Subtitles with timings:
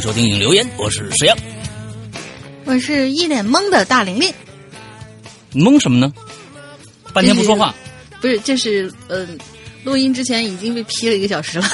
[0.00, 1.36] 迎收听影留言，我是石阳。
[2.64, 4.32] 我是一脸懵的大玲玲，
[5.52, 6.10] 懵什么呢？
[7.12, 7.74] 半天不说话，
[8.18, 9.44] 不是，这是嗯、呃，
[9.84, 11.68] 录音之前已经被批了一个小时了。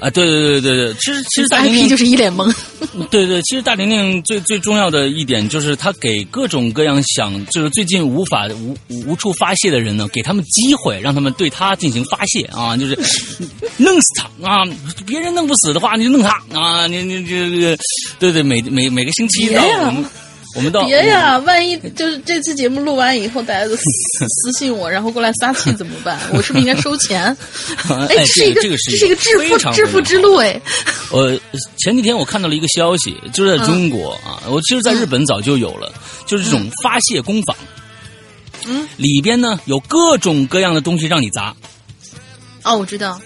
[0.00, 0.10] 啊！
[0.10, 2.54] 对对对对对，其实其实大玲玲就是一脸懵。
[3.10, 8.76] 对对，其实大玲玲最最重要的一点就是她给各种各样想就是最近无法无
[9.06, 12.98] 无处发泄的人呢，给他们机会，让他们对她进行发泄啊，就是
[13.78, 14.62] 弄死他啊！
[15.06, 16.86] 别人弄不死的话，你就弄他啊！
[16.86, 17.78] 你你这这个
[18.18, 19.48] 对对，每每每个星期
[20.54, 23.82] 我们到别呀，万一就是这次节目录完以后，大家都私
[24.28, 26.18] 私信我，然后过来撒气怎么办？
[26.32, 27.24] 我是不是应该收钱？
[28.08, 30.60] 哎这是一个这个是这是一个致富致富之路哎。
[31.12, 31.38] 呃，
[31.76, 35.92] 前几天我看到了一个消息，就是在中国啊，我其实在日本早就有了，
[36.26, 37.56] 就是这种发泄工坊。
[38.66, 41.54] 嗯，里边呢有各种各样的东西让你砸
[42.64, 43.20] 哦，我知道，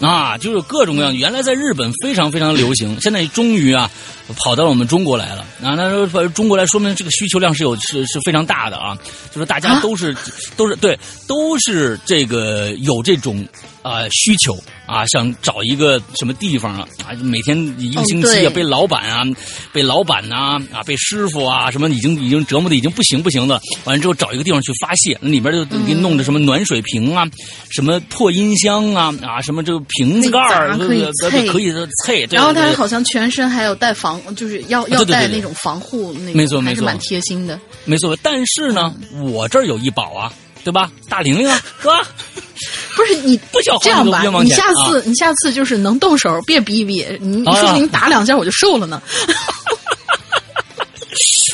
[0.00, 1.14] 啊，就是各种各样。
[1.14, 3.90] 原来在日本非常非常流行，现在终于啊
[4.36, 5.74] 跑到了我们中国来了啊。
[5.76, 8.96] 那时候中国来，说明这个需求量是有是是非常大的啊，
[9.32, 10.16] 就是大家啊都是、
[10.56, 13.46] 都是对都是这个有这种
[13.82, 19.22] 啊、需求啊，想找一个什么地方啊啊，每天一个哦星期啊、对被老板啊
[19.72, 27.26] 被老板呐啊被师傅啊什么已经已经折磨的已经不行不行的，完了之后找一个地方去发泄，那里边就给你弄着什么暖水瓶啊，
[27.70, 37.58] 什么破音箱啊啊什么这个瓶子盖儿可以砸可以可以啐，对然后对对他好像全身还有带防，就是要要带那种防护那种，没错没错还是蛮贴心的。
[37.84, 38.94] 没错，但是呢，
[39.32, 40.32] 我这儿有一宝啊，
[40.64, 40.90] 对吧？
[41.08, 42.00] 大玲玲啊，是吧？
[42.94, 49.00] 不是你不小这样吧你下次、你下次就是能动手，别逼逼，你说不定打两下我就瘦了呢。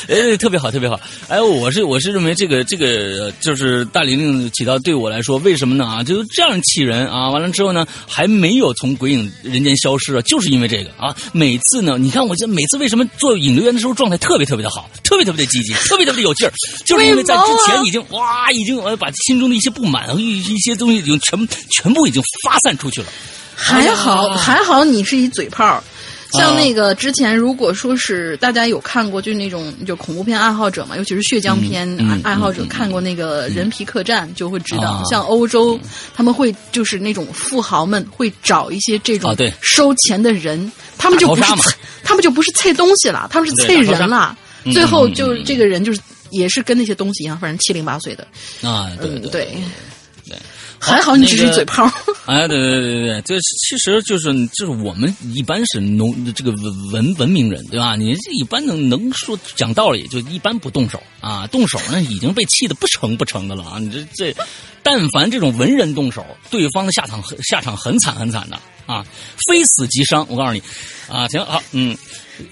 [0.07, 0.99] 哎，特别好，特别好。
[1.27, 2.85] 哎，我是我是认为这个这个
[3.25, 5.85] 呃就是大玲玲起到对我来说，为什么呢？
[5.85, 7.29] 啊，就是这样气人啊！
[7.29, 11.13] 完了之后呢，还没有从鬼影人间消失啊，就是因为这个啊。
[11.33, 16.53] 每次呢，你看我这每次为什么做引流员的时候状态特别特别的好，特别特别的积极，特别特别的有劲儿，
[16.85, 23.07] 就是因为在之前已经哇，已经呃把心中的一些不满和一一些东西已经全全部已经发散出去了。
[23.53, 25.83] 还好、还好你是一嘴炮。
[26.31, 31.87] 像啊那个之前，如果说是大家有看过，就是那种就恐怖片爱好者嘛，尤其是血浆片
[32.23, 35.79] 爱爱好者看过那个《人皮客栈》，就会知道，啊像欧洲
[36.13, 41.41] 他们会就是那种富豪们会找一些这种啊对收钱的人，他们就不是
[42.03, 44.37] 他们就不是菜东西了，他们是菜对大逃杀人了。
[44.39, 48.27] 嗯最后就嗯这个人就是也是跟那些东西一样，反正七零八碎的。
[48.61, 49.57] 啊，对嗯，对。
[50.79, 51.89] 还好你只是嘴炮。
[52.25, 57.95] 哎，对对对对对，这其实就是就是我们一般是农这个文文文明人，对吧？
[57.95, 63.79] 你这一般能能说讲道理，就一般不动手啊，动手呢已经被气得不成不成的了啊！
[63.79, 64.35] 你这这，
[64.83, 69.05] 但凡这种文人动手，对方的下场很下场很惨很惨的啊，
[69.49, 70.25] 非死即伤。
[70.29, 70.61] 我告诉你，
[71.09, 71.97] 啊，行好，嗯，我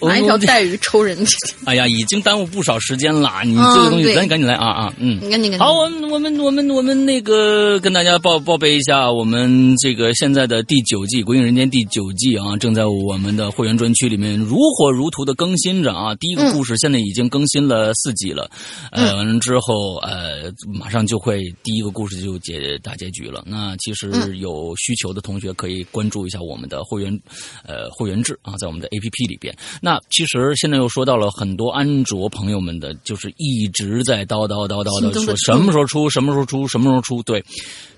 [0.01, 1.17] 拿一条带鱼抽人，
[1.65, 5.19] 哎呀，已经耽误不少时间了，你这个东西赶紧赶紧来啊啊，嗯。
[5.21, 16.15] 你看你看，好，我们我们我们我们那个跟大家报报备一下，我们这个现在的第九季《鬼影人间》第九季啊，正在我们的会员专区里面如火如荼的更新着啊。
[16.15, 18.49] 第一个故事现在已经更新了四集了，
[18.91, 23.43] 呃，完了之后呃，马上就会第一个故事就结大结局了。
[23.45, 27.19] 那其实有需求的同学可以关注一下我们的会员
[27.65, 29.55] 呃会员制啊，在我们的 APP 里边。
[29.81, 37.43] 那其实现在又说到了很多安卓朋友们的，就是一直在叨叨叨叨的心中的说什么时候出，什么时候出，什么时候出，对。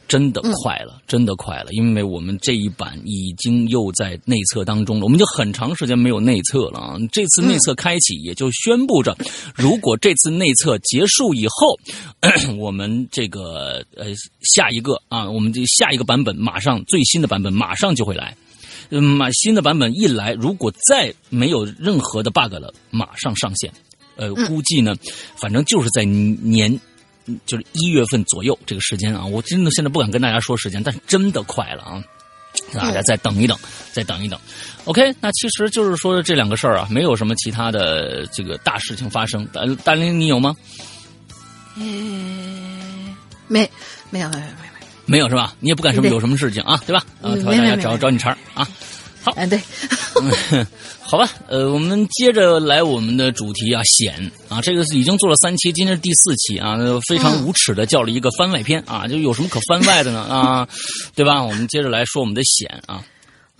[0.08, 6.98] 真的快了，真的快了，因为我们这一版已经又在内测当中了，我们就很长时间没有内测了啊。
[7.12, 9.14] 这次内测开启，也就宣布着，
[9.54, 11.78] 如果这次内测结束以后，
[12.58, 14.06] 我们这个呃
[14.44, 18.34] 下一个啊，我们这下一个版本马上最新的版本马上就会来。
[18.90, 23.72] 嗯，马新的版本一来，如果再没有任何的 bug 了，马上上线。
[24.16, 24.96] 呃，估计呢，
[25.40, 26.80] 反正就是在年，
[27.46, 29.26] 就是一月份左右这个时间啊。
[29.26, 32.04] 我真的现在不敢跟大家说时间，但是真的快了啊！
[32.74, 33.56] 大家再等一等，
[33.94, 34.40] 再等一等。
[34.86, 39.46] OK，那其实就是说这两个事儿啊，没有什么其他的这个大事情发生。
[39.48, 40.56] 大大林，你有吗？
[41.76, 43.16] 嗯
[43.48, 43.70] 没
[44.10, 44.67] 没有没有没有，
[45.08, 45.56] 没有是吧？
[45.60, 47.00] 你也不敢什么有什么事情啊，对吧？
[47.22, 48.68] 啊，嗯大家找找你茬啊。
[49.24, 49.32] 好。
[49.32, 49.60] 哎对，
[51.02, 56.78] 好吧，呃，我们接着来我们的主题啊，险啊，这个是已经做了三期，今天是第四期啊，
[57.10, 60.68] 非常无耻的叫了一个番外篇啊，就有什么可番外的呢啊，
[61.16, 61.42] 对吧？
[61.42, 63.04] 我们接着来说我们的险啊，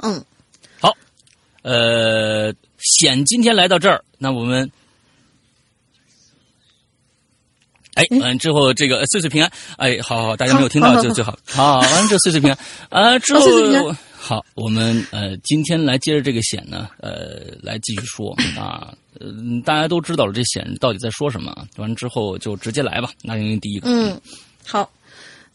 [0.04, 0.24] 嗯，
[0.80, 0.94] 好，
[1.64, 4.70] 呃，险今天来到这儿，那我们。
[7.98, 11.38] 哎，完之后这个呃岁岁平安，哎，好好，大家没有听到就最好。
[11.46, 12.58] 好，完了这岁岁平安，
[12.90, 13.42] 啊，之后
[14.16, 23.10] 好我们呃今天来接着这个险呢，呃，来继续说啊，嗯、大家都知道了这险到底在说什么，完之后就直接来吧。
[23.24, 24.20] 那您第一个，嗯，
[24.64, 24.90] 好，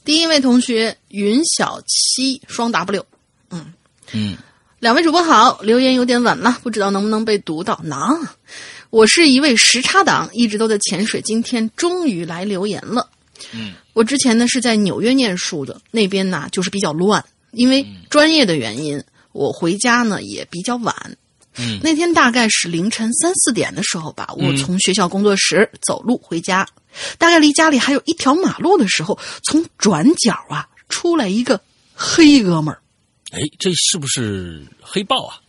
[0.05, 3.07] 第一位同学云小七双 W，
[4.13, 4.37] 嗯
[4.81, 7.81] 两位主播好，留言有点晚了，不知道能不能被读到。
[7.85, 8.01] 能，
[8.93, 13.09] 我是一位时差党，一直都在潜水，今天终于来留言了。
[13.55, 19.03] 嗯，我之前呢是在纽约念书的，那边呢就是比较乱，因为专业的原因，
[19.33, 20.95] 我回家呢也比较晚。
[21.57, 26.69] 嗯那天大概是凌晨三四点的时候吧，我从学校工作室走路回家，
[27.17, 31.59] 大概离家里还有一条马路的时候，从转角啊出来一个
[31.95, 32.83] 黑哥们儿。
[33.31, 35.41] 哎，这是不是黑豹啊？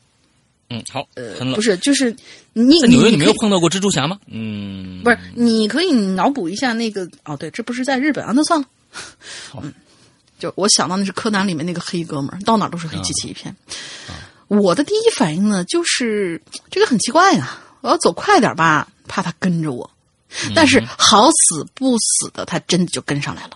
[0.74, 1.62] 嗯，好，呃不。
[1.62, 2.16] 是，就是
[2.54, 4.18] 你在纽约，你没有碰到过蜘蛛侠吗？
[4.26, 8.66] 嗯，不是，你可以脑补一下那个哦，对，这不是在日本啊，那算了。
[9.62, 9.72] 嗯，
[10.40, 13.56] 就我想到那是柯南里面那个黑哥们儿，到哪儿都是黑漆漆一片。
[14.48, 16.42] 我的第一反应呢，就是
[16.72, 19.88] 这个很奇怪呀、我要走快点吧，怕他跟着我。
[20.56, 23.52] 但是好死不死的，他真的就跟上来了。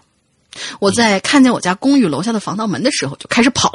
[0.79, 3.71] 我在看见我家公寓楼下的防盗门的时候，就开始跑。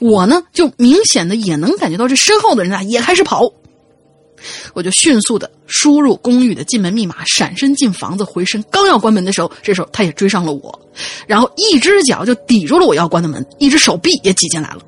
[0.00, 3.52] 我呢，就明显的也能感觉到这身后的人啊也开始跑。
[4.72, 10.80] 我就迅速的输入公寓的进门密码，闪身进房子，回身刚要关门的时候，这时候他也追上了我，
[11.26, 14.80] 然后一只脚就抵住了我要关的门，一只手臂也挤进来了。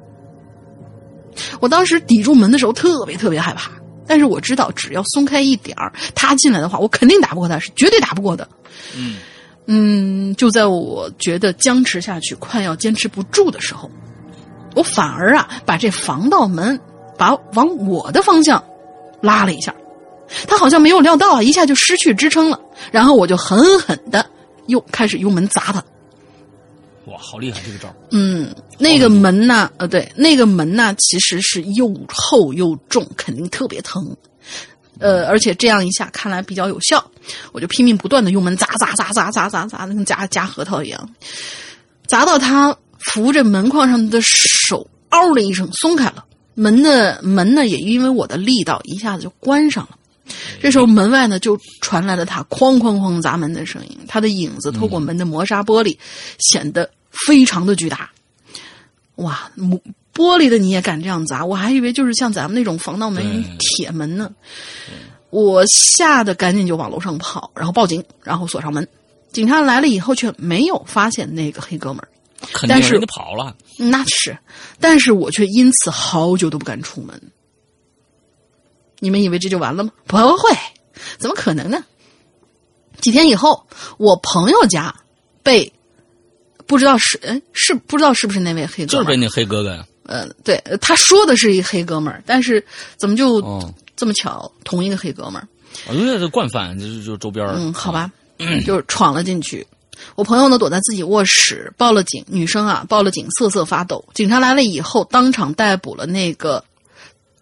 [1.60, 3.72] 我当时抵住门的时候特别特别害怕，
[4.06, 8.48] 但是我知道只要松开一点儿，他进来的话，我肯定打不过他，是绝对打不过的。
[8.96, 9.16] 嗯
[9.66, 13.90] 嗯，就在我觉得僵持下去，快要坚持不住的时候，
[14.74, 16.78] 我反而啊把这防盗门
[17.18, 18.62] 把往我的方向
[19.20, 19.74] 拉了一下，
[20.48, 22.60] 他好像没有料到啊，一下就失去支撑了，
[22.90, 24.24] 然后我就狠狠的
[24.66, 25.84] 又开始用门砸他。
[27.06, 27.92] 哇，好厉害这个招。
[28.12, 34.16] 嗯，那个门呐，呃，对，那个门呐，其实是又厚又重，肯定特别疼。
[35.00, 37.04] 呃，而且这样一下看来比较有效，
[37.50, 41.08] 我就拼命不断的用门砸砸砸砸砸砸砸，跟砸夹核桃一样，
[42.06, 46.24] 砸到他扶着门框上的手，嗷的一声松开了。
[46.54, 49.96] 门的门呢，也因为我的力道一下子就关上了。
[50.60, 55.96] 这时候门外呢就传来了他哐哐哐砸门的声音，他的影子透过门的磨砂玻璃，
[56.38, 56.88] 显得
[57.26, 58.10] 非常的巨大。
[59.16, 59.80] 哇，磨
[60.14, 61.44] 玻璃的你也敢这样砸？
[61.44, 64.30] 我还以为就是像咱们那种防盗门铁门呢。
[65.30, 68.86] 我吓得赶紧就往楼上跑，然后报警，然后锁上门。
[69.32, 72.08] 警察来了以后却没有发现那个黑哥们儿，
[72.52, 73.56] 肯定人家跑了。
[73.78, 74.36] 那是，
[74.80, 77.20] 但是我却因此好久都不敢出门。
[78.98, 79.90] 你们以为这就完了吗？
[80.06, 80.50] 不会，
[81.18, 81.84] 怎么可能呢？
[83.00, 83.66] 几天以后，
[83.98, 84.94] 我朋友家
[85.42, 85.72] 被
[86.66, 89.84] 不知道是哎是不知道是不是那位黑哥就是被那黑哥哥呀。
[90.04, 92.64] 呃，对，呃他说的是一黑哥们儿，但是
[92.96, 95.48] 怎么就哦，这么巧，同一个黑哥们儿？
[95.88, 98.10] 我觉得这惯犯就是就周边儿嗯，好吧，
[98.64, 99.66] 就是闯了进去。
[100.14, 102.24] 我朋友呢躲在自己卧室，报了警。
[102.28, 104.04] 女生啊报了警，瑟瑟发抖。
[104.14, 106.64] 警察来了以后，当场逮捕了那个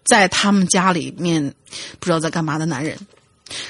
[0.04, 1.54] 在他们家里面
[1.98, 2.96] 不知道在干嘛的男人。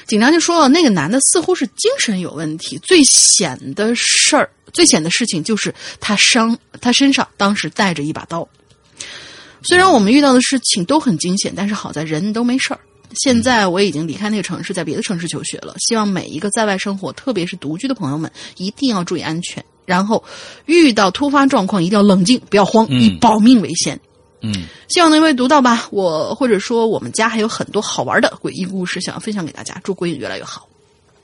[0.05, 2.77] 警察就说了，那个男的似乎是精神有问题。
[2.79, 8.47] 最险的事儿，最险的事情就是他伤他身上当时带着一把刀。
[9.63, 12.79] 虽然我们遇到的事情都很惊险，但是好在人都没事儿。
[13.15, 15.75] 现在我已经离开那个城市，在别的城市求学了。
[15.79, 19.63] 希望每一个在外生活，特别是独居的朋友们，一定要注意安全。
[19.85, 20.23] 然后
[20.65, 23.99] 遇到突发状况，一定要冷静，不要慌，嗯以保命为先。
[24.41, 24.53] 嗯，
[24.87, 25.87] 希望能被读到吧。
[25.91, 29.79] 我或者说我们家还有很多好玩的诡异故事想要分享给大家。
[29.83, 30.67] 祝鬼影越来越好。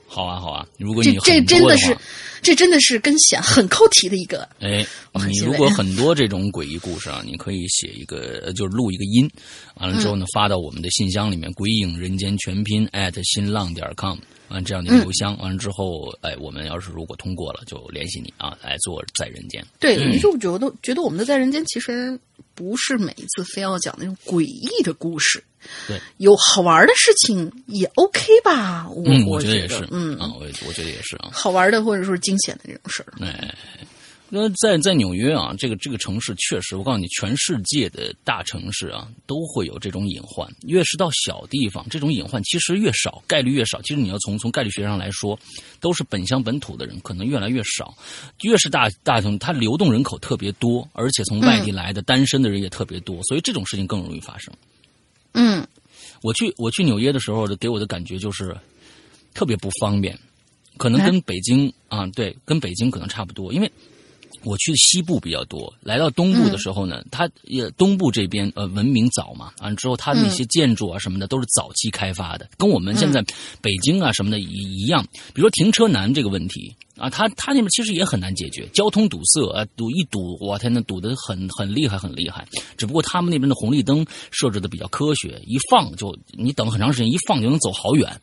[0.08, 0.66] 好啊好啊。
[0.78, 1.96] 如果你这真的是
[2.42, 4.48] 这真的是跟险很扣题的一个。
[4.60, 4.84] 哎，
[5.28, 9.30] 你如果很多这种诡异故事啊，你可以写一个，呃 就是录一个音，
[9.74, 14.16] 完了之后呢，发到我们的信箱里面，鬼影人间全拼 at 新浪点 com，
[14.48, 19.64] 完这样的邮箱，完了之后，哎，我们要是如果通过了，就联系你啊，来做在人间。
[19.78, 22.18] 对，你就觉得觉得我们的在人间其实
[22.54, 25.42] 不是每一次非要讲那种诡异的故事，
[25.86, 28.88] 对，有好玩的事情也 OK 吧？
[28.88, 31.30] 我嗯，我觉得也是，嗯啊，我我觉得也是啊。
[31.32, 33.12] 好玩的或者说是惊险的这种事儿。
[33.20, 33.54] 哎，
[34.30, 40.46] 那在在纽约啊，这个这个城市确实，我告诉你，全世界的大城市啊，都会有这种隐患。
[40.66, 43.80] 越是到小地方，这种隐患其实越少，概率越少。
[43.82, 45.38] 其实你要从从概率学上来说，
[45.80, 47.96] 都是本乡本土的人可能越来越少。
[48.42, 54.52] 越是大大城，它流动人口特别多，而且从外地来的单身的人也特别多，所以这种事情更容易发生。
[55.32, 55.66] 嗯。
[56.22, 58.56] 我去我去纽约的时候，给我的感觉就是
[59.34, 60.18] 特别不方便，
[60.76, 63.70] 可能跟北京啊，对，跟北京可能差不多，因为。
[64.48, 73.22] 我去的西部比较多，来到东部的时候呢，它也东部这边呃文明早嘛，完了之后它那些建筑啊什么的都是早期开发的，跟我们现在
[73.60, 75.06] 北京啊什么的一一样。
[75.34, 82.46] 比如说停车难这个问题啊，它它那边其实也很难解决，交通堵塞啊，堵一堵，我天呐，堵得很很厉害很厉害。
[82.76, 88.20] 只不过他们那边的红绿灯设置的比较科学，一放就你等很长时间，一放就能走好远。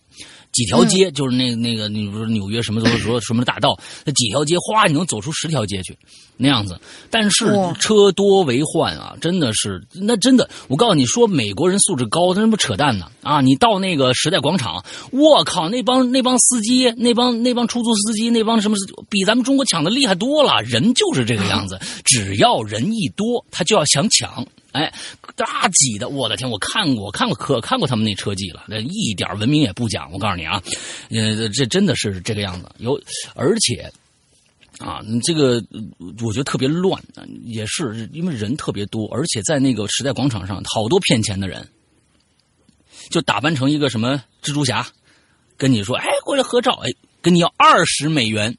[0.55, 5.97] 几条街，就是那那个，你比如说纽约什么什么什么什么大道，那几条街，哗，你能走出十条街去，
[6.37, 6.79] 那样子。
[7.09, 13.41] 但是车多为患啊，真的是，那真的，我告诉你说，美国人素质高，那不扯淡呢啊！
[13.41, 14.81] 你到那个时代广场，
[15.11, 18.77] 我靠，那帮那帮司机，那帮那帮出租司机，那帮什么，
[19.09, 20.61] 比咱们中国抢的厉害多了。
[20.61, 24.47] 人就是这个样子， 只要人一多，他就要想抢。
[24.75, 24.93] 哎，
[25.37, 26.49] 大挤的，我的天！
[26.49, 30.11] 我看过，我看过可看过他们那车技了，那一点文明也不讲。
[30.11, 30.61] 我告诉你啊，
[31.11, 32.69] 呃，这真的是这个样子。
[32.79, 32.99] 有，
[33.35, 33.89] 而且
[34.79, 35.81] 啊，这个呃
[36.21, 37.01] 我觉得特别乱，
[37.45, 41.65] 也是因为人特别多，而且在那个时代广场上，好多骗钱的人，
[43.09, 44.85] 就打扮成一个什么蜘蛛侠，
[45.55, 46.91] 跟你说，哎，过来合照，哎，
[47.21, 48.57] 跟你要二十美元，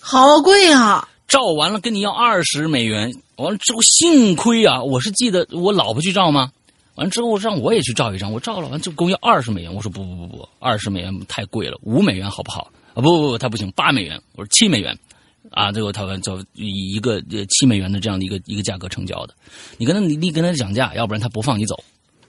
[0.00, 1.08] 好贵啊！
[1.28, 6.52] 照完了跟你要二十美元，完了之后幸亏啊，我是记得我老婆去照吗？
[6.94, 12.70] 完了之后让我也去照一张，我照了完就跟我要二十美元，我说不不不不，二十美元太贵了，五美元好不好？
[12.94, 14.96] 啊不不不，他不行，八美元，我说七美元，
[15.50, 19.34] 啊，最后他们就以一个呃七美元的这样的一个一个价格成交的，
[19.76, 21.82] 你跟他你你跟他讲价，要不然他不放你走，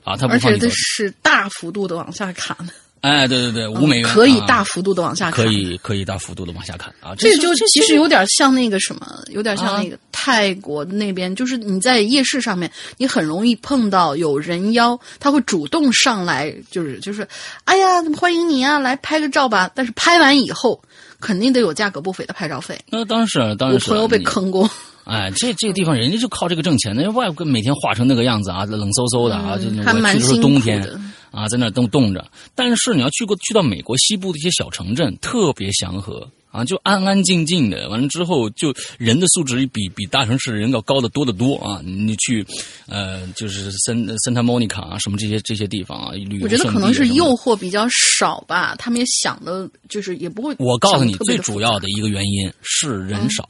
[0.03, 0.67] 啊，他不放你走。
[0.67, 2.57] 这，是大幅度的往下砍，
[3.05, 17.27] 哎对对对，五美元、可以啊大幅度的往下看，可以可以大幅度的往下看啊，这就其实有点像那个什么，有点像啊那个泰国那边，就是你在夜市上面，你很容易碰到有人妖，他会主动上来，就是就是，
[17.65, 19.69] 哎呀，欢迎你啊，来拍个照吧。
[19.75, 20.81] 但是拍完以后，
[21.19, 22.75] 肯定得有价格不菲的拍照费。
[22.89, 24.67] 那当然是当我然是朋友被坑过，
[25.03, 31.00] 哎，这这个地方人家就靠这个挣钱，那外国每天化成那个样子啊，冷飕飕的啊，就去的时候蛮辛苦冬天的。
[31.36, 32.25] 啊，在那冻冻着。
[32.56, 37.89] 但是你要去过去到美国西部的一些小城镇，特别祥和啊，就安安静静的。
[37.89, 41.82] 完了之后，就人的素质比比大城市的人要高得多得多啊。
[41.84, 42.46] 你去
[42.88, 50.56] 呃，就是森森塔莫尼卡啊，什么这些这些地方啊，旅游我觉得可能是诱惑比较少吧，他们也想的，就是也不会。
[50.58, 53.48] 我告诉你，最主要的一个原因是人少，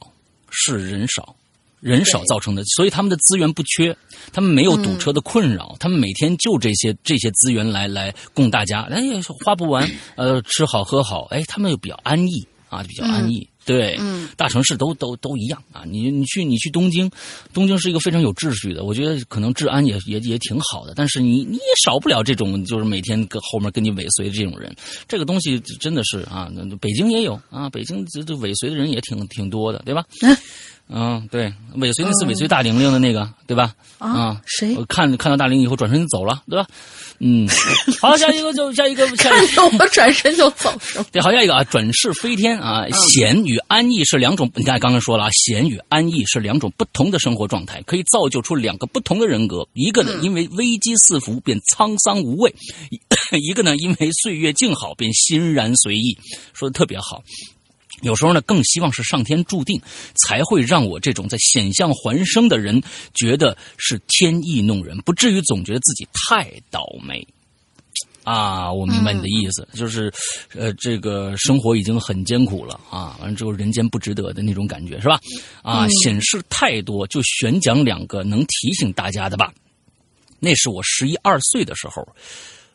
[0.50, 1.36] 是人少，
[1.80, 3.96] 人少造成的，所以他们的资源不缺，
[4.32, 9.02] 他们没有堵车的困扰，他们每天就这些这些资源来来供大家，哎，
[9.44, 13.48] 花不完， 呃，吃好喝好，哎，他们又比较安逸啊，比较安逸。
[13.66, 15.82] 对，嗯，大城市都都都一样啊。
[15.84, 17.10] 你你去你去东京，
[17.52, 20.92] 东京是一个非常有秩序的，我觉得可能治安也也也挺好的。
[20.94, 24.72] 但是你你也少不了这种就是每天跟后面跟你尾随的这种人，
[25.08, 26.48] 这个东西真的是啊，
[26.80, 30.04] 北京也有啊，北京这这尾随的人也挺挺多的，对吧？
[30.22, 30.36] 嗯，
[31.30, 33.74] 对，尾随那次尾随大玲玲的那个，对吧？
[33.98, 36.66] 啊，谁我看看到大玲以后转身就走了，对吧？
[37.18, 37.48] 嗯，
[38.00, 39.62] 好，下一个就下一个下一个。
[39.78, 41.06] 我转身就走是吗？
[41.10, 49.66] 对，好下一个啊，转世飞天啊，闲与安逸是两种，你看刚刚说了啊，闲与安逸是两种不同的生活状态，可以造就出两个不同的人格。
[49.72, 52.50] 一个呢，因为危机四伏便沧桑无畏；
[53.40, 56.16] 一个呢，因为岁月静好便欣然随意。
[56.52, 57.22] 说的特别好。
[58.02, 59.80] 有时候呢，更希望是上天注定，
[60.26, 62.82] 才会让我这种在险象环生的人
[63.14, 67.26] 觉得是天意弄人，不至于总觉得自己太倒霉。
[68.22, 70.12] 啊，我明白你的意思，就是，
[70.52, 75.20] 呃，这个生活已经很艰苦了啊，完了之后人间不值得的那种感觉是吧？
[75.62, 79.54] 啊，显示太多，就选讲两个能提醒大家的吧。
[80.40, 82.06] 那是我十一二岁的时候，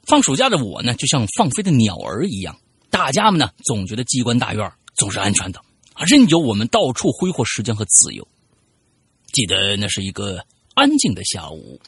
[0.04, 2.58] 放暑假的我呢，就像放飞的鸟儿一样，
[2.90, 5.60] 大家们呢总觉得机关大院总是安全的
[5.94, 8.28] 啊，任由我们到处挥霍时间和自由。
[9.34, 10.40] 记得那是一个
[10.76, 11.82] 安静的下午，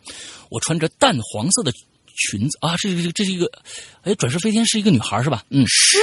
[0.50, 1.72] 我穿着淡黄色的
[2.16, 3.48] 裙子啊，这是这是一个，
[4.02, 5.44] 哎，转世飞天是一个女孩是吧？
[5.52, 6.00] 嗯，是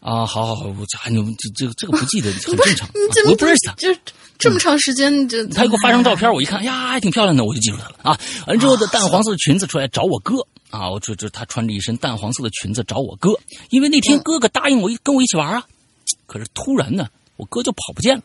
[0.00, 2.88] 啊，啊，好好好，我这你这这这个不记得 很正常，
[3.28, 3.74] 我不认识她。
[3.74, 3.94] 就
[4.38, 8.18] 这么长时间，这他给我发张照片， 我一看，哎呀，还挺漂亮的，我就记住她了啊。
[8.46, 10.34] 完之后的淡黄色的裙子出来找我哥
[10.70, 13.30] 啊，我就就他穿着一身淡黄色的裙子找我哥，
[13.70, 15.66] 因为那天哥哥答应我一跟我一起玩啊，
[16.30, 18.22] 可是突然呢，我哥就跑不见了。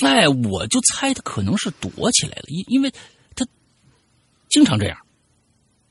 [0.00, 2.92] 哎，我就猜他可能是躲起来了，因因为
[3.36, 3.46] 他
[4.48, 4.98] 经常这样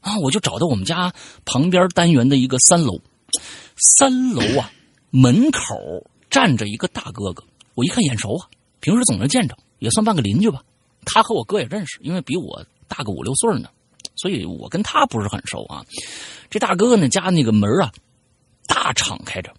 [0.02, 0.18] 啊。
[0.18, 1.14] 我就找到我们家
[1.46, 3.00] 旁边单元的一个三楼，
[3.78, 4.70] 三楼啊
[5.10, 5.62] 门口
[6.30, 8.50] 站着一个大哥哥，我一看眼熟啊，
[8.82, 10.62] 平时总能见着，也算半个邻居吧。
[11.06, 13.70] 他和我哥也认识，因为比我大个五六岁呢，
[14.18, 15.86] 所以我跟他不是很熟啊。
[16.50, 17.94] 这大哥哥呢家那个门啊
[18.68, 19.54] 大敞开着，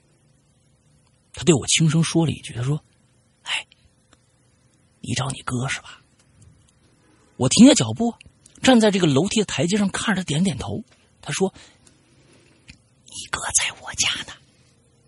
[1.42, 2.80] 他对我轻声说了一句：“他说，
[3.42, 3.66] 哎。”
[5.04, 6.00] 你找你哥是吧？
[7.36, 8.14] 我停下脚步，
[8.62, 10.84] 站在这个楼梯的台阶上，看着他点点头。
[11.20, 11.52] 他说
[13.10, 14.32] ：“你哥在我家呢，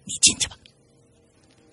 [0.02, 0.58] 你进去吧。”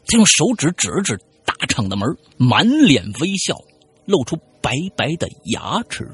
[0.05, 2.07] 他用手指指了指大敞的门，
[2.38, 3.57] 满脸微笑，
[4.05, 6.07] 露出白白的牙齿。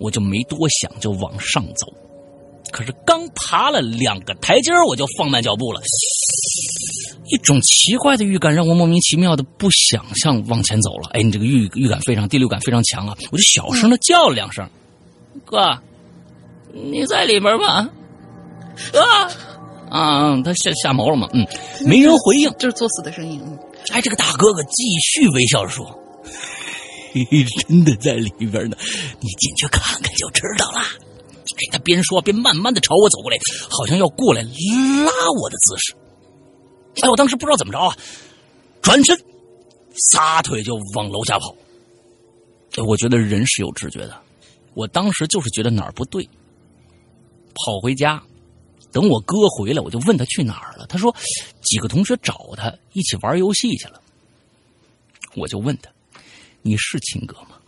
[0.00, 1.86] 我就没多想，就往上走。
[2.74, 5.80] 可是刚爬了两个台阶我就放慢脚步了。
[7.26, 11.10] 一种奇怪的预感让我莫名其妙的不想向往前走了。
[11.12, 13.16] 哎，你这个预预感非常第六感非常强啊！
[13.30, 14.68] 我就小声的叫了两声
[15.46, 15.78] ：“哥，
[16.72, 17.88] 你在里边吗？”
[18.92, 19.30] 啊，
[19.88, 21.28] 啊，他吓吓毛了嘛？
[21.32, 21.46] 嗯，
[21.86, 22.50] 没人回应。
[22.58, 23.40] 就是作死的声音。
[23.44, 23.56] 嗯
[23.92, 25.86] 哎，这个大哥哥继续微笑着说
[27.14, 28.76] ：“嘿 嘿，真的在里边呢，
[29.20, 30.82] 你进去看看就知道了。”
[31.56, 33.36] 哎，他边说边慢慢的朝我走过来，
[33.70, 35.94] 好像要过来拉我的姿势。
[37.02, 37.96] 哎，我当时不知道怎么着啊，
[38.82, 39.18] 转身
[40.10, 41.54] 撒腿就往楼下跑。
[42.86, 44.20] 我觉得人是有直觉的，
[44.74, 46.28] 我当时就是觉得哪儿不对，
[47.54, 48.22] 跑回家。
[48.90, 50.86] 等我哥回来，我就问他去哪儿了。
[50.86, 51.14] 他说
[51.62, 54.00] 几个同学找他一起玩游戏去了。
[55.34, 55.90] 我就问他
[56.62, 57.58] ：“你是亲哥吗？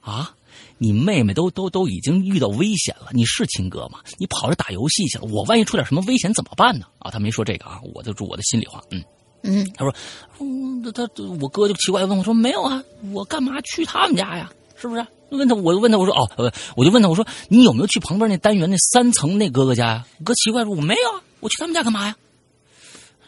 [0.00, 0.35] 啊，
[0.78, 4.00] 你妹妹都都都已经遇到危险了，你是亲哥吗？
[4.18, 9.02] 你跑着打游戏去了，我万一出点什么危险怎么办呢？”啊，他没说这个啊，我就说我的心里话，嗯。
[9.42, 9.94] 嗯，他说
[10.40, 14.50] ：“嗯，他他我哥就奇怪问我说，没有啊，我干嘛去他们家呀？
[14.76, 15.06] 是不是？
[15.30, 20.06] 问他，我就问他，我说哦，呃，我就问他，我说你有没有去旁边那单元那三层那哥哥家呀？
[20.24, 22.16] 哥奇怪说，我没有啊，我去他们家干嘛呀？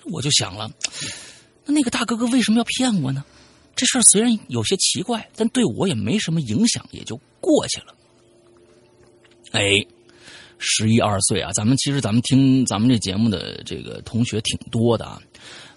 [0.05, 0.71] 我就想了，
[1.67, 3.25] 那那个大哥哥为什么要骗我呢？
[3.77, 7.95] 这事儿虽然有些奇怪，但对我也没什么影响，也就过去了。
[9.53, 9.73] 哎，
[10.59, 15.21] 十一二岁啊，咱们其实咱们听咱们这节目的这个同学挺多的啊。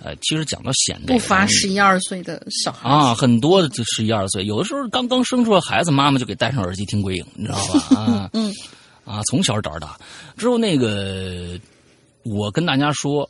[0.03, 7.95] 呃，其实讲到显这不个乏十一二岁的小孩啊，很多的十一二岁，有的时候刚刚生出来孩子，妈妈就给戴上耳机听鬼影，你知道吧？
[7.95, 8.51] 啊，嗯，
[9.05, 9.99] 啊，从小长到大。
[10.37, 11.59] 之后那个，
[12.23, 13.29] 我跟大家说，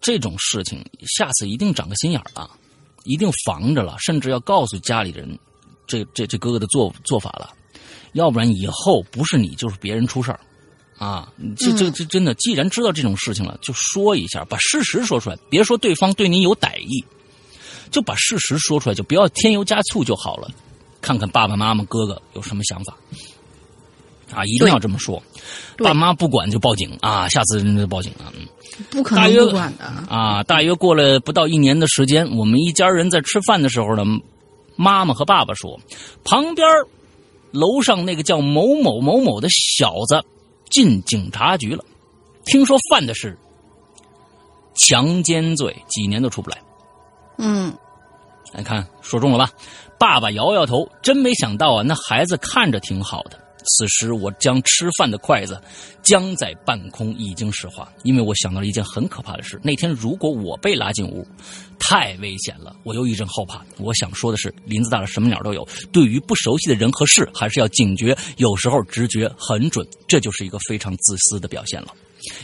[0.00, 2.50] 这种事情下次一定长个心眼儿了，
[3.04, 5.38] 一定防着了，甚至要告诉家里人，
[5.90, 7.50] 这这这哥哥的做做法了，
[8.12, 10.38] 要不然以后不是你就是别人出事儿。
[10.96, 17.02] 啊，这这这真的，既然知道这种事情了，就说一下，把事实说出来，别说对方对你有歹意，
[17.90, 20.48] 就把事实说出来，就不要添油加醋就好了。
[21.00, 22.94] 看看爸爸妈妈、哥哥有什么想法，
[24.30, 25.22] 啊，一定要这么说。
[25.78, 28.30] 爸妈不管就报警啊，下次人就报警啊。
[28.36, 28.46] 嗯，
[28.90, 29.84] 不可能不管的。
[30.14, 34.04] 啊，大约过了不到一年的时间，我们一家人在吃饭的时候呢，
[34.80, 35.78] 妈妈和爸爸说，
[36.24, 36.66] 旁边
[37.50, 40.24] 楼上那个叫某某某某的小子
[40.70, 41.84] 进警察局了，
[42.46, 43.36] 听说犯的是
[44.76, 46.56] 强奸罪，几年都出不来。
[47.36, 47.76] 嗯，
[48.54, 49.52] 来看说中了吧？
[49.98, 53.38] 爸爸摇摇头，真没想到啊，那孩子看着挺好的。
[53.64, 55.60] 此时我将吃饭的筷子
[56.02, 59.60] 僵在半空，已经石化，因为我想到了一件很可怕的事。
[59.62, 61.26] 那天如果我被拉进屋，
[61.78, 63.64] 太危险了，我又一阵后怕。
[63.78, 65.66] 我想说的是，林子大了，什么鸟都有。
[65.92, 71.94] 对于不熟悉的人和事，还是要警觉，有时候直觉很准，这就是一个非常自私的表现了。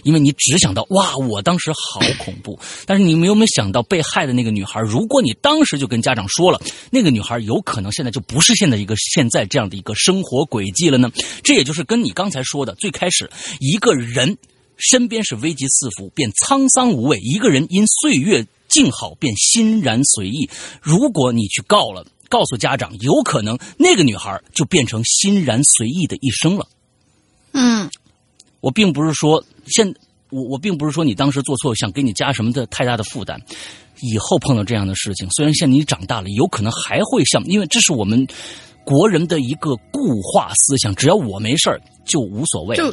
[0.03, 4.81] 因为你只想到哇，我当时好恐怖，但是你们有没有想到被害的那个女孩？
[4.81, 6.61] 如果你当时就跟家长说了，
[6.91, 11.11] 那个女孩有可能现在就不是现在一个现在这样的一个生活轨迹了呢？
[11.43, 14.37] 这也就是跟你刚才说的，最开始一个人
[14.77, 20.49] 身边是危机四伏，便沧桑无味；一个人因岁月静好，便欣然随意。
[20.83, 26.67] 如果你去告了，告诉家长，有可能那个女孩就变成欣然随意的一生了。
[27.53, 27.89] 嗯，
[28.67, 29.87] 我并不是说现
[30.31, 33.41] 我我并不是说你当时做错，想给你加什么的太大的负担。
[34.01, 38.27] 以后碰到这样的事情，虽然现在你长大了，有可能还会像，因为这是我们
[38.85, 42.77] 国人的一个固化思想，只要我没事儿就无所谓。
[42.77, 42.93] 就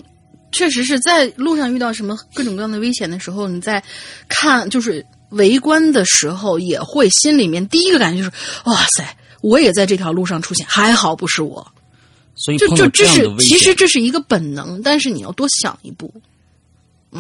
[0.52, 3.84] 确实是在路上遇到什么各种各样的危险的时候，你在
[4.30, 8.32] 看就是围观的时候，也会心里面第一个感觉就是
[8.66, 11.68] 哇塞，我也在这条路上出现，还好不是我。
[12.36, 16.14] 就所以碰到就这样的危险，其实这是一个本能，但是你要多想一步。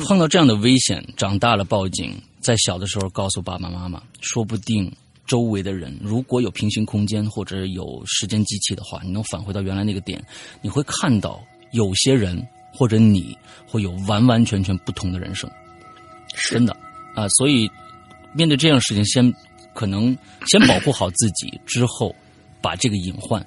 [0.05, 4.91] 碰到这样的危险，长大了报警，在小的时候告诉爸爸妈妈，说不定
[5.27, 10.19] 周围的人如果有平行空间或者有时间机器的话，你能返回到原来那个点，
[10.61, 11.39] 你会看到
[11.73, 15.47] 有些人或者你会有完完全全不同的人生，
[16.49, 16.75] 真的
[17.13, 17.27] 啊！
[17.29, 17.69] 所以
[18.33, 19.31] 面对这样的事情，先
[19.75, 22.15] 可能先保护好自己，之后
[22.61, 23.45] 把这个隐患。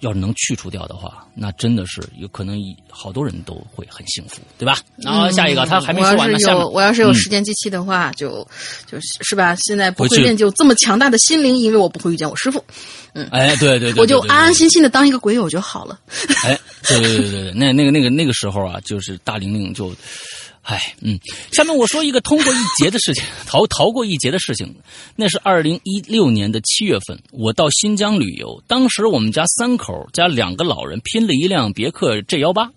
[0.00, 2.58] 要是能去除掉的话，那真的是有可能
[2.90, 4.78] 好多人都会很幸福，对吧？
[4.96, 6.36] 然后下一个，他还没说完呢。
[6.38, 8.46] 嗯我要是下我要是有嗯时间机器的话，就
[8.86, 9.54] 就是是吧？
[9.56, 12.62] 现在不会练就这么强大的心灵，因为我不会遇见我师傅，
[13.14, 15.98] 嗯哎，对对对，我就安安心心的当一个鬼友就好了。
[16.44, 19.94] 哎，对对对对对，那那个那个那个时候啊，就是大玲玲就，
[20.66, 21.16] 哎，嗯，
[21.52, 24.74] 下面我说一个通过一劫的事情，逃逃过一劫的事情，
[25.14, 32.68] 那是二零一六年的七月份，我到新疆旅游，当时我们家三口加两个老人拼了一辆别克 G 幺八。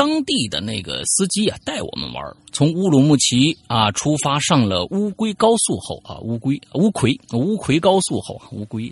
[0.00, 8.90] 当地的那个司机啊，带我们玩儿从乌鲁木齐啊出发，上了乌龟高速后啊，乌龟乌魁乌魁高速后啊，乌龟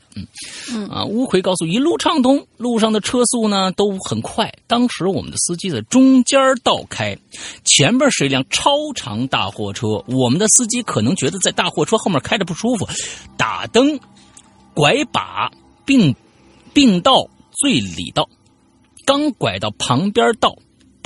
[0.70, 4.52] 嗯啊乌魁高速一路畅通，路上的车速呢都很快。
[4.66, 7.16] 当时我们的司机在中间道开，
[7.64, 12.86] 前面是一辆超长大货车，我们的司机可能觉得在大货车后面开着不舒服，
[13.38, 13.98] 打灯、
[14.74, 15.50] 拐把
[15.86, 16.14] 并
[16.74, 18.28] 并道最里道，
[19.06, 20.54] 刚拐到旁边道。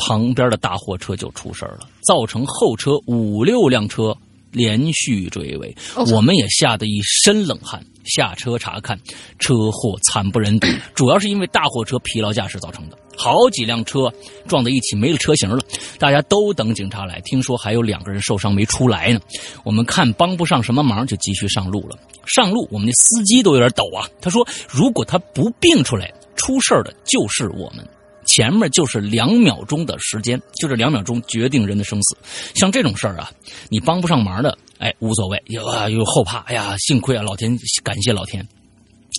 [0.04, 4.16] 旁边的大货车就出事了，造成后车五六辆车
[4.50, 7.80] 连续追尾，哦我们也吓得一身冷汗。
[8.04, 8.98] 下车查看，
[9.38, 14.12] 车祸惨不忍睹， 主要是因为大货车疲劳驾驶造成的，好几辆车
[14.48, 15.60] 撞在一起没了车型了。
[16.00, 19.20] 大家都等警察来，听说还有两个人受伤没出来呢。
[19.64, 21.96] 我们看帮不上什么忙，就继续上路了。
[22.26, 24.10] 上路，我们的司机都有点抖啊。
[24.20, 27.86] 他说，如果他不病出来，出事儿的就是我们。
[28.34, 32.16] 前面就是两秒钟的时间，就这两秒钟决定人的生死。
[32.54, 33.30] 像这种事儿啊，
[33.68, 38.46] 你帮不上忙的，哎，无所谓，有啊有后怕，哎呀，幸亏啊，老天，感谢老天。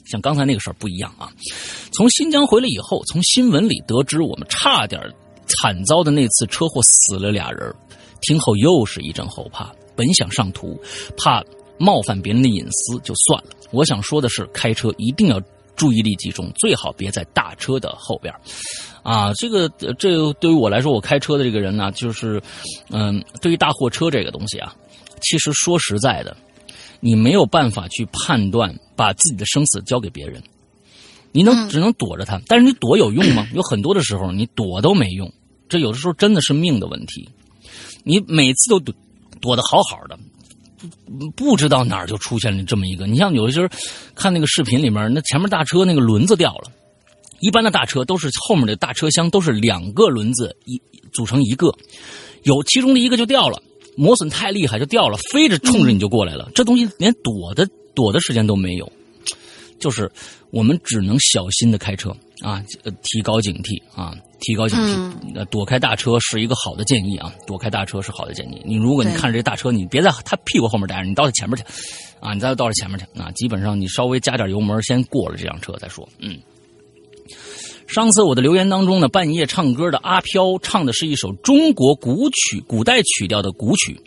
[0.09, 1.31] 像刚才那个事儿不一样啊，
[1.91, 4.99] 从新疆回来以后，从新闻里得知我们差点
[5.45, 7.71] 惨遭的那次车祸死了俩人，
[8.21, 9.71] 听后又是一阵后怕。
[9.95, 10.81] 本想上图，
[11.15, 11.43] 怕
[11.77, 13.51] 冒犯别人的隐私，就算了。
[13.71, 15.39] 我想说的是，开车一定要
[15.75, 18.33] 注意力集中，最好别在大车的后边。
[19.03, 19.67] 啊，这个
[19.99, 22.41] 这个对于我来说，我开车的这个人呢，就是，
[22.89, 24.73] 嗯，对于大货车这个东西啊，
[25.21, 26.35] 其实说实在的，
[27.01, 30.41] 你没有办法去判断，把自己的生死交给别人，
[31.33, 33.45] 你能只能躲着他，但是你躲有用吗？
[33.53, 35.31] 有很多的时候你躲都没用，
[35.67, 37.29] 这有的时候真的是命的问题，
[38.05, 38.95] 你每次都躲
[39.41, 40.17] 躲得好好的。
[41.35, 43.67] 不知道哪儿就出现了这么一个，你像有些时候
[44.15, 46.71] 看那个视频里面，那前面大车那个轮子掉了。
[47.43, 51.67] 一般的大车都是后面的大车厢都是两个轮子一组成一个，
[52.43, 53.61] 有其中的一个就掉了，
[53.97, 56.49] 磨损太厉害就掉了，飞着冲着你就过来了。
[56.55, 58.89] 这东西连躲的躲的时间都没有，
[59.77, 60.09] 就是
[60.51, 65.35] 我们只能小心的开车啊，呃提高警惕啊，提高警惕。
[65.35, 68.61] 呃，躲开大车是一个好的建议啊，躲开大车是好的建议。
[68.63, 71.63] 你如果你看着这大车，你别在他屁股后面待着，你到他前面去
[72.21, 76.07] 啊，你再到他前面去啊，基本上你稍微加点油门，先过了这辆车再说。
[76.19, 76.39] 嗯。
[77.93, 84.01] 上次我的留言当中呢，半夜唱歌的阿飘唱的是一首中国古曲、古代曲调的古曲，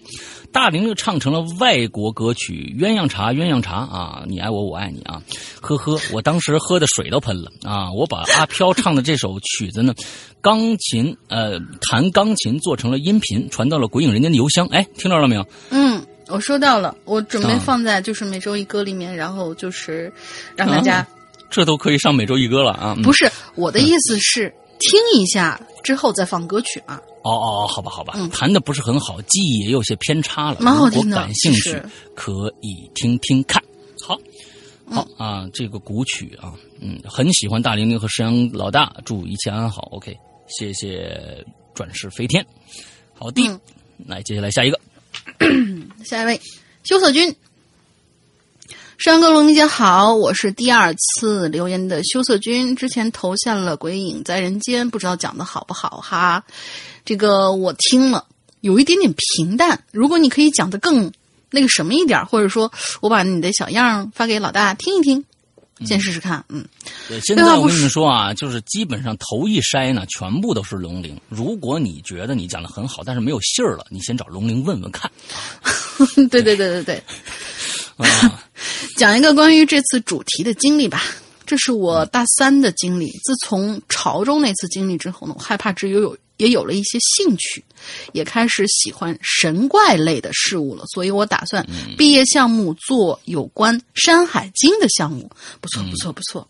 [0.50, 5.22] 大玲玲唱成了外国歌曲《鸳鸯茶》，鸳鸯茶啊，你爱我，我爱你啊，
[5.60, 7.92] 呵呵，我当时喝的水都喷了啊！
[7.92, 9.94] 我把阿飘唱的这首曲子呢，
[10.40, 15.46] 钢琴呃弹钢琴做成了音频，传到了鬼影人间的邮箱，哎，听到了没有？
[15.70, 20.12] 嗯，我收到了，我准备啊放在就是每周一歌里面，然后就是
[20.56, 21.06] 让大家、
[21.50, 22.94] 这都可以上每周一歌了啊！
[22.96, 27.00] 嗯不是我的意思是听一下之后再放歌曲啊。
[27.22, 30.60] 哦哦哦，好吧好吧，嗯弹的不是很好，记忆也有些偏差了。
[30.60, 31.82] 蛮好听的如果感兴趣
[32.14, 33.62] 可以听听看。
[34.06, 34.18] 好，
[34.90, 39.88] 好、嗯啊，这个古曲啊，嗯，很喜欢大玲玲和石阳老大，祝一切安好。
[39.92, 40.16] OK，
[40.48, 42.44] 谢谢转世飞天。
[43.14, 43.58] 好的，嗯
[44.06, 44.78] 来接下来下一个，
[46.04, 46.40] 下一位，
[46.84, 47.34] 羞涩君。
[48.98, 56.42] 山哥龙姐好，我是第二次留言的羞涩君，之前投下了《鬼影在人间》，不知道讲的好不好哈。
[57.04, 58.24] 这个我听了，
[58.62, 59.78] 有一点点平淡。
[59.92, 61.12] 如果你可以讲的更
[61.50, 65.22] 那个什么一点，或者说我把你的小样发给老大听一听，
[65.84, 66.42] 先试试看。
[66.48, 66.66] 嗯，
[67.06, 71.20] 对现在我跟你们说啊，就是基本上头一筛呢，全部都是龙鳞。
[71.28, 75.10] 如果你觉得你讲的很好，但是没有信儿了，你先找龙鳞问问看。
[76.30, 77.02] 对对对对对，
[77.96, 78.42] 啊，
[78.96, 81.02] 讲一个关于这次主题的经历吧。
[81.46, 83.06] 这是我大三的经历。
[83.24, 87.64] 自从潮州那次经历之后呢，我害怕之余有也有了一些兴趣，
[88.12, 90.84] 也开始喜欢神怪类的事物了。
[90.92, 91.64] 所以我打算
[91.96, 95.30] 毕业项目做有关《山海经》的项目。
[95.60, 96.48] 不错，不错，不错。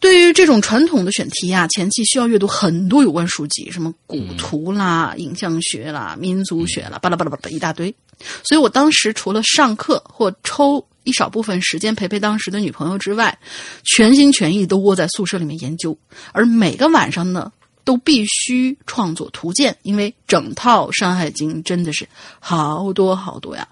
[0.00, 7.94] 对于这种传统的选题啊，前期需要阅读很多有关书籍，什么古图啦、影像学啦、民族学啦，巴拉巴拉巴拉一大堆。
[8.42, 13.38] 所以我当时除了上课或抽一少部分时间陪陪当时的女朋友之外，
[13.84, 15.96] 全心全意都窝在宿舍里面研究。
[16.32, 17.52] 而每个晚上呢，
[17.84, 22.06] 都必须创作图鉴，因为整套《山海经》真的是
[22.40, 23.66] 好多好多呀！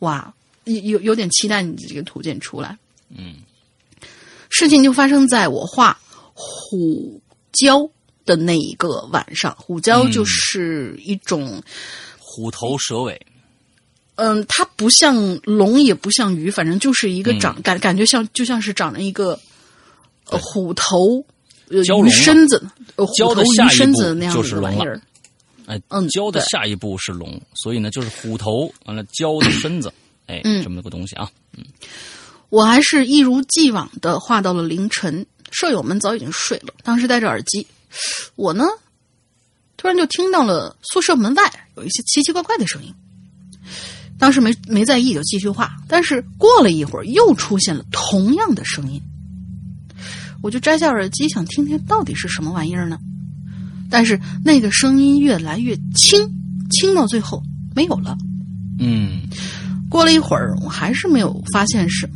[0.00, 0.32] 哇，
[0.64, 2.76] 有有点期待你这个图鉴出来。
[3.08, 3.36] 嗯，
[4.58, 5.96] 事情就发生在我画
[6.34, 7.20] 虎
[7.52, 7.88] 蛟
[8.24, 9.56] 的那一个晚上。
[9.56, 11.62] 虎蛟就是一种。
[12.18, 13.20] 虎头蛇尾，
[14.16, 17.40] 嗯，它不像龙，也不像鱼，反正就是一个嗯。
[17.40, 19.38] 长、感感觉像就像是长了一个
[20.26, 21.24] 呃虎头
[21.68, 22.64] 呃蛟身子，
[22.96, 24.70] 呃虎蛟头鱼的下一步身子那样就是龙了。
[24.70, 25.02] 的一个玩意儿。
[25.66, 29.92] 哎，嗯蛟的下一步是龙，所以呢，就是虎头完了蛟的身子，
[30.26, 30.62] 哎，嗯。
[30.62, 31.28] 这么个东西啊。
[32.50, 37.66] 我还是一如既往的画到了凌晨，舍友们早已经睡了，当时戴着耳机，
[38.36, 38.64] 我呢，
[39.76, 41.42] 突然就听到了宿舍门外
[41.76, 42.94] 有一些奇奇怪怪的声音。
[44.18, 45.76] 当时没没在意，就继续画。
[45.86, 49.00] 但是过了一会儿，又出现了同样的声音，
[50.42, 52.98] 我就摘下耳机，想听听到底是什么玩意儿呢？
[53.90, 56.28] 但是那个声音越来越轻，
[56.70, 57.42] 轻到最后
[57.76, 58.18] 没有了。
[58.80, 59.22] 嗯，
[59.88, 62.14] 过了一会儿，我还是没有发现什么。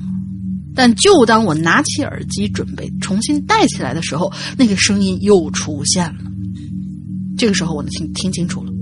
[0.75, 6.19] 但就当我拿起耳机准备重新戴起来的时候，那个声音又出现了。
[7.37, 8.73] 这个时候我能听听清楚了，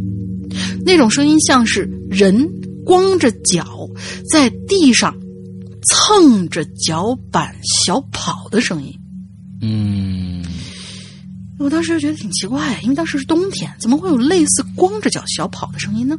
[0.85, 2.49] 那种声音像是人
[2.85, 3.89] 光着脚
[4.31, 5.17] 在地上
[5.89, 8.93] 蹭着脚板小跑的声音。
[9.63, 10.45] 嗯，
[11.59, 16.17] 我当时就觉得挺奇怪，因为当时是冬天，怎么会有类似光着脚小跑的声音呢？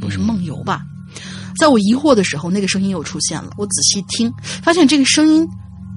[0.00, 0.84] 不是梦游吧？
[1.58, 3.50] 在我疑惑的时候，那个声音又出现了。
[3.56, 5.46] 我仔细听，发现这个声音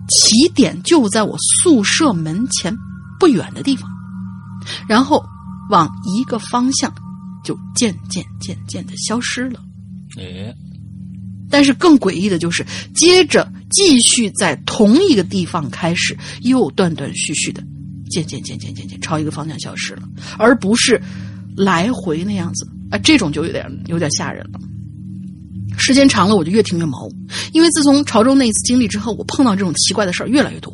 [0.10, 2.76] 起点就在我宿舍门前
[3.20, 3.90] 不远的地方，
[4.88, 5.24] 然后
[5.70, 6.94] 往一个方向
[7.44, 9.60] 就渐渐渐渐的消失了。
[10.18, 10.54] 哎，
[11.50, 17.64] 但是更诡异的就是，接着继续在同一个地方开始，又断断续续的，
[18.10, 20.04] 渐渐渐渐渐渐朝一个方向消失了，
[20.38, 21.02] 而不是
[21.56, 24.60] 来回那样子啊，这种就有点有点吓人了。
[25.78, 27.08] 时间长了，我就越听越毛，
[27.54, 30.74] 因为自从潮州那一次经历之后，我碰到这种奇怪的事儿越来越多。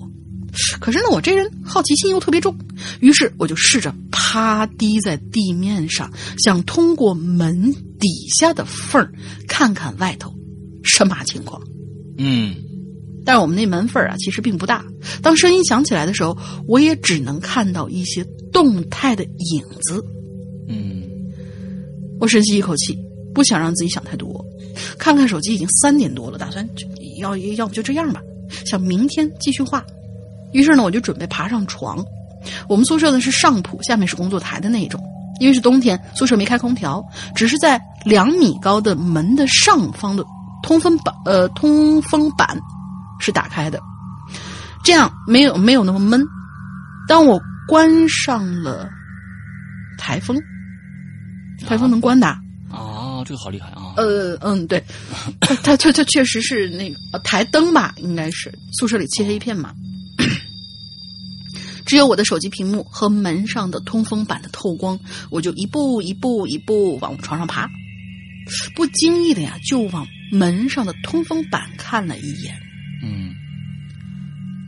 [0.79, 2.55] 可是呢，我这人好奇心又特别重，
[2.99, 9.11] 于是我就试着趴低在地面上，想通过门底下的缝儿
[9.47, 10.31] 看看外头
[10.83, 11.59] 什么情况。
[12.19, 12.53] 嗯，
[13.25, 14.85] 但是我们那门缝儿啊，其实并不大。
[15.23, 16.37] 当声音响起来的时候，
[16.67, 20.05] 我也只能看到一些动态的影子。
[20.69, 21.01] 嗯，
[22.19, 22.95] 我深吸一口气，
[23.33, 24.42] 不想让自己想太多。
[24.97, 26.67] 看看手机，已经三点多了，打算
[27.19, 28.21] 要要不就这样吧。
[28.65, 29.83] 想明天继续画。
[30.51, 32.03] 于是呢，我就准备爬上床。
[32.67, 35.01] 我们宿舍呢是上铺，下面是工作台的那种。
[35.39, 37.03] 因为是冬天，宿舍没开空调，
[37.35, 40.23] 只是在两米高的门的上方的
[40.61, 42.59] 通风板，呃，通风板
[43.19, 43.79] 是打开的，
[44.83, 46.23] 这样没有没有那么闷。
[47.07, 48.87] 当我关上了
[49.97, 50.39] 台风，
[51.65, 52.42] 台风能关的。
[53.23, 53.93] 啊，这个好厉害啊！
[53.97, 54.83] 呃嗯，对，
[55.39, 59.73] 它它它它确实是那个呃台灯吧，应该是宿舍里漆黑一片嘛。
[61.85, 67.69] 只有我的手机屏幕和门上的通风板的透光，我就一步一步一步往床上爬，
[68.75, 72.55] 不经意的呀，就往门上的通风板看了一眼。
[73.03, 73.33] 嗯，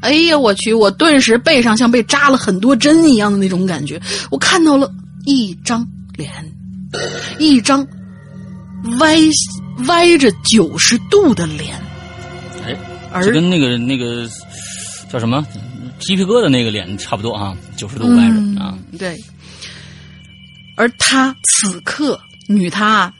[0.02, 0.74] 哎呀，我去！
[0.74, 4.00] 我顿时背上像被扎了很多针一样的那种感觉。
[4.30, 4.92] 我看到了
[5.26, 5.88] 一张
[6.18, 6.30] 脸，
[7.40, 7.88] 一张
[9.00, 9.18] 歪
[9.88, 11.76] 歪着九十度的脸，
[12.64, 12.76] 哎，
[13.12, 14.30] 而这跟那个那个
[15.12, 15.46] 叫什么
[16.00, 18.78] 鸡皮疙瘩那个脸差不多啊，九十度歪着、嗯啊。
[18.98, 19.18] 对。
[20.78, 22.20] 而他此刻，
[22.50, 23.14] 女他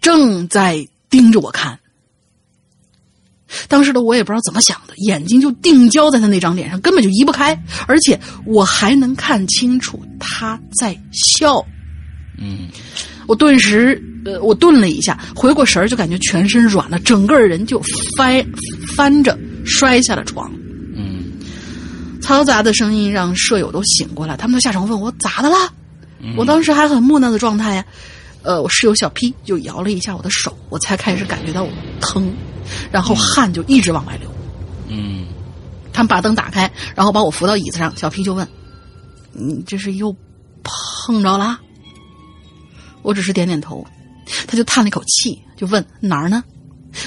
[0.00, 1.78] 正在盯着我看。
[3.68, 11.64] 当时的我也不知道怎么想的，眼睛就定焦在他那张脸上，根本就移不开，而且我还能看清楚他在笑。
[12.38, 12.68] 嗯，
[13.32, 17.80] 我顿时，呃，我顿了一下，回过神儿，就感觉全身软了，整个人就
[18.14, 18.44] 翻
[18.94, 20.52] 翻着摔下了床。
[20.94, 21.32] 嗯
[22.20, 25.56] 嘈杂的声音让舍友都醒过来，他们都下床问我咋的了？
[26.20, 27.84] 嗯我当时还很木讷的状态呀，
[28.42, 31.70] 呃，我室友小 P 就摇了一下我的手，我才开始感觉到我
[32.02, 32.30] 疼，
[32.90, 34.30] 然后汗就一直往外流。
[34.90, 35.24] 嗯
[35.90, 38.46] 他们把灯打开，然后把我扶到椅子上，小 P 就问
[39.32, 40.14] ：“你这是又
[40.62, 41.58] 碰着了？”
[43.02, 43.86] 我只是点点头，
[44.46, 46.42] 他就叹了一口气，就问哪儿呢？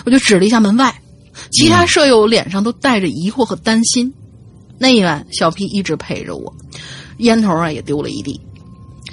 [0.06, 0.94] 我就指了一下门外，
[1.52, 4.12] 其他舍友脸上都带着疑惑和担心。
[4.78, 6.54] 那一晚，小 P 一直陪着我，
[7.20, 8.40] 烟头啊也丢了一地。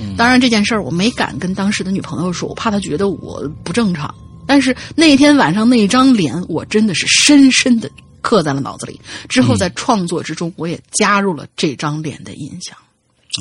[0.01, 4.13] 嗯当然这件事儿我没敢跟当时的女朋友说，我怕她觉得我不正常。
[4.47, 7.89] 但是那天晚上那张脸，我真的是深深的
[8.21, 9.01] 刻在了脑子里。
[9.29, 12.77] 之后在创作之中，我也加入了这张脸的印象。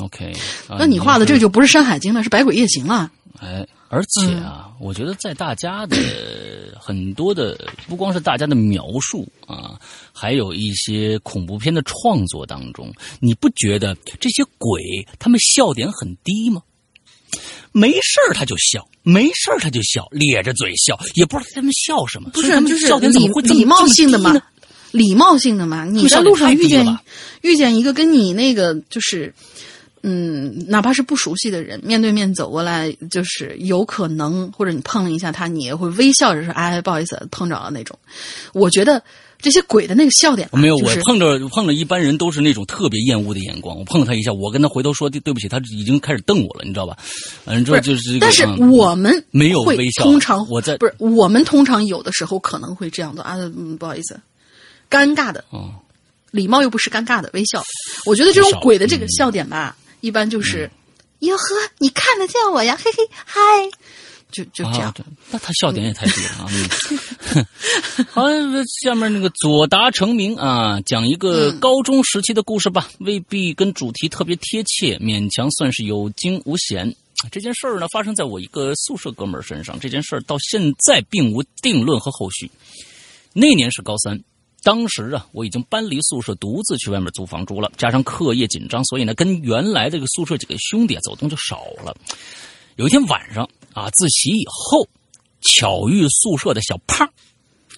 [0.04, 0.32] ，OK
[0.68, 0.76] 啊。
[0.78, 3.10] 那你画的这就不是《山海经》了，是《百鬼夜行》了。
[3.38, 5.96] 哎，而且啊，我觉得在大家的
[6.80, 9.78] 很多的，不光是大家的描述啊，
[10.12, 14.82] 还有一些恐怖片的创作当中，你不觉得这些鬼
[15.18, 16.62] 他们笑点很低吗？
[17.72, 22.28] 没事儿他就笑，没事儿他就笑，咧着嘴笑，也不知道他们笑什么。
[22.30, 24.34] 不是他，们就是笑点怎礼礼貌性的嘛
[24.90, 25.86] 礼貌性的嘛。
[25.86, 27.00] 你在路上遇见了
[27.40, 29.34] 遇见一个跟你那个就是，
[30.02, 37.96] 嗯，哪怕是不熟悉的人，面对面走过来，就是有可能或者你碰了一下他，你也会微笑着说：“哎，不好意思，碰着了那种。”
[38.52, 39.00] 我觉得
[39.38, 43.78] 这些鬼的那个笑点吧，没有，就是我碰着碰着一般人都是那种特别厌恶的眼光。
[43.78, 46.96] 我碰了他一下，我跟他回头说对对不起，他已经开始瞪我了，你知道吧？
[47.44, 54.18] 完之后就是这个，但是嗯我们没有会微笑通常我在不是我们通常有的时候可能会这样的啊，嗯，不好意思，
[54.90, 55.70] 尴尬的，哦
[56.32, 57.62] 礼貌又不是尴尬的微笑。
[58.06, 60.70] 我觉得这种鬼的这嗯个笑点吧，一般就是，
[61.20, 61.44] 哟呵，
[61.78, 63.40] 你看得见我呀，嘿嘿，嗨，
[64.30, 64.94] 就就这样啊。，
[65.30, 66.46] 那他笑点也太低了啊！
[67.34, 67.46] 嗯
[68.10, 68.22] 好，
[68.82, 76.94] 下面那个左达成名啊，讲一个嗯高中时期的故事吧，未必跟主题特别贴切，勉强算是有惊无险。
[77.30, 79.78] 这件事儿呢，发生在我一个宿舍哥们儿身上。
[79.78, 82.50] 这件事儿到现在并无定论和后续。
[83.32, 84.20] 那年是高三，
[84.62, 91.96] 当时啊，我已经搬离宿舍，独自去外面租房住了，加上课业紧张，所以呢，跟原来这个宿舍几个兄弟走动就少了。
[92.76, 94.86] 有一天晚上啊，自习以后，
[95.40, 97.12] 巧遇宿舍的小胖，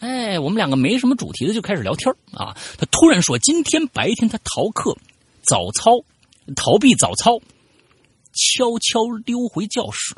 [0.01, 2.55] 哎，我们两个没什么主题的就开始聊天啊。
[2.77, 4.95] 他突然说，今天白天他逃课、
[5.43, 5.93] 早操、
[6.55, 7.39] 逃避早操，
[8.35, 10.15] 悄悄溜回教室，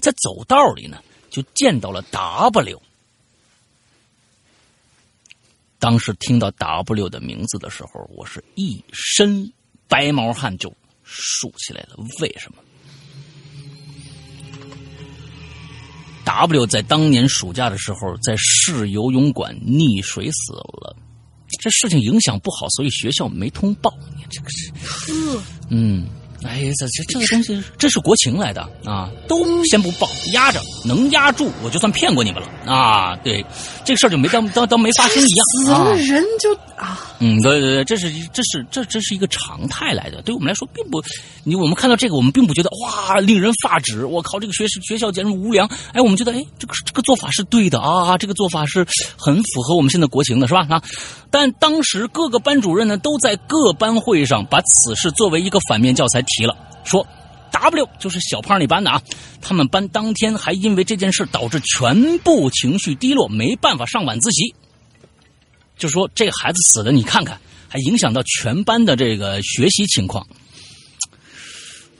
[0.00, 2.80] 在走道里呢，就见到了 W。
[5.84, 9.52] 当时听到 W 的名字的时候，我是一身
[9.86, 11.96] 白毛汗就竖起来了。
[12.22, 12.58] 为什么
[16.24, 20.96] ？W 在当年暑假的时候，在市游泳馆溺水死了。
[21.60, 23.94] 这事情影响不好，所以学校没通报。
[24.16, 26.08] 你这个是，嗯，
[26.46, 33.16] 哎呀，这这这个东西， 这是国情来的啊，都先不报，压着，能压住我就算骗过你们了啊。
[33.16, 33.44] 对，
[33.84, 35.46] 这个事儿就没当当当没发生一样。
[35.56, 41.02] 死了人就啊，嗯，对对对，这是这是这这是一个常态来的，对我们来说并不，
[41.44, 45.66] 你我们看到这个，我们并不觉得哇令人发指，我靠，这个学学校简直无良。
[45.92, 48.86] 哎，我们觉得哎，这个这个做法是对的啊，这个做法是
[49.16, 50.66] 很符合我们现在国情的，是吧？
[50.68, 50.82] 啊，
[51.30, 57.06] 但当时各个班主任呢都在各班会上把此事作为一个反面教材提了，说
[57.50, 59.00] W 就是小胖那班的啊，
[59.40, 64.54] 他们班当天还因为这件事导致全部情绪低落，没办法上晚自习。
[65.76, 70.26] 就说这孩子死的，你看看，还影响到全班的这个学习情况。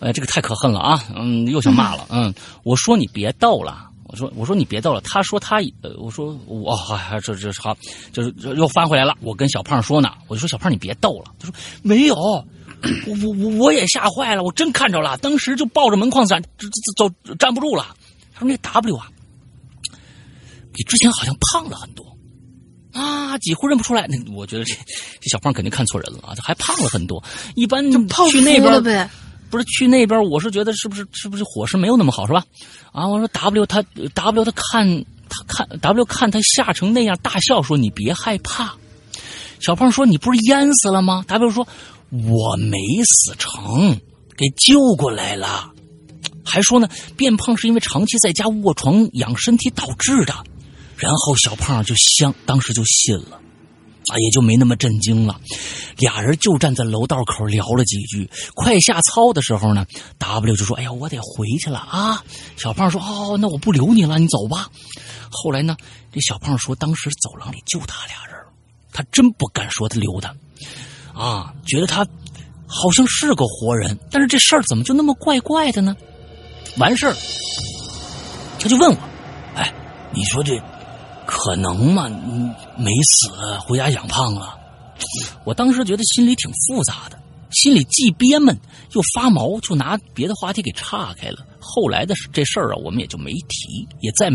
[0.00, 1.04] 哎，这个太可恨了啊！
[1.14, 2.06] 嗯，又想骂了。
[2.10, 3.90] 嗯，我说你别逗了。
[4.06, 5.00] 我说我说你别逗了。
[5.00, 7.76] 他说他，呃，我说我还这这好，
[8.12, 9.16] 就是又翻回来了。
[9.20, 11.32] 我跟小胖说呢，我就说小胖你别逗了。
[11.38, 12.14] 他说没有，
[13.06, 16.42] 我我我我也吓坏了，我真看着了，当时就抱着门框站，
[16.96, 17.08] 走
[17.38, 17.94] 站不住了。
[18.32, 19.08] 他说那 W 啊，
[20.72, 22.04] 比之前好像胖了很多。
[22.92, 24.06] 啊，几乎认不出来。
[24.06, 24.72] 那我觉得这
[25.20, 27.22] 这小胖肯定看错人了啊，这还胖了很多。
[27.56, 27.82] 一般
[28.30, 29.10] 去那边呗，
[29.50, 32.44] 不是去那边，我是觉得是不是是不是伙食没有那么好是吧？
[32.92, 33.82] 啊，我说 W 他
[34.14, 38.72] W 他看他看 W 看他吓成那样，大笑说：“你别害怕。”
[39.58, 41.66] 小胖说：“你不是淹死了吗？”W 说
[42.22, 44.00] ：“我没死成，
[44.36, 45.70] 给救过来了。”
[46.44, 50.34] 还说呢，变胖是因为长期在家卧床养身体导致的。
[50.96, 53.40] 然后小胖就相当时就信了，
[54.06, 55.40] 啊，也就没那么震惊了。
[55.98, 58.30] 俩人就站在楼道口聊了几句。
[58.54, 59.84] 快下操的时候呢
[60.18, 62.22] ，W 就说：“哎呀，我得回去了啊。”
[62.56, 64.68] 小胖说：“哦，那我不留你了，你走吧。”
[65.30, 65.76] 后来呢，
[66.12, 68.36] 这小胖说，当时走廊里就他俩人，
[68.92, 70.32] 他真不敢说他留他，
[71.14, 72.06] 啊，觉得他
[72.66, 75.96] 好像是个活人，但是这事儿怎么就那么怪怪的呢？
[76.76, 77.14] 完事儿，
[78.58, 78.98] 他就问我
[79.54, 79.72] ：“哎，
[80.12, 80.60] 你说这？”
[81.26, 82.06] 可能吗？
[82.76, 84.58] 没死，回家养胖了。
[85.44, 87.18] 我当时觉得心里挺复杂的，
[87.50, 88.54] 心里既憋闷
[88.92, 91.38] 又发毛，就拿别的话题给岔开了。
[91.58, 94.28] 后来的这事儿啊，我们也就没提，也再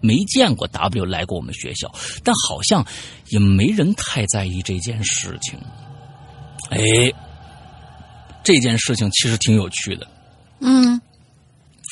[0.00, 2.86] 没见过 W 来过我们学校，但好像
[3.30, 5.58] 也没人太在意这件事情。
[6.70, 6.78] 哎，
[8.44, 10.06] 这件事情其实挺有趣的。
[10.60, 11.00] 嗯。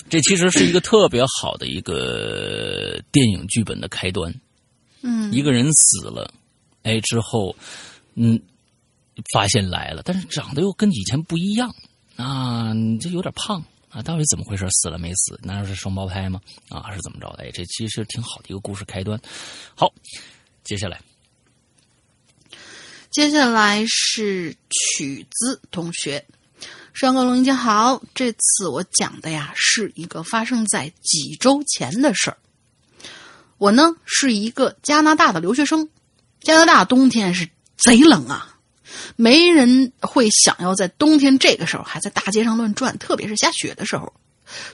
[0.09, 4.33] 这其实是一个特别好的一个电影剧本的开端。
[5.03, 6.33] 嗯，一个人死了，
[6.83, 7.55] 哎，之后，
[8.15, 8.41] 嗯，
[9.33, 11.75] 发现来了，但是长得又跟以前不一样
[12.17, 14.67] 啊，这有点胖啊，到底怎么回事？
[14.71, 15.39] 死了没死？
[15.43, 16.41] 难道是双胞胎吗？
[16.69, 17.45] 啊，是怎么着的？
[17.45, 19.21] 哎，这其实挺好的一个故事开端。
[19.75, 19.93] 好，
[20.63, 21.01] 接下来，
[23.17, 26.23] 接下来是曲子同学。
[26.93, 32.37] 上个龙姐好，这次我讲的呀是一个发生在几周前的事儿。
[33.57, 35.89] 我呢是一个加拿大的留学生，
[36.43, 37.49] 加拿大冬天是
[37.79, 38.59] 贼冷啊，
[39.17, 44.13] 没人会想要在冬天这个时候还在大街上乱转，特别是下雪的时候。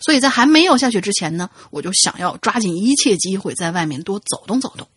[0.04, 4.88] 所以在还没有下雪之前呢，我就想要抓紧一切机会在外面多走动走动。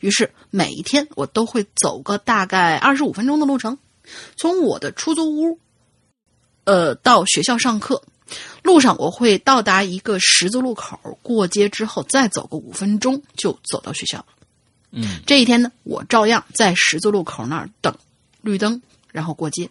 [0.00, 3.78] 于是每一天我都会走个大概二十五分钟的路程，
[4.36, 5.58] 从我的出租屋。
[6.64, 8.02] 呃，到学校上课，
[8.62, 14.24] 路上我会到达一个十字路口，过街之后再走个五分钟就走到学校。
[14.92, 17.92] 嗯，这一天呢，我照样在十字路口那儿等
[18.42, 19.68] 绿灯，然后过街。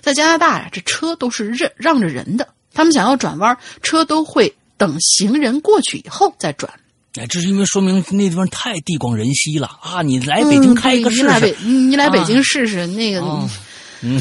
[0.00, 6.72] 在加拿大呀，这车都是让让着人的，他们想要转弯，车都会等行人过去以后再转。
[7.14, 10.02] 哎，这是因为说明那地方太地广人稀了啊！
[10.02, 13.20] 你来北京开一个试试，你来北你来北京试试那个，
[14.02, 14.20] 嗯。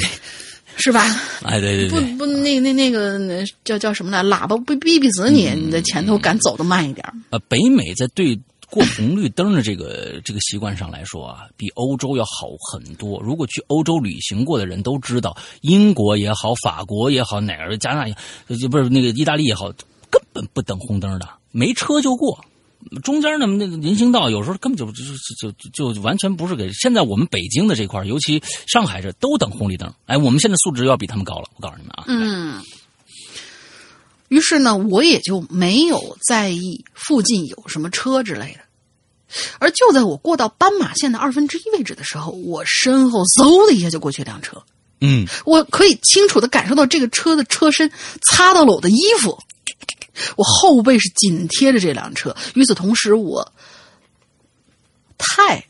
[0.80, 1.04] 是吧？
[1.42, 3.20] 哎，对对对，不不，那那那个
[3.64, 4.24] 叫叫什么来？
[4.24, 7.04] 喇叭不逼逼死你，你在前头敢走的慢一点。
[7.32, 13.20] 呃，北美在对过红绿灯的这个这个习惯上来说啊，比欧洲要好很多。
[13.24, 19.72] 如果去欧洲旅行过的人都知道，英国也好，法国也好，哪儿加拿大就不是那个意大利也好，
[20.12, 22.40] 根本不等红灯的，没车就过。
[23.04, 26.72] 中间那么，那个人行道有时候根本就就就就完全不是给。
[26.74, 29.94] 现在我们北京的这块尤其上海这都等红绿灯。
[30.06, 32.06] 哎，我们现在素质要比他们高了，我告诉你们啊。
[32.08, 32.62] 嗯。
[34.30, 38.60] 于是呢，我也就没有在意附近有什么车之类的。
[39.60, 44.62] 而就在我过到斑马线的二分之一位置的时候，我身后嗖的一下就过去一辆车。
[45.02, 45.26] 嗯。
[45.46, 49.38] 我可以清楚的感受到这个车的车身擦到了我的衣服。
[50.36, 53.52] 我后背是紧贴着这辆车，与此同时，我
[55.18, 55.66] 太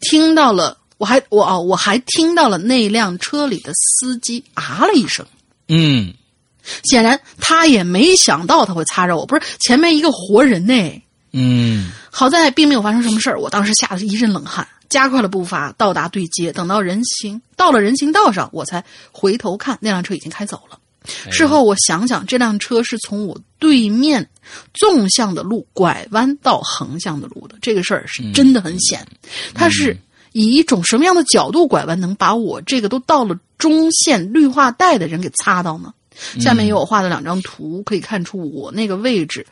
[0.00, 5.26] 听到了，我还我哦，我还听到了那辆车里的司机啊了一声，
[5.68, 6.14] 嗯
[6.84, 11.02] 显然他也没想到他会擦着我，不是前面一个活人呢。
[11.32, 16.50] 嗯好在并没有发生什么事儿，我当时吓得一阵冷汗，加快了步伐到达对接。
[16.50, 18.82] 等到人行到了人行道上，我才
[19.12, 20.78] 回头看，那辆车已经开走了。
[21.30, 24.28] 事后我想想，这辆车是从我对面
[24.74, 29.06] 纵向的路拐弯到横向的路的，这个事儿是真的很险。
[29.54, 29.96] 它是
[30.32, 35.92] 以一种什么样的角度拐弯，能把我这个都到了中线绿化带的人给擦到呢？
[36.40, 39.46] 下面有我画的两张图，可以看出我那个位置，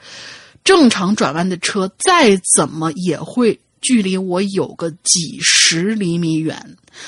[0.65, 6.59] 正常转弯的车再怎么也会距离我有个几十厘米远。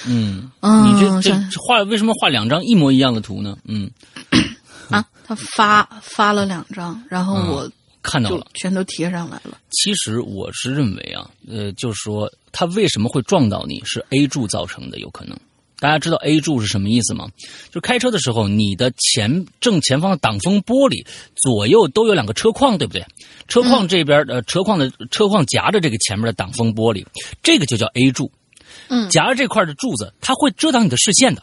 [0.06, 3.56] 嗯，嗯，你这这画为什么画两张一模一样的图呢？
[3.64, 3.90] 嗯，
[4.94, 7.72] 啊，他发发了两张，然后嗯我就
[8.02, 8.46] 看到了。
[8.54, 9.58] 全都贴上来了。
[9.70, 15.38] 其实我是认为啊，呃，就是说他为什么会撞到你是 A 柱造成的，有可能。
[15.78, 17.28] 大家知道 A 柱是什么意思吗？
[17.70, 23.04] 就开车的时候，你的前正前方的挡风玻璃左右都有两个车框，对不对？
[23.46, 27.04] 车框这边呃，车框的车框夹着这个前面的挡风玻璃，
[27.42, 28.32] 这个就叫 A 柱。
[28.88, 31.42] 嗯夹着这块的柱子，它会遮挡你的视线的。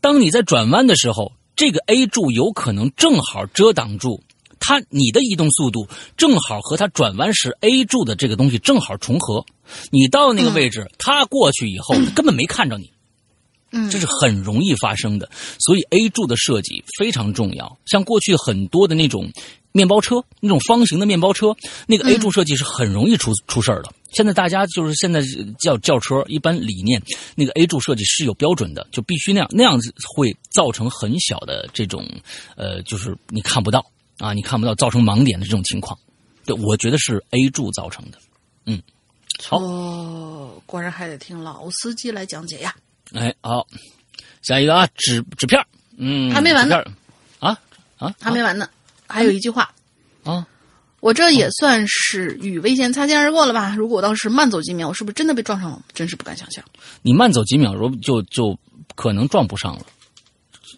[0.00, 4.22] 当你在转弯的时候，这个 A 柱有可能正好遮挡住
[4.60, 5.86] 它，你的移动速度
[6.16, 9.44] 正好和它转弯时 A 柱的这个东西正好重合。
[9.90, 12.90] 你到那个位置，它过去以后 根本没看着你。
[13.72, 17.78] 嗯这是很容易发生的，所以 A 柱的设计非常重要。
[17.84, 19.30] 像过去很多的那种
[19.72, 21.54] 面包车，那种方形的面包车，
[21.86, 23.92] 那个 A 柱设计是很容易出、出事儿的。
[24.12, 25.22] 现在大家就是现在
[25.60, 27.00] 叫轿车，一般理念
[27.36, 32.04] 那个 A 柱设计是有标准的，就必须那样，那样子会造成很小的这种
[32.56, 33.84] 呃，就是你看不到
[34.18, 35.96] 啊，你看不到，造成盲点的这种情况。
[36.44, 38.18] 对，我觉得是 A 柱造成的。
[38.66, 38.82] 嗯，
[39.44, 42.74] 好，哦，果然还得听老司机来讲解呀。
[43.12, 43.64] 哎，好，
[44.42, 45.66] 下一个啊，纸纸片儿。
[45.96, 46.82] 嗯，还没完呢。
[47.38, 47.56] 啊？
[47.98, 48.68] 啊，还没完呢，
[49.10, 49.70] 还有一句话，
[50.24, 50.46] 啊，
[51.00, 53.74] 我这也算是与危险擦肩而过了吧？
[53.76, 55.82] 如果我当时慢走几秒，我是不是真的被撞上了？
[55.92, 56.64] 真是不敢想象。
[57.02, 58.58] 你慢走几秒，如就就
[58.94, 59.86] 可能撞不上了。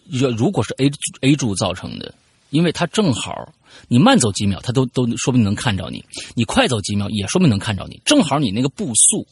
[0.09, 0.89] 如如果是 A
[1.21, 2.13] A 柱造成的，
[2.49, 3.53] 因为它正好
[3.87, 5.99] 你慢走几秒，它都都说不定能看着你；
[6.35, 8.01] 你快走几秒，也说不定能看着你。
[8.05, 9.27] 正好你那个步速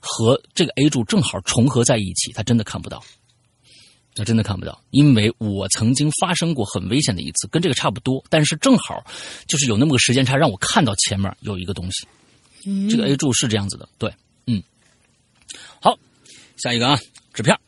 [0.00, 3.02] 和这个 A 柱正好重合在一起，它真的看不到。
[4.16, 9.04] 那真的看不到，因为我曾经发生过很危险的一次，跟这个差不多，但是正好
[9.46, 12.06] 就是有那么个时间差，让我看到前面有一个东西。
[12.90, 14.12] 这个 A 柱是这样子的，对，
[14.46, 14.62] 嗯。
[15.80, 15.96] 好，
[16.56, 16.98] 下一个啊，
[17.34, 17.60] 纸片儿，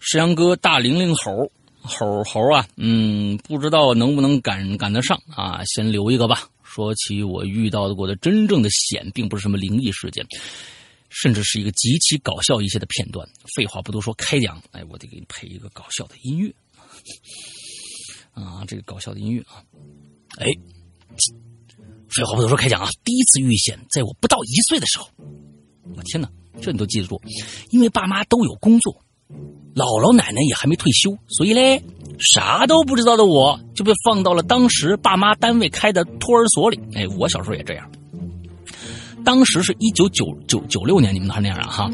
[0.00, 1.50] 石阳哥大玲玲猴
[1.80, 5.62] 猴猴啊，嗯，不知道能不能赶赶得上啊？
[5.64, 6.48] 先留一个吧。
[6.62, 10.26] 说起我遇到过的真正的险，并不是什么灵异事件，
[11.22, 13.26] 甚至是一个极其搞笑一些的片段。
[13.54, 14.60] 废话不多说，开讲。
[14.72, 16.52] 哎，我得给你配一个搞笑的音乐
[18.34, 19.62] 啊，这个搞笑的音乐啊，
[20.38, 20.46] 哎，
[22.08, 22.88] 废话不多说，开讲啊！
[23.04, 25.08] 第一次遇险，在我不到一岁的时候，
[25.96, 26.28] 我天哪，
[26.60, 27.20] 这你都记得住？
[27.70, 28.92] 因为爸妈都有工作，
[29.74, 31.80] 姥姥奶奶也还没退休，所以嘞，
[32.18, 36.80] 啥都不知道的我就被放到了当时爸妈单位开的托儿所里。
[36.94, 37.88] 哎，我小时候也这样。
[39.24, 41.66] 当时是一九九九九六年，你们还那样啊？
[41.66, 41.90] 哈，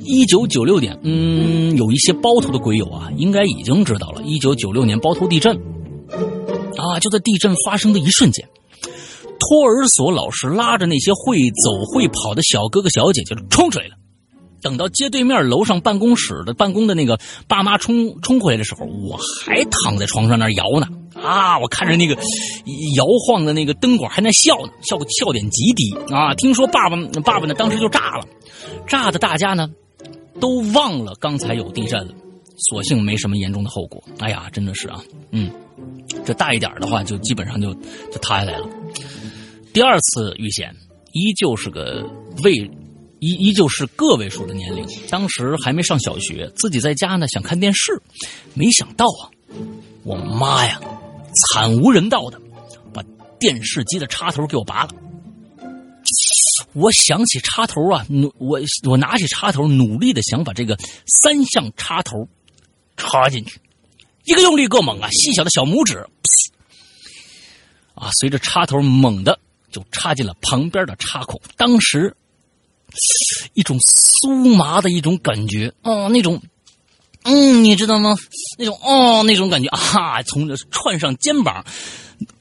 [0.00, 4.22] 一九九六年，嗯，有一些包头的鬼友啊，应该已经知道了。
[4.22, 5.54] 一九九六年包头地震，
[6.76, 8.48] 啊，就在地震发生的一瞬间，
[9.38, 13.94] 托儿所老师拉着那些会走会跑的小哥哥小姐姐冲出来了。
[14.62, 20.86] 等到街对面楼上办公室的办公的那个爸妈冲冲回来的时候，我还躺在床上那摇呢。
[21.20, 22.14] 啊，我看着那个
[22.96, 26.34] 摇晃的那个灯管还在笑呢，笑笑点极低啊！
[26.34, 28.26] 听说爸爸爸爸呢当时就炸了，
[28.86, 29.68] 炸的大家呢
[30.40, 32.14] 都忘了刚才有地震了，
[32.56, 34.02] 所幸没什么严重的后果。
[34.20, 35.02] 哎呀，真的是啊，
[35.32, 35.50] 嗯，
[36.24, 38.66] 这大一点的话就基本上就就塌下来了。
[39.74, 40.74] 第二次遇险
[41.12, 42.08] 依旧是个
[42.42, 42.68] 未
[43.22, 48.02] 依依旧是个位数的年龄，当时还没上小学，自己在家呢想看电视，
[48.52, 49.30] 没想到啊，
[50.02, 50.80] 我妈呀，
[51.32, 52.40] 惨无人道的
[52.92, 53.00] 把
[53.38, 54.90] 电视机的插头给我拔了。
[56.72, 58.58] 我想起插头啊，努我
[58.90, 62.26] 我拿起插头，努力的想把这个三项插头
[62.96, 63.60] 插进去，
[64.24, 66.04] 一个用力够猛啊，细小的小拇指，
[67.94, 69.38] 啊，随着插头猛的
[69.70, 72.16] 就插进了旁边的插孔，当时
[73.54, 76.40] 一种酥麻的一种感觉，哦，那种，
[77.24, 78.16] 嗯，你知道吗？
[78.58, 81.64] 那种哦，那种感觉啊，从这串上肩膀，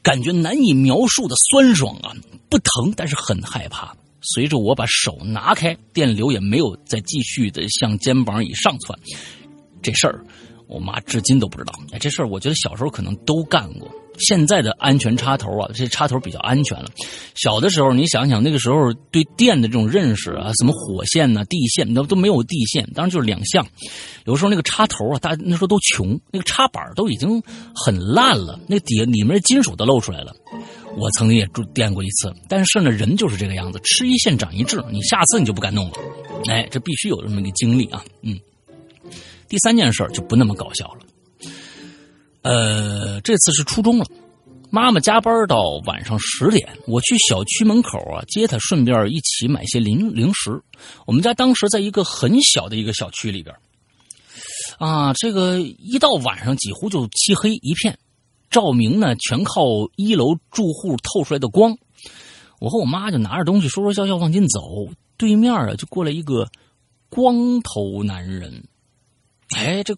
[0.02, 2.14] 感觉难以描述的酸爽啊，
[2.50, 3.96] 不疼，但是很害怕。
[4.22, 8.98] 随着我把手拿开，电流也没有再继续的向肩膀以上窜。
[9.82, 10.24] 这事儿，
[10.68, 11.74] 我妈至今都不知道。
[11.92, 13.92] 哎，这事儿我觉得小时候可能都干过。
[14.20, 16.86] 现在的安全插头啊，这插头比较安全了。
[17.36, 23.66] 小的时候，你想想那个时候对电的这种认识啊，什么火线呐、地线，那都没有地线，当然就是两项。
[24.26, 27.42] 有时候那个插头啊，大那时候都穷，那个插板都已经
[27.74, 30.36] 很烂了，那底下里面的金属都露出来了。
[30.98, 35.94] 我曾经也住电过一次，但是呢，人就是这个样子，吃一堑长一智，你下次你就不敢弄了。
[36.50, 38.38] 哎，这必须有这么一个经历啊，嗯。
[39.48, 41.00] 第三件事就不那么搞笑了。
[42.44, 44.06] 呃，这次是初中了，
[44.72, 50.60] 妈妈加班到晚上十点，我去小区门口啊接她，顺便一起买些零零食。
[51.06, 53.56] 我们家当时在一个很小的一个小区里边，
[54.80, 58.00] 啊，这个一到晚上几乎就漆黑一片，
[58.50, 59.62] 照明呢全靠
[59.96, 61.78] 一楼住户透出来的光。
[62.60, 66.48] 我和我妈就拿着东西说说笑笑往进走，对面啊就过来一个
[67.08, 68.64] 光头男人，
[69.56, 69.96] 哎，这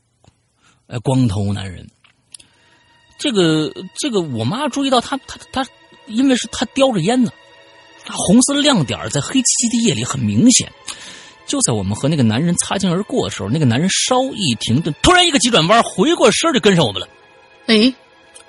[0.88, 1.88] 哎光头男人。
[3.24, 5.66] 这个这个，我妈注意到他他他，
[6.08, 7.32] 因为是他叼着烟呢，
[8.12, 10.70] 红色亮点在黑漆漆的夜里很明显。
[11.46, 17.08] 就在我们和那个男人擦肩而过的时候，那个男人稍一停顿，突然一个急转弯，回过身就跟上我们了。
[17.68, 17.94] 哎，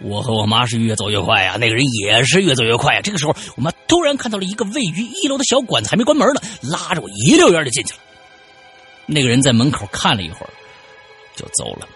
[0.01, 3.01] 我和我妈是越走越快呀，那个人也是越走越快呀。
[3.01, 8.01] 这个时候，我妈突然看到了一个位于一楼的小馆子，还没关门呢，拉着我一溜烟就进去了。
[9.07, 10.51] 那个人在门口看了一会儿，
[11.37, 11.87] 就走了。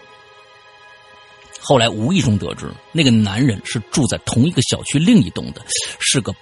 [1.69, 5.61] 后来无意中得知，那个男人是住在同一个小区另一栋的，
[5.99, 6.33] 是个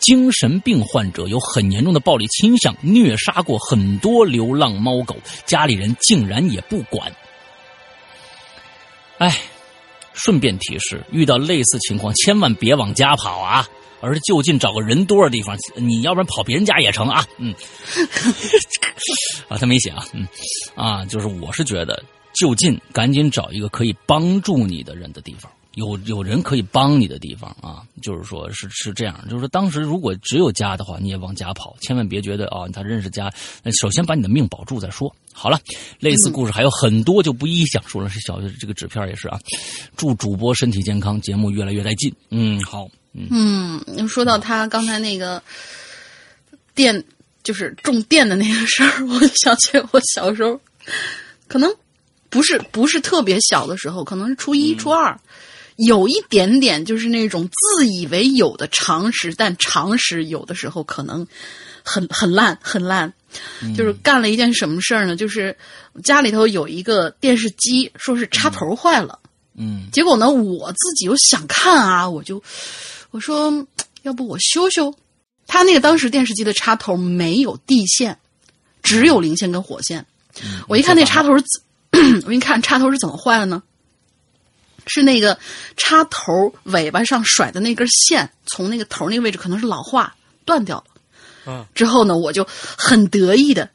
[0.00, 5.16] 精神病患者，有很严重的暴力倾向，虐杀过很多流浪猫狗，
[5.46, 7.12] 家里人竟然也不管。
[9.18, 9.40] 哎，
[10.14, 13.64] 顺便提示：遇到类似情况，千万别往家跑啊，
[14.00, 15.56] 而是就近找个人多的地方。
[15.76, 17.24] 你要不然跑别人家也成啊。
[17.38, 17.54] 嗯，
[19.46, 20.04] 啊，他没写啊。
[20.12, 20.26] 嗯，
[20.74, 22.02] 啊，就是我是觉得。
[22.34, 33.30] 就近赶紧找一个可以帮助你的人的地方，有有人可以帮你的地方啊，就是说是是这样，就是说当时如果只有家的话，你也往家跑，千万别觉得啊他认识家，
[33.80, 35.14] 首先把你的命保住再说。
[35.32, 35.58] 好了，
[35.98, 38.08] 类似故事还有很多，就不一一讲述了。
[38.08, 39.38] 是小这个纸片也是啊，
[39.96, 42.14] 祝主播身体健康，节目越来越带劲。
[42.30, 45.42] 嗯，好，嗯，说到他刚才那个
[46.74, 47.02] 电，
[47.42, 50.60] 就是种电的那个事儿，我想起我小时候
[51.46, 51.74] 可能。
[52.32, 55.20] 不是不是特别小的时候，可能是初一、初二，
[55.76, 61.26] 有一点点就是那种自以为有的常识，但常识有的时候可能
[61.82, 63.12] 很很烂很烂。
[63.76, 65.14] 就是干了一件什么事儿呢？
[65.14, 65.54] 就是
[66.02, 69.18] 家里头有一个电视机，说是插头坏了。
[69.54, 72.42] 嗯，结果呢，我自己又想看啊，我就
[73.10, 73.66] 我说
[74.02, 74.94] 要不我修修。
[75.46, 78.18] 他那个当时电视机的插头没有地线，
[78.82, 80.06] 只有零线跟火线。
[80.66, 81.28] 我一看那插头。
[82.24, 83.62] 我给你看插头是怎么坏的呢？
[84.86, 85.38] 是那个
[85.76, 90.84] 插头尾巴上甩的那根线，从那个头那个位置可能是老化断掉了。
[91.46, 92.44] 嗯，之后呢，我就
[92.76, 93.70] 很得意的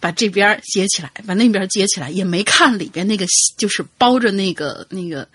[0.00, 3.24] 把这边接起来，把那边接起来，也没看里边那个
[3.56, 5.28] 就是包着那个那个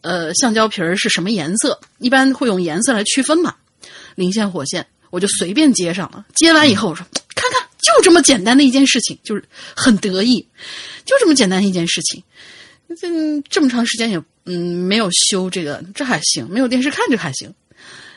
[0.00, 3.56] 呃橡胶皮儿是什么颜色，一般会用颜色来区分嘛。
[4.14, 6.24] 零线火线，我就随便接上了。
[6.34, 7.06] 接完以后，我说
[7.86, 9.44] 就这么简单的一件事情，就是
[9.76, 10.44] 很得意。
[11.04, 12.20] 就这么简单一件事情，
[13.00, 13.08] 这
[13.48, 17.54] 这么长时间也嗯没有修这个，这还行，没有电视看这还行，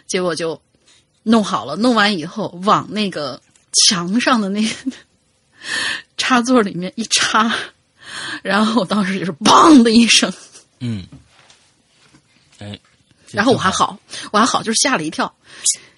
[0.08, 0.60] 结果就
[1.22, 3.40] 弄好了，弄完以后往那个
[3.86, 4.70] 墙上的那个
[6.18, 7.54] 插座里面一插，
[8.42, 10.34] 然后当时就是嘣的一声，
[10.80, 11.06] 嗯，
[12.58, 12.80] 哎，
[13.30, 14.00] 然后我还好，
[14.32, 15.32] 我还好，就是吓了一跳，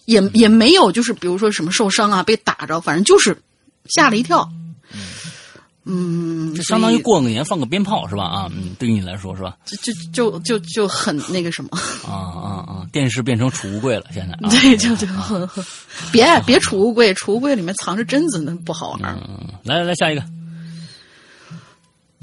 [0.03, 3.41] 也也没有就是比如说什么受伤啊，被打着，反正就是
[3.85, 4.49] 吓了一跳。
[5.83, 8.23] 嗯，这相当于过个年放个鞭炮是吧？
[8.23, 9.57] 啊，嗯，对于你来说是吧？
[9.65, 11.69] 就就就就就很那个什么
[12.05, 12.87] 啊啊啊！
[12.91, 15.07] 电视变成储物柜了，现在对，就就
[16.11, 19.17] 别别储物柜，储物柜里面藏着贞子，那不好玩。
[19.27, 20.23] 嗯，来来来，下一个，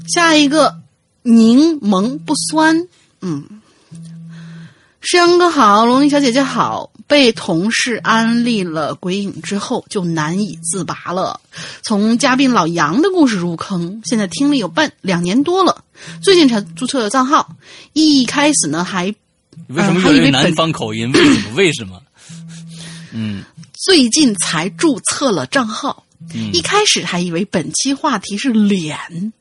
[0.07, 0.79] 下一个
[1.23, 2.87] 柠檬不酸，
[3.21, 3.61] 嗯。
[5.01, 6.91] 石阳哥好，龙鳞小姐姐好。
[7.07, 11.41] 被同事安利了鬼影之后，就难以自拔了。
[11.81, 15.83] 从嘉宾老杨的故事入坑，现在听了有半两年多了，
[16.21, 17.55] 最近才注册了账号。
[17.93, 19.07] 一开始呢，还
[19.69, 21.11] 为什么还以为南方口音？
[21.11, 21.55] 为什么？
[21.55, 21.99] 为什么？
[23.11, 23.43] 嗯，
[23.73, 26.05] 最近才注册了账号，
[26.53, 29.33] 一开始还以为本期话题是脸，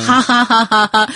[0.00, 1.08] 哈哈哈哈哈。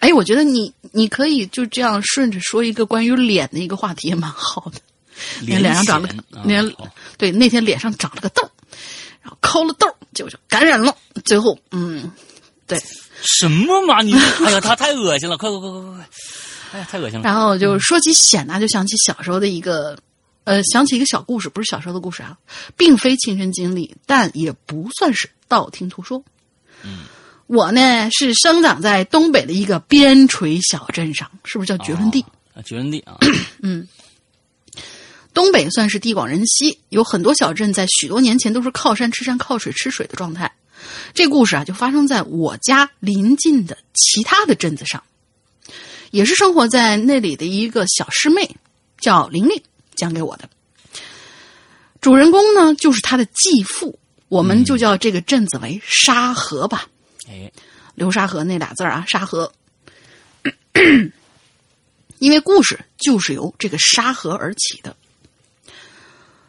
[0.00, 4.80] 哎，我觉得你你可以就这样顺着说一个关于脸的一个话题也蛮好的。
[5.42, 6.08] 脸脸上长了，
[6.44, 6.62] 那
[7.18, 8.48] 对那天脸上长了个痘，
[9.20, 10.96] 然后抠了痘，就就感染了。
[11.24, 12.10] 最后，嗯，
[12.66, 12.82] 对，
[13.22, 14.00] 什么嘛？
[14.00, 14.14] 你
[14.44, 15.36] 哎呀，他太恶心了！
[15.36, 16.08] 快快快快快快！
[16.72, 17.24] 哎呀，太恶心了！
[17.24, 19.96] 然后就说起险呐，就想起小时候的一个，
[20.44, 22.38] 呃，想起一个小故事，不是小时候的故事啊，
[22.76, 26.24] 并非亲身经历，但也不算是道听途说。
[26.82, 27.00] 嗯，
[27.54, 32.24] 我呢是生长在东北的一个边陲小镇上，是不是叫绝伦地？
[32.54, 33.18] 啊，绝伦地啊，
[33.60, 33.86] 嗯，
[35.34, 40.50] 东北算是地广人稀，有很多小镇在许多年前都是靠山吃山、靠水吃水的状态。
[41.12, 45.02] 这故事啊，就发生在我家邻近的其他的镇子上，
[46.10, 48.56] 也是生活在那里的一个小师妹，
[48.98, 49.62] 叫玲玲
[49.94, 50.48] 讲给我的。
[52.00, 53.98] 主人公呢，就是她的继父，
[54.30, 56.86] 我们就叫这个镇子为沙河吧。
[57.28, 57.50] 哎，
[57.94, 59.52] 流沙河那俩字儿啊，沙河。
[62.18, 64.96] 因为故事就是由这个沙河而起的。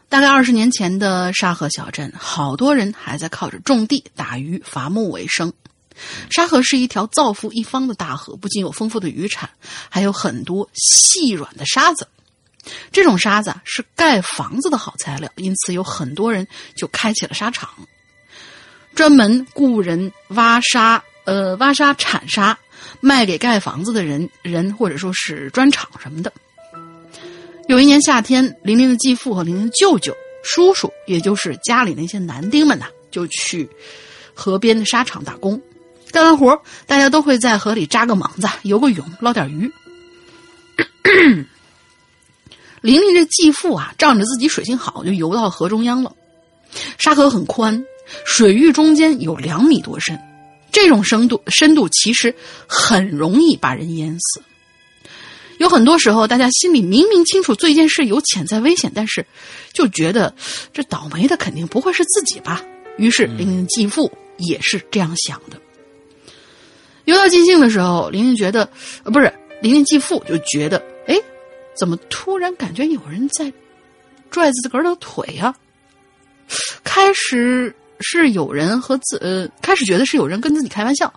[0.08, 5.52] 大概二十年前的沙河小镇，好多人还在靠着种地、打鱼、伐木为生。
[6.30, 9.50] 沙河是一条造福一方的大河，不仅有丰富的渔产，
[9.90, 12.08] 还有很多细软的沙子。
[12.92, 17.70] 这种沙子是盖房子的好材料，因此有很多人就开起了沙场，
[18.96, 22.58] 专门雇人挖沙，呃，挖沙产沙，
[23.00, 26.32] 卖给盖房子的人人或者说是砖厂什么的。
[27.68, 33.70] 有一年夏天，玲玲的继父和玲玲的舅舅、叔叔，也就是家里那些男丁们呐，就去
[34.34, 35.60] 河边的沙场打工。
[36.12, 39.72] 干完活，大家都会在河里扎个网子、游个泳、捞点鱼。
[42.82, 46.14] 玲玲这继父啊，仗着自己水性好，就游到河中央了。
[46.98, 47.84] 沙河很宽，
[48.26, 50.20] 水域中间有两米多深，
[50.72, 52.34] 这种深度深度其实
[52.68, 54.42] 很容易把人淹死。
[55.60, 59.26] 有很多时候，大家心里明明清楚这件事有潜在危险，但是
[59.72, 60.34] 就觉得
[60.74, 62.62] 这倒霉的肯定不会是自己吧。
[62.98, 65.58] 于是玲玲继父也是这样想的。
[67.06, 68.68] 游到尽兴的时候，玲玲觉得，
[69.06, 69.32] 不是
[69.62, 71.16] 玲玲继父就觉得，哎，
[71.78, 73.52] 怎么突然感觉有人在
[74.30, 75.54] 拽自个儿的腿呀、
[76.84, 77.74] 开始
[78.04, 81.12] 是有人和自呃，开始觉得是有人跟自己开玩笑，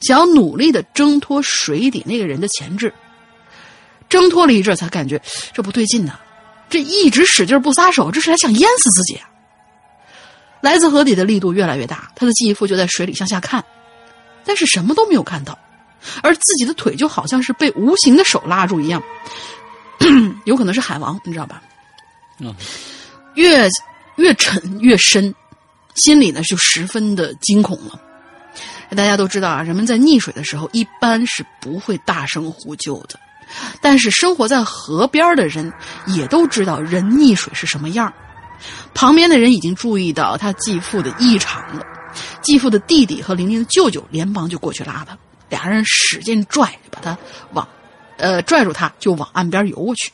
[0.00, 2.92] 想要努力的挣脱水底那个人的钳制。
[4.08, 5.22] 挣脱了一阵，才感觉
[5.52, 6.18] 这不对劲呐、
[6.68, 9.30] 这一直使劲不撒手，这是还想淹死自己啊！
[10.60, 13.64] 来自河底的力度越来越大，他的继父就在水里向下看，
[14.44, 15.56] 但是什么都没有看到，
[16.24, 19.00] 而自己的腿就好像是被无形的手拉住一样，
[20.44, 21.62] 有可能是海王，你知道吧？
[22.40, 22.52] 嗯，
[23.34, 23.68] 越
[24.16, 25.32] 越沉越深，
[25.94, 28.00] 心里呢就十分的惊恐了。
[28.96, 33.18] 大家都知道啊，人们在溺水的时候一般是不会大声呼救的。
[33.80, 35.72] 但是生活在河边的人
[36.06, 38.12] 也都知道人溺水是什么样
[38.94, 41.84] 旁边的人已经注意到他继父的异常了，
[42.42, 45.16] 继父的弟弟和玲玲的舅舅连忙就过去拉他，
[45.48, 47.16] 俩人使劲拽，把他
[47.52, 47.66] 往，
[48.18, 50.12] 呃，拽住他就往岸边游过去。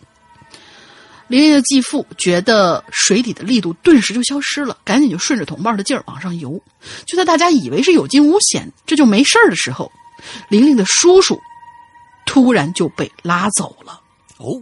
[1.28, 6.60] 玲玲的继父觉得水底的力度顿时就消失了，赶紧就顺着同伴的劲儿往上游。
[7.06, 9.90] 就在大家以为是有惊无险，这就没事儿的时候，
[10.48, 11.40] 玲玲的叔叔。
[12.28, 14.00] 突然就被拉走了。
[14.38, 14.60] 哦，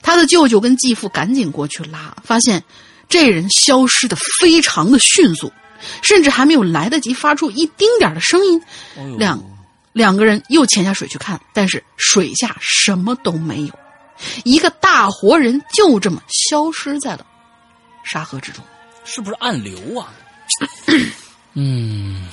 [0.00, 2.62] 他的舅舅跟继父赶紧过去拉，发现
[3.08, 5.52] 这人消失的非常的迅速，
[6.00, 8.62] 甚至还没有来得及发出一丁点的声音，
[8.96, 9.42] 哦两
[9.92, 13.74] 两个人又潜下水去看，但是水下什么都没有，
[14.44, 17.26] 一个大活人就这么消失在了
[18.04, 18.64] 沙河之中。
[19.04, 20.12] 是不是暗流啊？
[21.54, 22.28] 嗯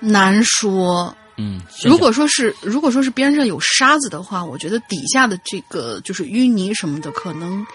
[0.00, 7.66] 难说，嗯，如果说是如果说是边上有沙子的话，我觉得底下的这个就是淤泥什么的，可能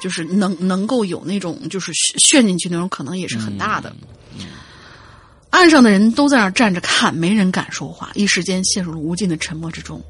[0.00, 3.94] 就是能能够有那种就是陷进去那种可能也是很大的。
[5.50, 10.02] 岸上的人都在那儿站着看，没人敢说话，一时间陷入了无尽的沉默之中。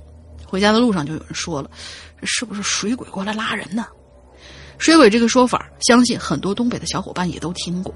[0.44, 1.68] 回家的路上就有人说了
[2.05, 3.86] ：“这是不是水鬼过来拉人呢？”
[4.78, 7.94] 水鬼这个说法，相信很多东北的小伙伴也都听过。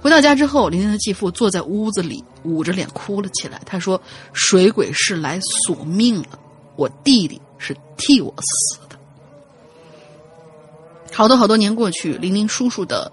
[0.00, 3.60] 回到家之后，玲玲的继父坐在屋子里，捂着脸哭了起来。
[3.64, 4.00] 他说
[4.32, 6.38] ：“水鬼是来索命了，
[6.76, 8.96] 我弟弟是替我死的。”
[11.12, 13.12] 好多好多年过去，玲玲叔叔的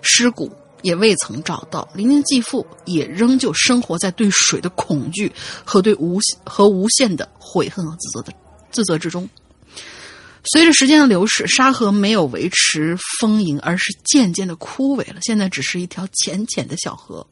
[0.00, 0.50] 尸骨
[0.80, 5.30] 也未曾找到，玲玲继父也仍旧生活在对水的恐惧
[5.64, 8.32] 和对无和无限的悔恨和自责的
[8.70, 9.28] 自责之中。
[10.44, 15.20] 随着时间的流逝，沙河没有维持丰盈，而是渐渐的枯萎了。
[15.22, 17.26] 现在只是一条浅浅的小河，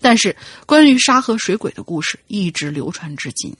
[0.00, 0.34] 但是
[0.64, 3.54] 关于沙河水鬼的故事一直流传至今。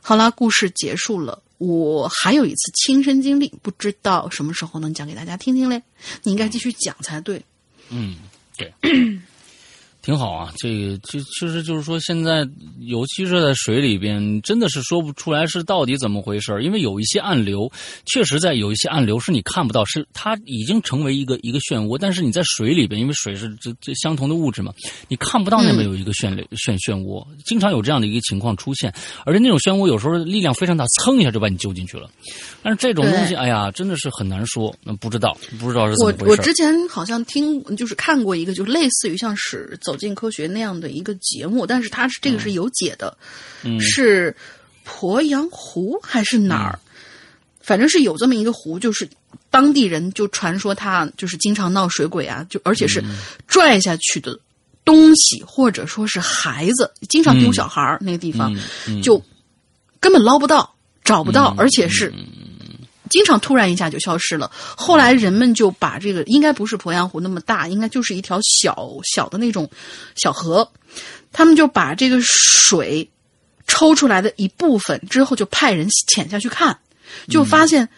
[0.00, 1.40] 好了，故事结束了。
[1.58, 5.80] 我还有一次亲身经历，不知道什么时候能讲给大家听听嘞。
[6.24, 7.42] 你应该继续讲才对。
[7.90, 8.16] 嗯，
[8.56, 8.72] 对。
[10.04, 12.46] 挺好啊，这个就其实就是说，现在
[12.80, 16.62] 尤其是在水里边，真的是说不出来是到底怎么回事儿。
[16.62, 17.72] 因为有一些暗流，
[18.04, 24.74] 确实在有一些暗流是你看不到，是它已经成为一个一个漩涡，但是你在水里边，因为水是这这相同的物质嘛，
[25.08, 28.92] 你看不到那边有一个漩流漩漩涡，经常有这样的一个情况出现，
[29.24, 32.10] 而且那种漩涡有时候力量非常大，蹭一下就把你揪进去了。
[32.62, 36.28] 但是这种东西，哎呀，真的是很难说，那不知道不知道是怎我么回事儿。
[36.28, 43.16] 我之前好像听就是看过一个，就类似于像是《走进科学》那样的一个节目，但是它是这个是有解的，
[43.62, 43.80] 嗯。
[43.80, 44.34] 是
[44.86, 46.78] 鄱阳湖还是哪儿？
[47.60, 49.08] 反正是有这么一个湖，就是
[49.48, 53.02] 当地人就传说他就是经常闹水鬼啊，就而且是
[53.46, 54.38] 拽下去的
[54.84, 58.54] 东西或者说是孩子，经常丢小孩儿、那个地方，
[58.86, 59.22] 嗯就
[59.98, 62.12] 根本捞不到、找不到，而且是
[63.14, 64.50] 经常突然一下就消失了。
[64.76, 69.70] 后来人们就把这个应该不是鄱阳湖那么大，应该就是一条小小的那种
[70.16, 70.68] 小河，
[71.32, 73.08] 他们就把这个水
[73.68, 76.76] 抽出来的一部分之后，就派人潜下去看，
[77.28, 77.88] 就发现。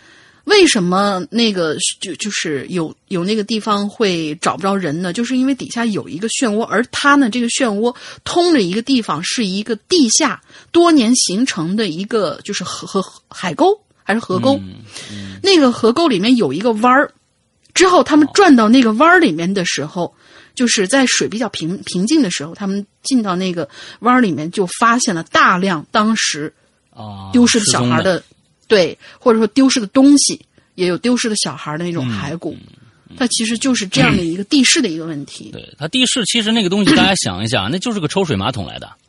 [0.47, 5.13] 为什么那个就就是有有那个地方会找不着人呢？
[5.13, 7.93] 就是因为底下有一个漩涡，而它呢，这个漩涡
[8.23, 10.41] 通着一个地方，是一个地下
[10.71, 13.77] 多年形成的一个就是河河海沟
[14.07, 14.59] 还是河沟，
[15.43, 17.13] 那个河沟里面有一个弯儿，
[17.75, 20.15] 之后他们转到那个弯儿里面的时候，
[20.55, 23.69] 就是在水比较平平静的时候，他们进到那个
[24.01, 26.55] 弯儿里面，就发现了大量当时
[26.91, 28.25] 啊，丢失的小孩的的，
[28.69, 30.41] 对，或者说丢失的东西，
[30.77, 32.57] 也有丢失的小孩的那种骸骨。
[33.17, 35.51] 它其实就是这样的一个地势的一个问题。
[35.53, 39.06] 对它地势，其实那个东西大家想一下，那就是个抽水马桶来的，对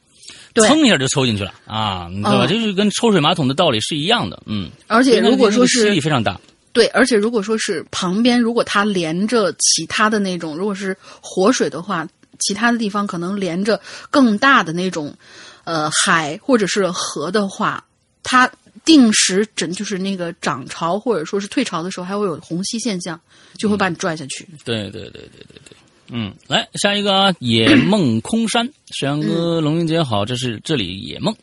[0.62, 2.45] 蹭一下就抽进去了啊，对吧？
[2.45, 4.70] 嗯这就是跟抽水马桶的道理是一样的，嗯。
[4.88, 6.39] 而且如果说那个吸力非常大，
[6.74, 12.08] 对，而且如果说是旁边，如果它连着其他的那种，如果是活水的话，
[12.39, 13.80] 其他的地方可能连着
[14.12, 15.16] 更大的那种，
[15.64, 17.84] 呃，海或者是河的话，
[18.22, 18.49] 它
[18.86, 23.20] 定时整就是那个涨潮或者说是退潮的时候，还会有虹吸现象，
[23.58, 24.47] 就会把你拽下去。
[24.64, 25.76] 对对对对对对。
[26.10, 31.36] 嗯，来下一个啊，野梦空山，沈阳哥、龙云姐好，这是这里野梦。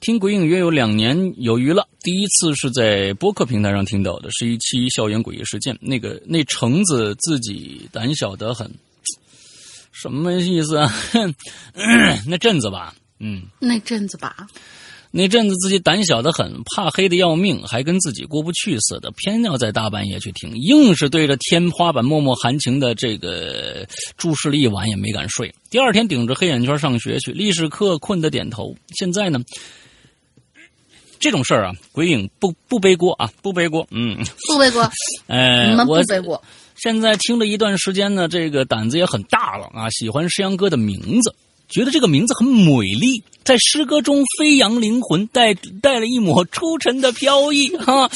[0.00, 5.76] 听鬼影约有两年有余了，第一次是在播客平台上听到的，是一期校园诡异事件。
[5.80, 8.70] 那个那橙子自己胆小得很，
[9.90, 10.94] 什么意思啊？
[12.26, 14.46] 那阵子吧，嗯，那阵子吧，
[15.10, 23.86] 那阵子自己胆小的很，怕黑的要命，还跟自己过不去似的，偏要在大半夜去听，硬是对着天花板默默含情的这个
[24.16, 25.54] 注视了一晚，也没敢睡。
[25.70, 28.76] 第二天顶着黑眼圈上学去，历史课困得点头。
[28.96, 29.42] 现在呢，
[31.18, 33.86] 这种事儿啊，鬼影不不背锅啊，不背锅。
[33.90, 34.88] 嗯，不背锅，
[35.26, 36.42] 呃，你们不背锅。
[36.76, 41.34] 现在听了一段时间呢，这个胆子也很大了啊，喜欢石阳哥的名字，
[41.68, 48.10] 觉得这个名字很美丽，在诗歌中飞扬灵魂，带带了一抹出尘的飘逸哈、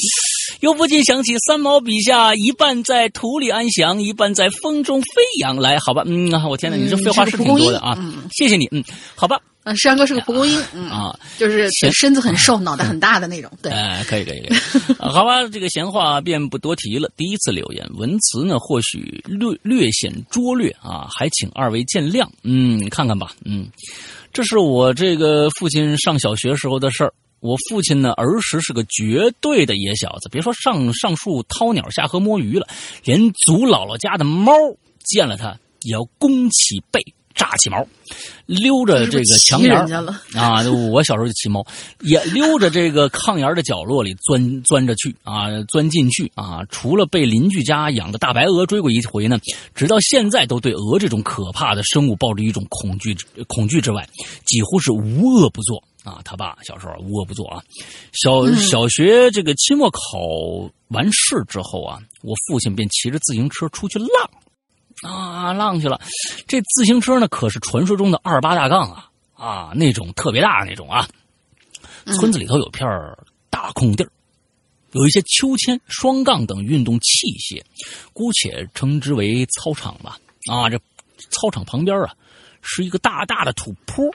[0.59, 5.07] 又不禁想起三毛笔下一半在土里安详，一半在风中飞
[5.39, 5.55] 扬。
[5.57, 7.97] 来，好吧，嗯，我天哪，你这废话是挺多的啊，
[8.31, 8.83] 谢谢你，嗯，
[9.15, 13.51] 好吧，嗯，山哥是个蒲公英，嗯，啊，就是行身子很瘦，脑袋很大的那种。
[13.61, 17.09] 对，哎，可以可以可以，啊好吧，这个闲话便不多提了。
[17.15, 22.27] 第一次留言，文词呢或许略略显拙劣啊，还请二位见谅。
[22.43, 23.67] 嗯，看看吧，嗯，
[24.31, 27.13] 这是我这个父亲上小学时候的事儿。
[27.43, 32.65] 我父亲呢，儿时是个绝对的野小子，别说上上树掏鸟、下河摸鱼了，
[33.03, 34.53] 连祖姥姥家的猫
[35.03, 37.01] 见了他也要弓起背、
[37.35, 37.85] 炸起毛，
[38.45, 39.75] 溜着这个墙沿
[40.33, 41.61] 啊，我小时候就骑猫，
[41.99, 46.63] 也溜着这个炕沿的角落里钻钻着去啊，钻进去啊。
[46.69, 49.37] 除了被邻居家养的大白鹅追过一回呢，
[49.75, 53.13] 直到现在都对鹅这种可怕的生物抱着一种恐惧
[53.49, 54.07] 恐惧之外，
[54.45, 56.21] 几乎是无恶不作啊。
[56.23, 57.63] 他爸小时候无恶不作啊。
[58.13, 59.99] 小小学这个期末考
[60.89, 64.29] 完试之后啊，我父亲便骑着自行车出去浪。
[65.01, 65.99] 啊，浪去了。
[66.47, 71.07] 这自行车呢，可是传说中的二八大杠啊啊，那种特别大那种啊。
[72.17, 73.17] 村子里头有片儿
[73.49, 74.11] 大空地儿，
[74.91, 77.61] 有一些秋千、双杠等运动器械，
[78.13, 80.17] 姑且称之为操场吧。
[80.49, 80.77] 啊，这
[81.29, 82.13] 操场旁边啊，
[82.61, 84.05] 是一个大大的土坡，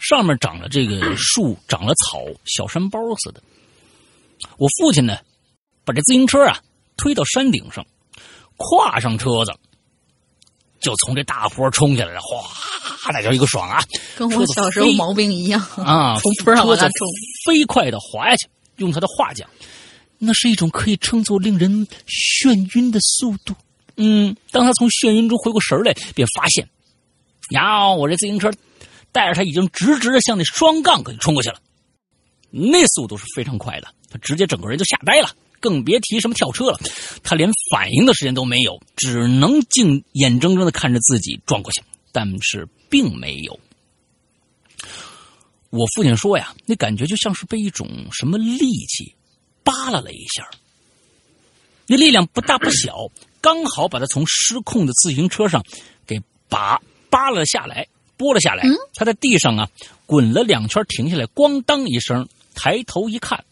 [0.00, 3.42] 上面长了这个树，长了草，小山包似的。
[4.56, 5.18] 我父亲呢，
[5.84, 6.58] 把这自行车啊
[6.96, 7.86] 推到山顶上，
[8.56, 9.52] 跨上车子。
[10.80, 12.50] 就从这大坡冲下来了，哗，
[13.12, 13.82] 那叫一个爽啊！
[14.16, 17.08] 跟我小时候毛病一样啊， 从坡上往下车子冲。
[17.44, 18.48] 飞快的滑下去。
[18.76, 19.46] 用他的话讲，
[20.16, 23.54] 那是一种可以称作令人眩晕的速度。
[23.96, 26.66] 嗯，当他从眩晕中回过神来，便发现
[27.50, 28.50] 呀，我这自行车
[29.12, 31.60] 带着他已经直直的向那双杠给冲过去了，
[32.50, 36.78] 那速度是非常快的，他直接整个人就吓呆了，更别提什么跳车了。
[37.22, 41.82] 他连反应的时间都没有，只能静眼睁睁的看着自己撞过去，
[42.12, 43.58] 但是并没有。
[45.70, 49.14] 我父亲说呀，那感觉就像是被一种什么力气
[49.62, 50.50] 扒拉了一下，
[51.86, 53.06] 那力量不大不小，
[53.40, 55.64] 刚好把他从失控的自行车上
[56.06, 57.86] 给拔扒了下来，
[58.20, 58.62] 拨了下来。
[58.94, 59.66] 他在地上啊
[60.04, 63.42] 滚了两圈，停下来，咣当一声，抬头一看，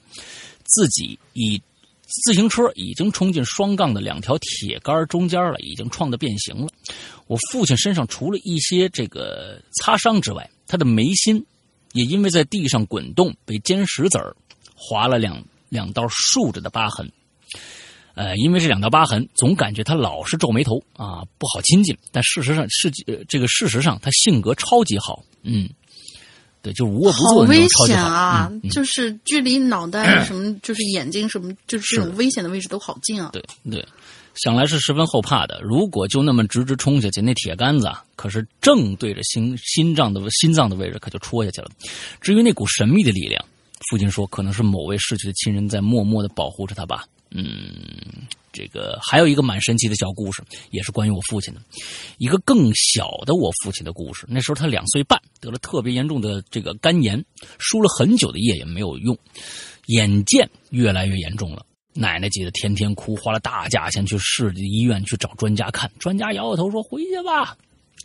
[0.64, 1.58] 自己已
[2.02, 6.68] 自行车已经冲进双杠的两条铁杆中间了，已经撞得变形了。
[7.26, 11.42] 我父亲身上除了一些这个擦伤之外，他的眉心。
[11.94, 14.36] 也因为在地上滚动，被尖石子儿
[14.76, 17.10] 划了两两道竖着的疤痕。
[18.18, 21.96] 呃，因为这两道疤痕，总感觉他老是皱眉头啊，不好亲近。
[22.10, 22.90] 但事实上是
[23.28, 25.22] 这个事实上，他性格超级好。
[25.44, 25.70] 嗯，
[26.60, 27.98] 对，就无恶不作好危那种超级好。
[27.98, 28.48] 险啊！
[28.50, 33.30] 嗯嗯就是距离脑袋什么，就是眼睛什么，就是这种危险的位置都好近啊。
[33.32, 33.40] 对
[33.70, 33.86] 对，
[34.34, 35.60] 想来是十分后怕的。
[35.62, 41.70] 如果就那么直直冲下去，那铁杆子啊，可是正对着心心脏的心脏的位置，可就戳下去了。
[42.20, 43.40] 至于那股神秘的力量，
[43.88, 47.06] 父亲说可能是某位逝去的亲人在默默的保护着他吧。
[47.30, 47.46] 嗯，
[48.52, 51.60] 这个还有一个蛮神奇的小故事，也是关于我父亲的，
[52.18, 54.26] 一个更小的我父亲的故事。
[54.28, 57.24] 那时候他两岁半，得了特别严重的这个肝炎，
[57.58, 59.16] 输了很久的液也没有用，
[59.86, 61.64] 眼见越来越严重了。
[61.94, 67.56] 奶奶急得天天哭，花了大价钱去市医院去找专家看，专家摇摇头说：“回去吧。”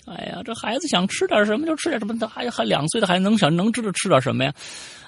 [0.05, 4.53] 哎呀，这孩子想吃点什么就吃点什么，他还还两岁的孩子能想能知道吃点什么呀？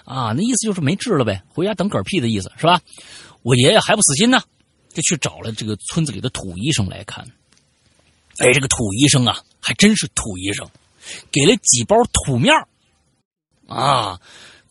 [0.06, 2.80] 啊，那意思就是没治了呗，回家等嗝屁的意思是吧？
[3.46, 4.42] 我爷爷还不死心呢，
[4.92, 7.24] 就去找了这个村子里的土医生来看。
[8.40, 10.68] 哎，这个土医生啊，还真是土医生，
[11.32, 12.52] 给了几包土面
[13.68, 14.20] 啊，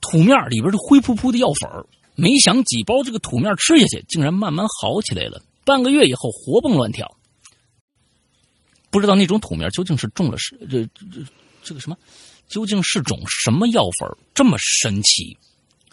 [0.00, 5.40] 土面里边是灰扑扑的药粉儿没想几包这个土面吃下去，竟然慢慢好起来了。
[5.64, 7.16] 半个月以后，活蹦乱跳。
[8.90, 11.24] 不知道那种土面究竟是中了是这这
[11.62, 11.96] 这个什么，
[12.48, 15.38] 究竟是种什么药粉这么神奇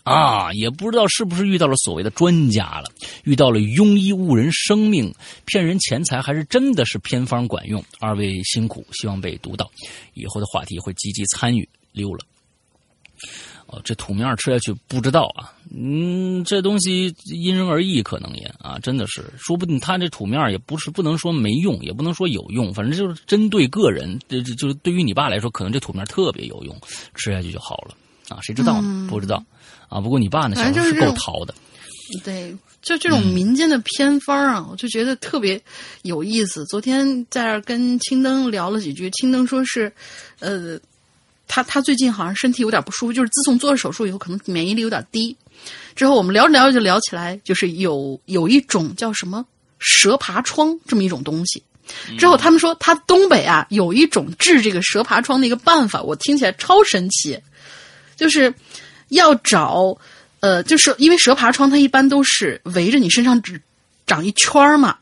[0.04, 0.52] 啊？
[0.54, 2.86] 也不知道是不是遇到了所谓的专家了，
[3.24, 5.14] 遇到了庸医误人生命、
[5.46, 7.84] 骗人钱财，还是真的是偏方管用？
[8.00, 9.70] 二位辛苦，希望被读到，
[10.14, 11.68] 以后的话题会积极参与。
[11.94, 12.26] 溜了。
[13.68, 26.76] 哦，这土面吃下去不知道啊，嗯，这东西因人而异，可能也啊，真的是，说不定他这土面也不是不能说没用，也不能说有用，反正就是针对个人，这这就是对于你爸来说，可能这土面特别有用，
[27.14, 27.96] 吃下去就好了
[28.30, 29.08] 啊，谁知道呢？
[29.10, 29.42] 不知道
[29.92, 30.00] 啊。
[30.00, 31.54] 不过你爸呢，小时候是够淘的，
[32.24, 35.62] 对，就这种民间的偏方啊，我就觉得特别
[36.02, 36.66] 有意思。
[36.66, 39.92] 昨天在这儿跟青灯聊了几句，青灯说是，
[40.40, 40.80] 呃，
[41.48, 45.36] 他他最近好像身体有点不舒服，就是自从做了手术以后，可能免疫力有点低。
[45.96, 49.46] 之后我们聊着聊着就聊起来，就是有有一种叫什么
[49.78, 51.62] 蛇爬疮这么一种东西。
[52.18, 57.38] 之后他们说，他东北啊有一种治这个蛇爬疮的一个办法，我听起来超神奇，
[58.16, 58.54] 就是
[59.12, 59.98] 要找
[60.42, 63.62] 呃，就是因为蛇爬疮它一般都是围着你身上只
[64.08, 64.98] 长一圈儿嘛，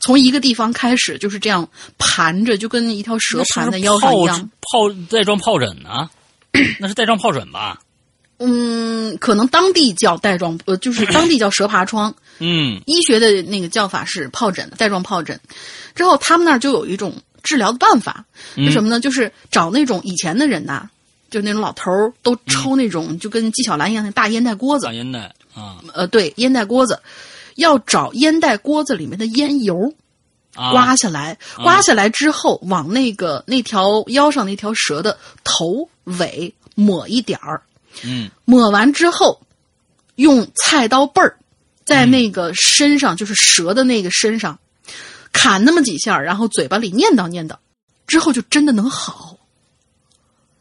[0.00, 4.50] 从一个地方开始就是这样盘着，就跟一条蛇盘在腰上一样。
[4.60, 6.10] 疱带状疱疹呢？
[6.78, 7.80] 那是带状疱疹吧？
[8.38, 15.38] 嗯，可能当地叫带状，呃，就是当地叫蛇爬疮，嗯医学的那个叫法是疱疹，带状疱疹。
[15.94, 18.24] 之后他们那儿就有一种治疗的办法，
[18.56, 18.98] 是什么呢？
[19.00, 20.90] 就是找那种以前的人呐、
[21.32, 25.82] 就那种老头儿都抽那种、就跟纪晓岚一样的大烟袋锅子大，烟袋啊。
[25.94, 27.00] 呃，对，烟袋锅子，
[27.56, 29.94] 要找烟袋锅子里面的烟油，
[30.54, 37.62] 啊刮下来，刮下来之后，往那个那条腰上那条蛇的头尾抹一点儿，
[38.04, 38.30] 嗯。
[38.44, 39.40] 抹完之后，
[40.16, 41.38] 用菜刀背儿
[41.84, 44.58] 在那个身上，就是蛇的那个身上
[45.32, 47.56] 砍那么几下，然后嘴巴里念叨念叨，
[48.06, 49.31] 之后就真的能好。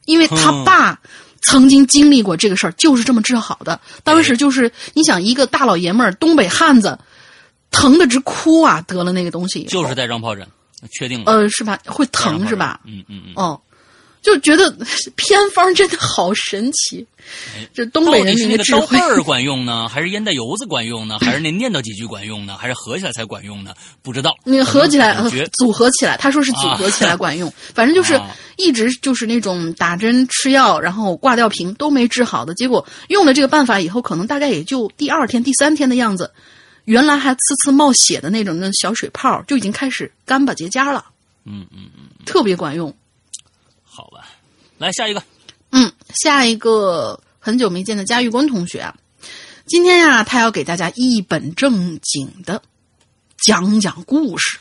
[0.06, 0.99] 因为他嗯爸
[1.41, 3.80] 曾经经历过这个事儿，就是这么治好的。
[4.04, 6.97] 当时就是你想一个大老爷们儿，东北汉子，
[7.72, 10.47] 疼的直哭啊，得了那个东西，就是带状疱疹，
[10.91, 11.32] 确定了。
[11.32, 11.80] 呃是吧？
[11.86, 12.80] 会疼是吧？
[12.86, 13.34] 嗯嗯嗯。
[13.36, 13.62] 哦，
[14.22, 14.72] 就觉得
[15.18, 17.06] 偏方真的好神奇，
[17.74, 19.14] 这东北人到底是那个民的智慧刀背。
[19.14, 23.74] 儿管用呢，还是烟袋油子管用呢，还是那念叨几句管用呢，还是合起来才管用呢？
[24.04, 24.36] 不知道。
[24.44, 25.16] 那合起来，
[25.54, 36.32] 组合起来，他说是组合起来管用，反正就是啊一直就是那种打针吃药，然后挂吊瓶都没治好的，结果用了这个办法以后，可能大概也就第二天、第三天的样子，
[36.86, 41.06] 原来还呲呲冒血的那种那小水泡就已经开始干巴结痂了，
[41.46, 42.96] 嗯嗯嗯，特别管用。
[43.94, 44.26] 好吧。
[44.78, 45.22] 来下一个。
[45.74, 45.92] 嗯，
[46.24, 48.96] 下一个很久没见的嘉峪关同学啊，
[49.68, 52.62] 今天呀，他要给大家一本正经的
[53.38, 54.60] 讲讲故事，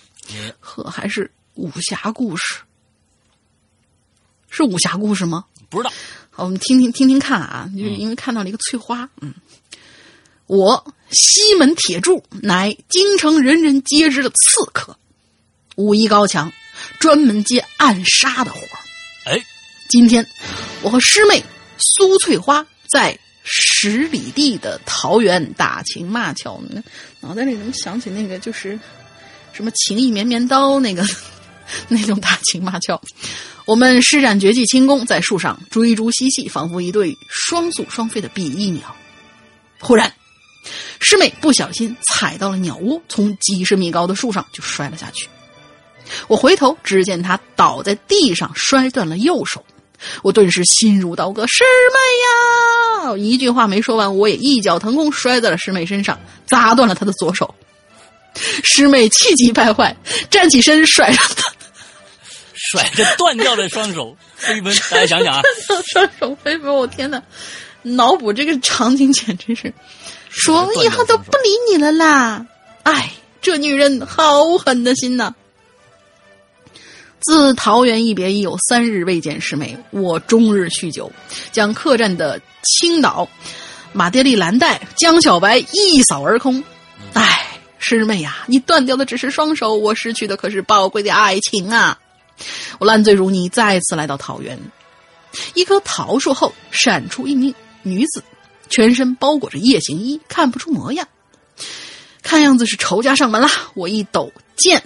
[0.61, 2.61] 呵，还是武侠故事，
[4.51, 5.45] 是武侠故事吗？
[5.69, 5.93] 不知道，
[6.31, 9.35] 好，我们听听听听看啊，就是因为看到了一个翠花，嗯，
[10.47, 14.97] 我西门铁柱乃京城人人皆知的刺客，
[15.75, 16.53] 武艺高强，
[17.01, 18.79] 专门接暗杀的活儿。
[19.91, 20.25] 今天
[20.83, 21.43] 我和师妹
[21.77, 26.63] 苏翠花在十里地的桃园打情骂俏，
[27.19, 28.79] 脑袋里怎么想起那个就是
[29.53, 31.05] 什么情意绵绵刀那个
[31.89, 33.01] 那种打情骂俏。
[33.65, 38.95] 我们施展绝技轻功，在树上追逐嬉戏，仿佛一对双宿双飞的比翼鸟。
[39.81, 40.13] 忽然，
[41.01, 45.29] 师妹不小心踩到了鸟窝，从几十米高的树上就摔了下去。
[46.29, 49.65] 我回头，只见她倒在地上，摔断了右手。
[50.23, 53.17] 我顿时心如刀割，师妹呀！
[53.17, 57.55] 一句话没说完，我也一脚腾空摔在了师妹身上，砸断了她的左手。
[58.35, 59.97] 师妹气急败坏，
[60.31, 61.53] 站起身，甩着她。
[62.73, 65.43] 甩着断掉的双手 飞奔，大家想想啊，
[65.93, 67.23] 双手飞奔，我天哪！
[67.83, 69.73] 脑补这个场景简直是，
[70.29, 72.47] 说我以后都不理你了啦！
[72.83, 75.35] 哎，这女人好狠的心呐！
[77.21, 81.13] 自桃园一别已有三日未见师妹，我终日酗酒，
[81.53, 83.29] 将客栈的青岛、
[83.93, 86.63] 马爹利蓝带、江小白一扫而空。
[87.13, 91.99] 唉，师妹呀，你断掉的只是双手，我失去的可是宝贵的爱情啊！
[92.79, 94.59] 我烂醉如泥，再次来到桃园。
[95.55, 98.25] 一棵桃树后闪出一名女子，
[98.71, 101.07] 全身包裹着夜行衣，看不出模样。
[102.23, 103.49] 看样子是仇家上门了。
[103.75, 104.83] 我一抖剑，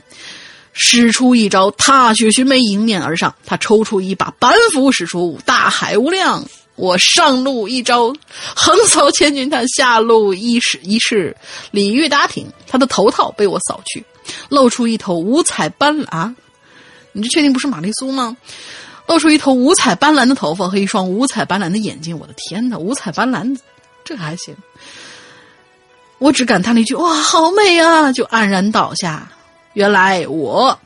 [0.74, 3.34] 使出一招踏雪寻梅，迎面而上。
[3.46, 6.44] 他抽出一把板斧，使出大海无量。
[6.76, 8.12] 我上路一招
[8.56, 11.36] 横扫千军，他下路一式一式
[11.70, 12.46] 鲤鱼打挺。
[12.66, 14.04] 他的头套被我扫去，
[14.48, 16.34] 露出一头五彩斑斓！
[17.12, 18.36] 你这确定不是玛丽苏吗？
[19.06, 22.76] 露出一头五彩斑斓的头发和一双五彩斑斓的眼睛，我的天哪！
[22.76, 23.56] 五彩斑斓，
[24.04, 24.52] 这还行。
[26.18, 29.30] 我只感叹了一句：“哇，好美啊！”就黯然倒下。
[29.74, 30.76] 原来我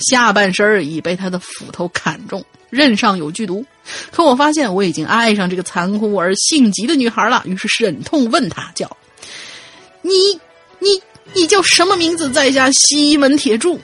[0.00, 3.64] 下半身已被他的斧头砍中，刃上有剧毒。
[4.10, 8.96] 可我发现我已经爱上这个残酷而性急的女孩了，于是忍痛问她：“叫
[10.02, 10.12] 你
[10.78, 11.00] 你
[11.32, 12.30] 你叫什么名字？
[12.30, 13.80] 在下西门铁柱。”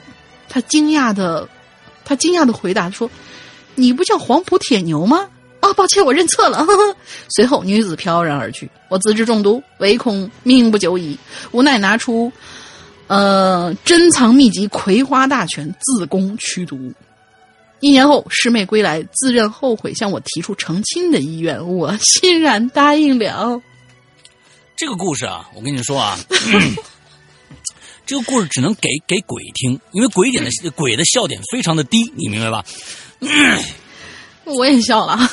[0.49, 1.47] 他惊讶的。
[2.05, 3.11] 他惊讶的回答说
[3.75, 5.27] ：“你不叫黄埔铁牛吗？”
[5.59, 6.65] 啊，抱歉，我认错了。
[7.35, 8.69] 随后，女子飘然而去。
[8.87, 11.17] 我自知中毒，唯恐命不久矣，
[11.51, 12.31] 无奈拿出，
[13.07, 16.93] 呃，珍藏秘籍《葵花大全》，自宫驱毒。
[17.79, 23.61] 一年后，师妹归来，自认后悔，向我提出成亲的意愿，我欣然答应了。
[24.75, 26.17] 这个故事啊，我跟你说啊。
[28.05, 32.63] 这个故事只能给给鬼听，因为鬼点的鬼的笑点非常的低，你明白吧？
[34.45, 35.29] 我也笑了。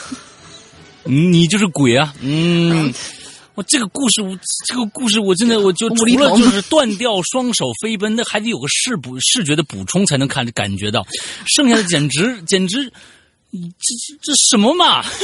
[1.04, 2.12] 你就是鬼啊！
[2.20, 2.92] 嗯，
[3.54, 4.36] 我这个故事，我
[4.66, 11.06] 这个故事，我真的我就除了就是断掉双手飞奔，那还得有个视补视觉的补充才能看感觉到，
[11.46, 12.90] 剩下的简直简直，
[13.52, 13.58] 这
[14.06, 15.04] 这这什么嘛？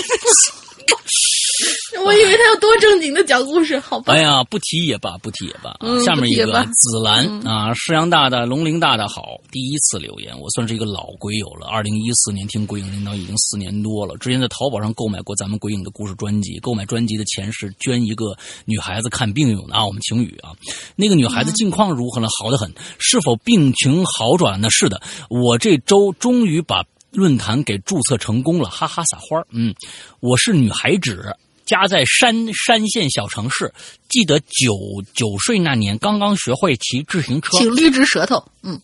[2.05, 4.15] 我以为他要多正经的讲故事，好吧？
[4.15, 5.75] 哎呀，不提也罢，不提也罢。
[6.05, 11.67] 下面一个紫兰啊，世阳大大、龙鳞大大好，第一次留言，我算是一个老鬼友了。
[11.67, 19.85] 二零一四年听鬼影领导已经四年多了，之前在淘宝上购买过咱们鬼影的故事专辑，购买专辑的钱是捐一个女孩子看病用的啊。
[19.85, 20.53] 我们晴雨啊，
[20.97, 22.29] 那个女孩子近况如何呢？
[22.41, 24.71] 好的很，是否病情好转呢？
[24.71, 29.75] 是的，我这周终于把论坛给注册成功了，哈哈撒花嗯，
[30.21, 31.37] 我是女孩子。
[31.71, 33.73] 家在山山县小城市，
[34.09, 34.75] 记得九
[35.15, 38.45] 九岁那年刚刚学会骑自行车，请捋直舌头。
[38.65, 38.81] 嗯，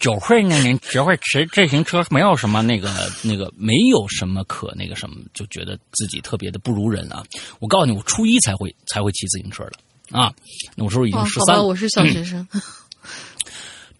[0.00, 2.90] 九岁那年学会骑自行车，没有什么那个
[3.22, 7.22] 那个，没有什么可那个什么，就觉得自己特别的不如人啊。
[7.60, 9.72] 我告诉你，我初一才会才会骑自行车的
[10.10, 10.34] 啊，
[10.74, 12.46] 那我时候已经十三，我是小学生。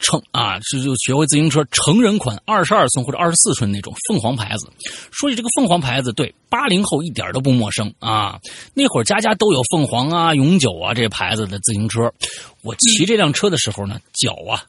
[0.03, 4.69] 成啊，就就学会自行车，成人款二十二寸或者二十四寸那种凤凰牌子。
[5.11, 8.39] 说起这个凤凰牌子，对八零后一点都不陌生啊。
[8.75, 12.13] 那会儿家家都有凤凰啊、永久啊这牌子的自行车。
[12.63, 14.67] 我骑这辆车的时候呢，脚啊，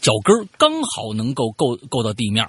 [0.00, 2.46] 脚跟刚好能够够够到地面，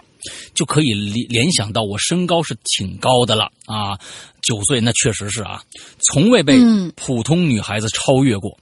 [0.54, 3.98] 就可以联联想到我身高是挺高的了啊。
[4.41, 5.64] 九岁那确实是啊，
[6.12, 6.60] 从未被
[6.96, 8.58] 普通女孩子超越过。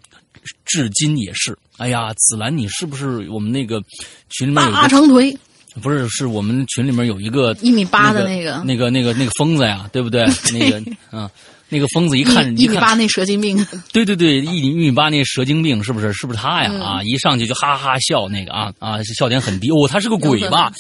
[0.64, 1.58] 至今也是。
[1.78, 3.82] 哎呀，紫兰，你是不是我们那个
[4.30, 5.36] 群里面有大长腿？
[5.82, 10.26] 不是，是我们群里面有一个一米八的那那个那个那个那个疯子呀，对不对？
[10.52, 10.82] 那个
[11.16, 11.30] 啊，
[11.70, 13.64] 那个疯子一看一一米八那蛇精病，
[13.94, 16.12] 对对对，一米一米八那蛇精病是不是？
[16.14, 16.72] 是不是他呀？
[16.74, 20.72] 嗯啊，一上去就哈哈哈笑那个啊啊，笑点很低哦，他是个鬼吧？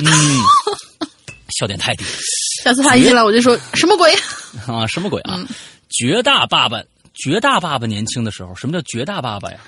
[0.00, 0.10] 嗯，
[1.58, 2.04] 笑点太低
[2.62, 4.12] 下次他一进来我就说什么鬼？
[4.68, 5.48] 啊，什么鬼嗯啊？
[5.88, 6.82] 绝大爸爸，
[7.14, 9.58] 绝大爸爸年轻的时候，什么叫绝大爸爸呀？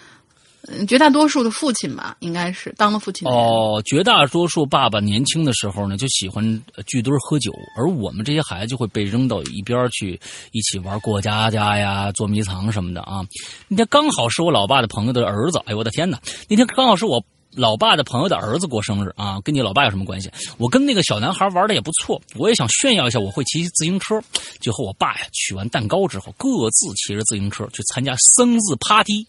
[0.89, 3.27] 绝大多数的父亲吧，应该是当了父亲。
[3.29, 6.45] 哦，绝大多数爸爸年轻的时候呢，就喜欢
[6.87, 10.21] 聚堆喝酒，而我们这些孩子就会被扔到一边去，
[10.53, 13.25] 一起玩过家家呀、捉迷藏什么的啊。
[13.69, 16.21] 那天刚好是我老爸的朋友的儿子，哎呦我的天哪！
[16.49, 17.23] 那天刚好是我
[17.53, 20.31] 老爸的朋友的儿子过生日啊，跟你老爸有什么关系？
[20.59, 24.21] 我跟那个小男孩玩的也不错，我也想炫耀一下我会骑自行车。
[24.61, 29.27] 就和我爸呀取完蛋糕之后，各自骑着自行车去参加生日 party。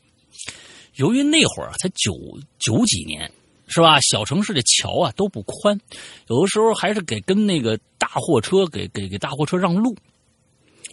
[0.98, 2.14] 由于那会儿才九
[2.60, 3.32] 九几年，
[3.68, 4.00] 是吧？
[4.02, 5.80] 小城市的桥啊都不宽，
[6.28, 9.96] 有的时候还是给跟那个大货车给给给大货车让路。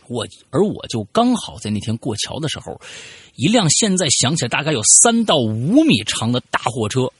[0.06, 2.78] 我而我就刚好在那天过桥的时候，
[3.36, 7.10] 一辆现在想起来大概有三到五米长的大货车，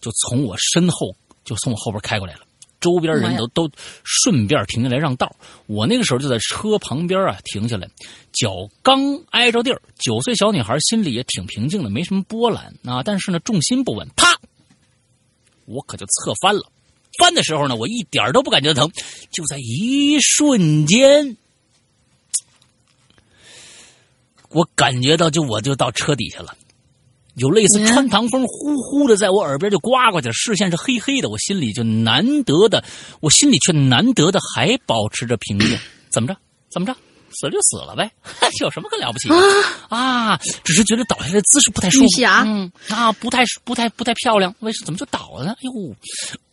[0.00, 1.14] 就从我身后
[1.44, 2.40] 就从我后边开过来了。
[2.80, 3.70] 周边人都都
[4.02, 5.34] 顺便停下来让道。
[5.66, 7.88] 我那个时候就在车旁边啊停下来，
[8.32, 9.00] 脚刚
[9.30, 13.02] 挨着地儿，九岁小女孩心里也挺平静的，没什么波澜啊。
[13.02, 14.40] 但是呢，重心不稳，啪，
[15.66, 16.62] 我可就侧翻了。
[17.18, 18.90] 翻的时候呢，我一点都不感觉疼，
[19.30, 21.36] 就在一瞬间，
[24.48, 26.56] 我感觉到就我就到车底下了。
[27.40, 32.84] 有类似穿堂风，呼呼的在我耳边就刮过去，视线是黑黑的，我心里就难得的，
[33.20, 35.78] 我心里却难得的还保持着平静。
[36.12, 36.36] 怎么着？
[36.70, 36.94] 怎么着？
[37.32, 38.10] 死了就死了呗，
[38.60, 39.34] 有什么可了不起的
[39.88, 40.36] 啊？
[40.64, 45.52] 只是觉得倒下来的姿势不太舒服，玉霞嗯啊，不太不太不太漂亮，为什怎么就倒了呢？
[45.52, 45.72] 哎呦，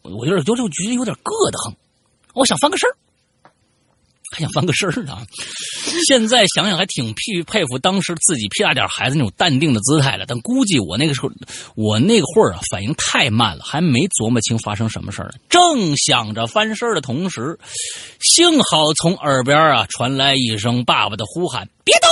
[0.04, 1.74] 我有点有点觉得有点硌得慌，
[2.36, 2.96] 我想翻个身儿。
[4.32, 5.26] 还想翻个身儿呢，
[6.08, 10.26] 现在想想还挺佩佩服当时自己屁大点孩子那种淡定的姿态了。
[10.28, 11.32] 但估计我那个时候，
[11.76, 15.34] 我那会儿啊反应太慢了，还没琢磨清发生什么事儿。
[15.48, 17.58] 正想着翻身的同时，
[18.20, 22.12] 幸好从耳边啊传来一声爸爸的呼喊：“别动！”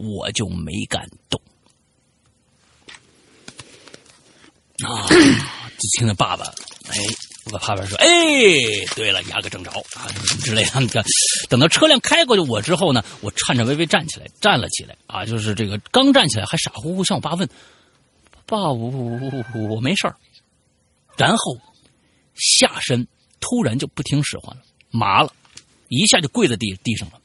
[0.18, 1.40] 我就没敢动
[4.86, 6.46] 啊，就听着爸爸
[6.88, 6.96] 哎。
[7.46, 8.06] 我旁边说：“哎，
[8.94, 11.04] 对了，压个正着啊，什么之类的。
[11.48, 17.48] 等到车辆开过去我之后呢，我颤颤巍巍站起来，站了起来啊，就是这个刚站起来还傻乎乎向我爸问
[18.46, 20.14] ：‘爸，我我我我没事儿。’
[21.16, 21.58] 然后
[22.34, 23.06] 下身
[23.40, 25.32] 突然就不听使唤了，麻了，
[25.88, 27.20] 一下就跪在地地上了，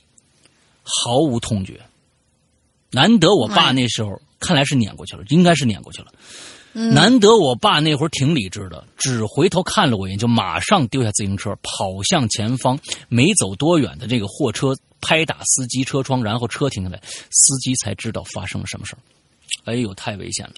[0.81, 1.79] 毫无痛觉。
[2.91, 6.13] 难得我爸那时候看来是撵过去了，应该是撵过去了。”
[6.75, 12.77] 难得我爸那会儿挺理智的，只回头看了我一眼，就马上丢下自行车，跑向前方。
[13.07, 18.99] 没走多远的这个货车拍打司机车窗，然后车停下来，司机才知道发生了什么事儿。
[19.63, 20.53] 哎呦，太危险了！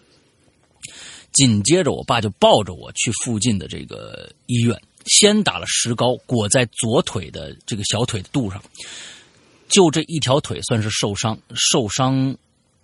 [1.34, 4.76] 紧接着，我爸就抱着我去附近的这个医院，
[5.06, 8.60] 先打了石膏，裹在左腿的这个小腿的肚上，
[9.70, 12.36] 就这一条腿算是受伤，受伤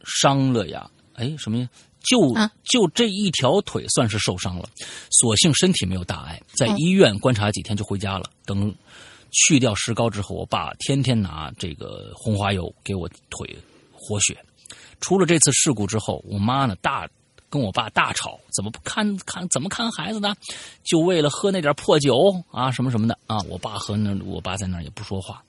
[0.06, 0.88] 伤了呀。
[1.16, 1.68] 哎，什么呀
[2.36, 2.52] 呀？
[2.64, 4.68] 就就这一条腿算是受伤了，
[5.10, 8.30] 所幸身体没有大碍，在医院观察几天就回家了。
[8.46, 8.74] 等
[9.32, 13.58] 去掉石膏之后，我爸天天拿这个红花油给我腿
[13.92, 14.38] 活血。
[15.00, 17.08] 出了这次事故之后，我妈呢大
[17.50, 20.36] 跟我爸大吵，怎么不看看怎么看孩子呢？
[20.84, 22.16] 就为了喝那点破酒
[22.52, 23.38] 啊什么什么的啊！
[23.50, 25.44] 我爸和那我爸在那儿也不说话。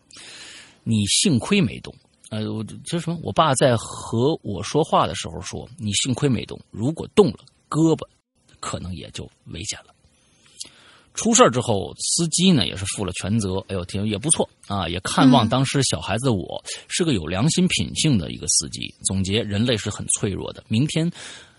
[0.82, 1.94] 你幸亏没动。
[2.35, 3.19] 呃，我这什么？
[3.23, 7.39] 我爸在和我说话的时候说：“你幸亏没动，如果动了，
[7.69, 8.05] 胳膊
[8.59, 9.94] 可能也就危险了。”
[11.15, 13.59] 出事之后，司机呢也是负了全责。
[13.69, 18.93] 哎呦，挺，也不错啊，也看望当时小孩子的我，是个有良心品性的一个司机。
[19.05, 21.09] 总结：人类是很脆弱的，明天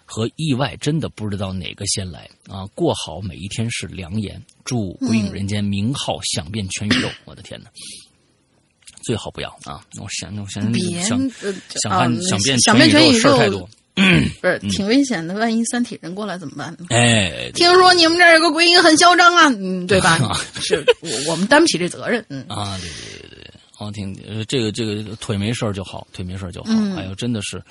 [0.03, 2.67] 和意外真的不知道哪个先来啊！
[2.75, 4.43] 过好每一天是良言。
[4.65, 7.07] 祝《鬼影人间》名号响遍全宇宙！
[7.23, 7.69] 我的天哪！
[9.05, 9.79] 最好不要啊！
[10.01, 10.63] 我想，我想
[11.03, 13.69] 想想看，想变想变全宇宙事太多，
[14.41, 15.33] 不是挺危险的。
[15.35, 16.85] 万一三体人过来怎么办呢？
[16.89, 20.17] 哎，听说你们这儿有个鬼影很嚣张啊，嗯，对吧？
[20.59, 23.44] 是我我们担不起这责任，嗯啊，对对对对，
[23.77, 26.69] 哦，挺呃，这个这个腿没事就好，腿没事就好。
[26.71, 27.61] 嗯、哎呦，真的是，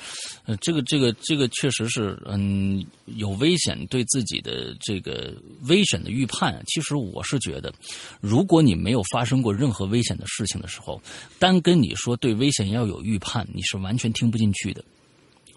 [0.45, 2.85] 呃，这个这个这个确实是，嗯，
[3.17, 6.63] 有危险，对自己的这个危险的预判。
[6.67, 7.73] 其实我是觉得，
[8.21, 11.01] 如果你没有发生过任何危险的事情的时候，
[11.39, 14.85] 单跟你说对危险要有预判，你是完全听不进去的。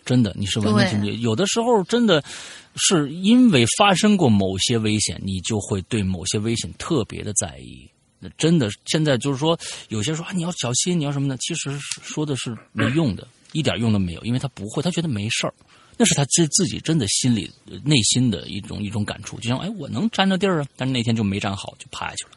[0.06, 2.24] 真的，你是完全听不进去有的时候真的
[2.76, 7.86] 是因为发生过某些危险，你就会对某些危险特别的在意。
[8.20, 9.58] 那真的，现在就是说，
[9.90, 11.38] 有些说啊，你要小心，你要什么呢？
[11.38, 15.54] 其实是说的是没用的，一点用都没有，因为他不会，他觉得没事儿，
[15.98, 22.32] 那是他自自己真的心里呃内心的一种一种感触，就像哎，我能沾着地儿啊，但是那天就没沾好，就趴下去了。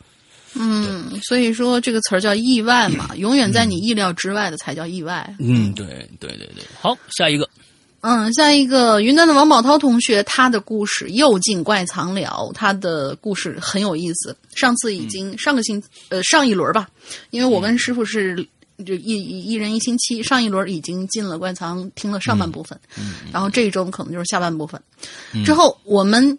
[0.54, 5.34] 嗯，所以说这个词儿叫意外嘛， 永远在你意料之外的才叫意外。
[5.38, 5.86] 嗯，对
[6.18, 6.64] 对对对。
[6.80, 7.48] 好，下一个，
[8.02, 14.34] 嗯，下一个云南的王宝涛同学，他的故事又进怪藏了，他的故事很有意思。
[14.54, 16.88] 上次已经、上个星呃上一轮吧，
[17.28, 18.34] 因为我跟师傅是
[18.86, 22.78] 就一一一人一星期，上一轮已经进了怪藏，听了上半部分，
[23.30, 24.80] 然后这一周可能就是下半部分。
[25.44, 26.38] 之后我们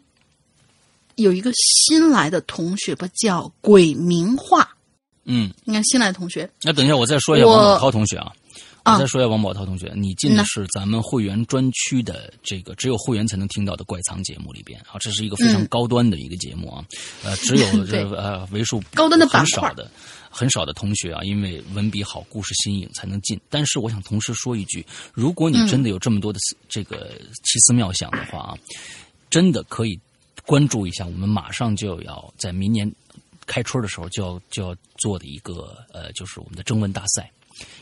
[1.15, 4.67] 有一个新来的同学吧，叫鬼名画，
[5.25, 8.31] 嗯，应该新来的同学，那等一下我再说一下我王宝涛同学啊。
[8.83, 14.79] 啊我再说一下王宝涛同学，你进的是咱们会员专区的这个只有会员才能听到的怪藏节目里边。
[14.81, 15.67] 啊，这是一个非常嗯。
[15.67, 16.83] 高端的一个节目啊，
[17.23, 19.89] 呃，只有 这个呃为数高端的很少的
[20.29, 23.39] 很少的同学啊，因为文笔好、故事新颖才能进。
[23.49, 27.11] 但是我想同时说一句，如果你真的有这么多的这个
[27.43, 28.57] 奇思妙想的话啊，
[29.29, 29.99] 真的可以
[30.45, 32.91] 关注一下，我们马上就要在明年
[33.45, 37.29] 开春的时候就要就要做的一个呃，就是我们的征文大赛。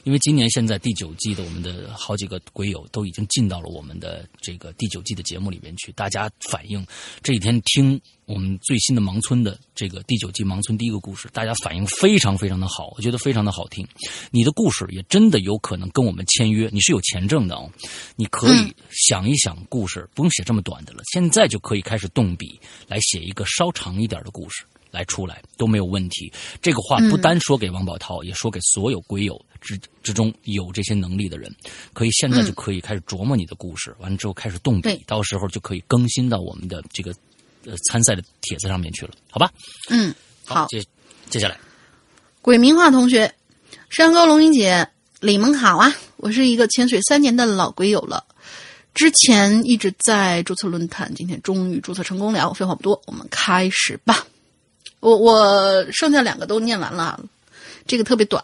[0.03, 6.85] 因为今年现在第九季的我们的好几个鬼友都已经进到了我们的这个第九季的节目里面去，大家反映
[7.21, 13.87] 这几天听我们最新的盲村的这个第九季盲村第一个故事，大家反应非常非常的好，我觉得非常的好听。
[14.31, 17.69] 你的故事也真的有可能跟我们签约，你是有钱挣的哦，
[18.15, 24.63] 你可以想一想故事，不用写这么短的了，现在就可以开始动笔来写一个稍长一点的故事。
[24.91, 26.33] 来出来都没有问题。
[26.63, 31.53] 这个话不单说给王宝涛，也说给所有鬼友之之中有这些能力的人，
[31.93, 37.13] 可以现在就可以开始琢磨你的故事，完了之后开始动笔，到时候就可以更新到我们的这个
[37.65, 39.51] 呃参赛的帖子上面去了，好吧？
[39.89, 40.13] 嗯，
[40.45, 40.83] 好，接
[41.29, 41.57] 接下来，
[42.41, 43.33] 鬼名画同学，
[43.89, 44.87] 山高、龙吟姐，
[45.19, 45.95] 你们好啊！
[46.17, 48.25] 我是一个潜水三年的老鬼友了，
[48.93, 52.53] 之前一直在注册论坛，今天终于注册成功了。
[52.53, 54.25] 废话不多，我们开始吧。
[54.99, 57.23] 我我剩下两个都念完了，
[57.87, 58.43] 这个特别短。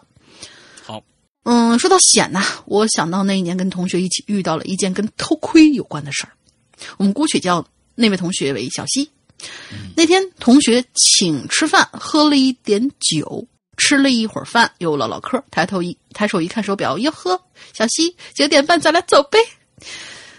[1.46, 6.32] 好，嗯，说到险呐、我想到那一年跟同学一起遇到了一件跟偷窥有关的事儿，
[6.96, 7.64] 我们姑且叫
[7.94, 9.10] 那位同学为小西。
[9.94, 13.46] 那天同学请吃饭，喝了一点酒，
[13.76, 15.40] 吃了一会儿饭，又唠唠嗑。
[15.50, 17.40] 抬头一抬手一看手表，哟呵，
[17.72, 19.38] 小西九点半，咱俩走呗。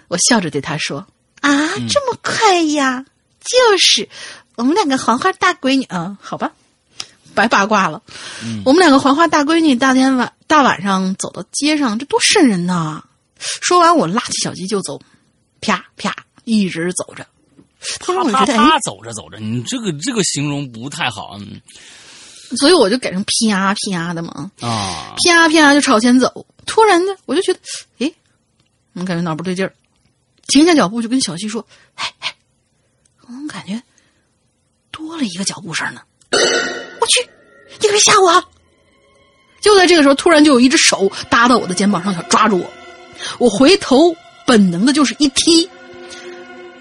[0.09, 1.07] 我笑着对他说
[1.41, 3.05] ：“啊，这么快呀？
[3.39, 4.09] 就是，
[4.55, 6.51] 我们两个黄花大闺女，嗯，好吧，
[7.37, 8.01] 白八卦了。
[8.65, 13.03] 我们两个黄花大闺女，大天晚大晚上走到街上，这多瘆人呐！”
[13.39, 14.99] 说完，我拉起小鸡就走，
[15.61, 16.13] 啪啪
[16.45, 17.27] 一直走着。
[17.99, 21.61] 啪啪走着走着，你这个这个形容不太好嗯
[22.57, 25.13] 所以我就改成啪啪的嘛，啊。
[25.23, 26.47] 啪啪就朝前走。
[26.65, 27.59] 突然呢，我就觉得，
[27.99, 28.15] 诶，
[28.93, 29.71] 我感觉哪儿不对劲儿，
[30.47, 31.65] 停下脚步就跟小西说
[31.95, 32.35] ：“哎哎，
[33.21, 33.79] 我怎么感觉
[34.91, 36.01] 多了一个脚步声呢？
[37.07, 37.29] 我去，
[37.79, 38.43] 你别吓我啊！”
[39.61, 42.65] 就在这个时候，突然就有一只手搭到我的肩膀上，想抓住我。
[43.37, 44.15] 我回头
[44.45, 45.69] 本能的就是一踢。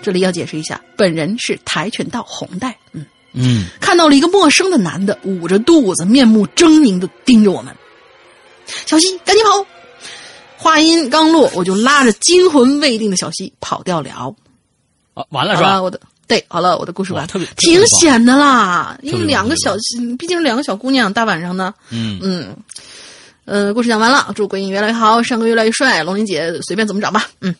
[0.02, 3.06] 这里要解释一下，本人是跆拳道红带，嗯。
[3.38, 7.74] 嗯，看到了一个陌生的男的，捂着肚子，面目狰狞的盯着我们。
[8.86, 9.66] 小西，赶紧跑！
[10.56, 14.34] 话音刚落，我就拉着惊魂未定的小西跑掉了。
[15.14, 15.82] 啊，完了是吧？
[15.82, 19.76] 我的对，好了，我的故事完，特别挺险的啦，因为两个小，
[20.18, 22.18] 毕竟是两个小姑娘，大晚上的，嗯。
[22.20, 22.56] 嗯，
[23.44, 27.54] 呃，故事讲完了，祝鬼影越来越好，上哥越来越帅，龙鳞姐随便怎么长吧，嗯。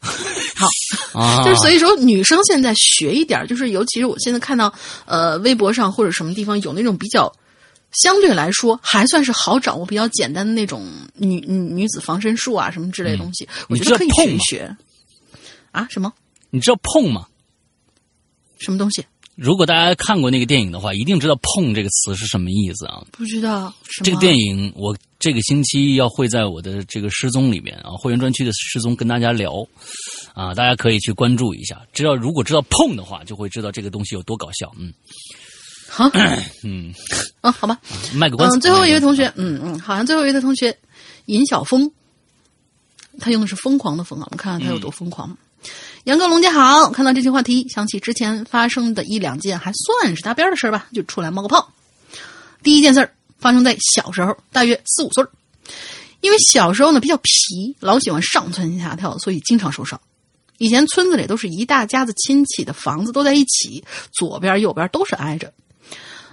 [0.56, 4.72] 好，啊，就是所以说，女生现在学一点，就是尤其是我现在看到，
[5.04, 7.30] 呃，微博上或者什么地方有那种比较
[7.92, 14.76] 相对来说还算是好掌握、比较简单的那种女女女子防身术啊什么之类的东西，我你觉得可以学一学。
[15.72, 15.86] 啊？
[15.90, 16.10] 什么？
[16.48, 17.26] 你知道碰吗？
[18.60, 19.04] 什么东西？
[19.36, 23.02] 如果大家看过那个电影的话，一定知道“碰”这个词是什么意思啊？
[23.10, 23.72] 不知道
[24.04, 29.54] 这个电影我这个星期要会在我的这个失踪里面啊，会员专区的失踪跟大家聊
[30.34, 31.80] 啊，大家可以去关注一下。
[31.94, 34.70] 知道如果知道碰的话，就会知道这个东西有多搞笑。
[34.76, 34.92] 嗯
[35.88, 36.08] 好
[36.62, 36.92] 嗯，
[37.40, 37.50] 啊？
[37.58, 37.80] 好吧，
[38.12, 38.58] 卖个关子。
[38.58, 40.76] 嗯，最后一位同学，学，嗯嗯，好像最后一位同学
[41.26, 41.90] 尹晓峰，
[43.18, 45.36] 他用的是疯狂的疯啊，我们看看他有多疯狂。
[46.04, 51.72] 杨哥龙姐好，看到这期话题，想起之前发生的一两件还算是搭边的事儿吧，就出来冒个泡。
[52.62, 55.30] 第一件事儿发生在小时候，大约四五岁儿
[56.22, 60.00] 因为小时候呢比较皮，老喜欢上蹿下跳，所以经常受伤。
[60.56, 65.52] 以前村子里都是一大家子亲戚的房子都在一起，左边右边都是挨着。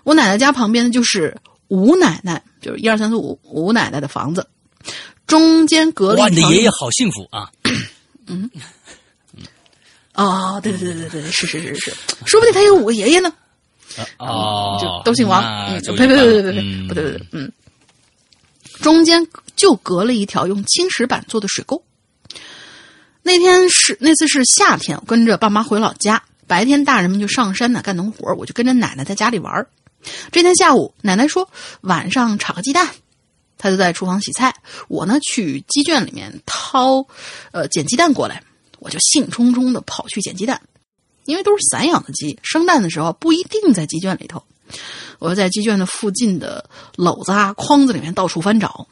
[0.04, 1.36] 我奶奶家旁边呢就是
[1.68, 4.48] 吴奶奶，就是一二三四五吴奶奶的房子，
[5.26, 7.52] 中间隔了哇，一条你的爷爷好幸福啊！
[10.18, 11.94] 哦，对对对对对对，是是是是，
[12.26, 13.32] 说不定他有五个爷爷呢。
[14.18, 15.42] 哦，就都姓王。
[15.70, 16.88] 嗯，呸呸呸呸呸嗯。
[16.88, 17.52] 不对不对，嗯，
[18.82, 19.26] 中间
[19.56, 21.82] 就隔了一条用青石板做的水沟。
[23.24, 29.68] 那天是那次是夏天，我跟着爸妈回老家，白天大人们就上山呢干农活，我就跟着奶奶在家里玩儿。
[30.32, 31.50] 这天下午，奶奶说
[31.82, 32.88] 晚上炒个鸡蛋，
[33.58, 34.56] 她就在厨房洗菜，
[34.88, 37.06] 我呢去鸡圈里面掏，
[37.52, 38.44] 呃捡鸡蛋过来，
[38.80, 40.62] 我就兴冲冲的跑去捡鸡蛋。
[41.26, 44.42] 因为都是散养的鸡，生蛋的时候不一定在鸡圈里头。
[45.20, 48.88] 我就在鸡圈的附近的篓子啊、筐子里面到处翻找。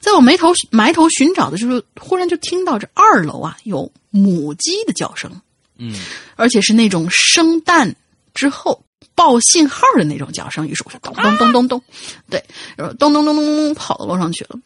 [0.00, 5.30] 在我埋头埋头寻找的时候，忽然就听到这二楼啊有母鸡的叫声，
[5.76, 5.94] 嗯，
[6.34, 7.94] 而且是那种生蛋
[8.32, 8.82] 之后
[9.14, 10.66] 报信号的那种叫声。
[10.66, 11.82] 于是我就咚咚咚咚咚，
[12.30, 12.42] 对，
[12.74, 14.58] 然后咚咚咚咚咚咚跑到楼上去了。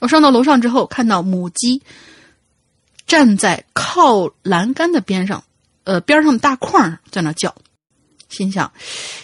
[0.00, 1.82] 我上到楼上之后，看到母鸡
[3.06, 5.44] 站在靠栏杆的边上，
[5.84, 7.54] 呃，边上的大框在那叫，
[8.28, 8.72] 心想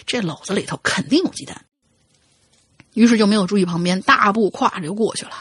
[0.05, 1.65] 这篓子里头肯定有鸡蛋，
[2.93, 5.31] 于是就没有注意旁边，大步跨着就过去了，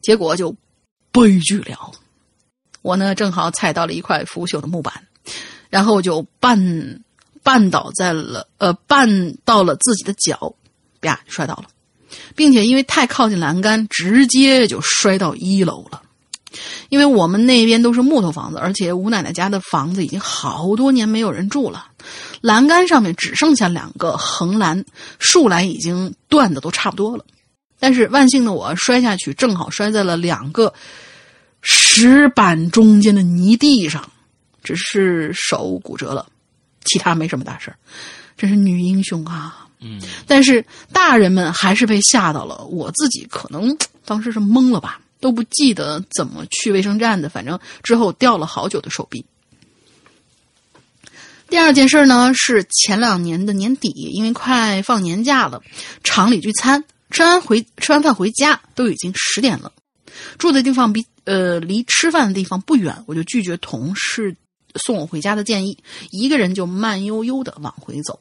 [0.00, 0.56] 结果就
[1.12, 1.92] 悲剧了。
[2.82, 5.06] 我呢正好踩到了一块腐朽的木板，
[5.70, 7.00] 然后就绊
[7.42, 10.54] 绊倒在了呃绊到了自己的脚，
[11.00, 11.64] 啪摔倒了，
[12.34, 16.02] 并且因为太靠近栏杆，直接就摔到一楼了。
[16.88, 21.86] 因为我们那边都是木头房子，而且吴奶奶家的房子已经好多年没有人住了，
[22.40, 24.84] 栏杆上面只剩下两个横栏，
[25.18, 27.24] 竖栏已经断的都差不多了。
[27.78, 30.72] 但是万幸的我摔下去，正好摔在了两个
[31.60, 34.10] 石板中间的泥地上，
[34.62, 36.26] 只是手骨折了，
[36.84, 37.76] 其他没什么大事儿。
[38.36, 39.66] 真是女英雄啊！
[39.80, 49.24] 嗯，但是大人们还是被吓到了，我自己可能当时是懵了吧，都不记得怎么去卫生站的，反正之后掉了好久的手臂。
[51.48, 55.62] 第二件事呢是前两年的年底，因为快放年假了，
[56.02, 59.72] 厂里聚餐，吃完回吃完饭回家都已经十点了，
[60.36, 64.36] 住的地方比呃离吃饭的地方不远，我就拒绝同事
[64.74, 65.78] 送我回家的建议，
[66.10, 68.20] 一个人就慢悠悠的往回走。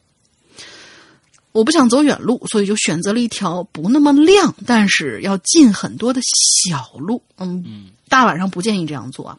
[1.53, 7.21] 我不想走远路，所以就选择了一条不那么亮，但是要近很多的小路。
[7.37, 9.37] 嗯，大晚上不建议这样做啊。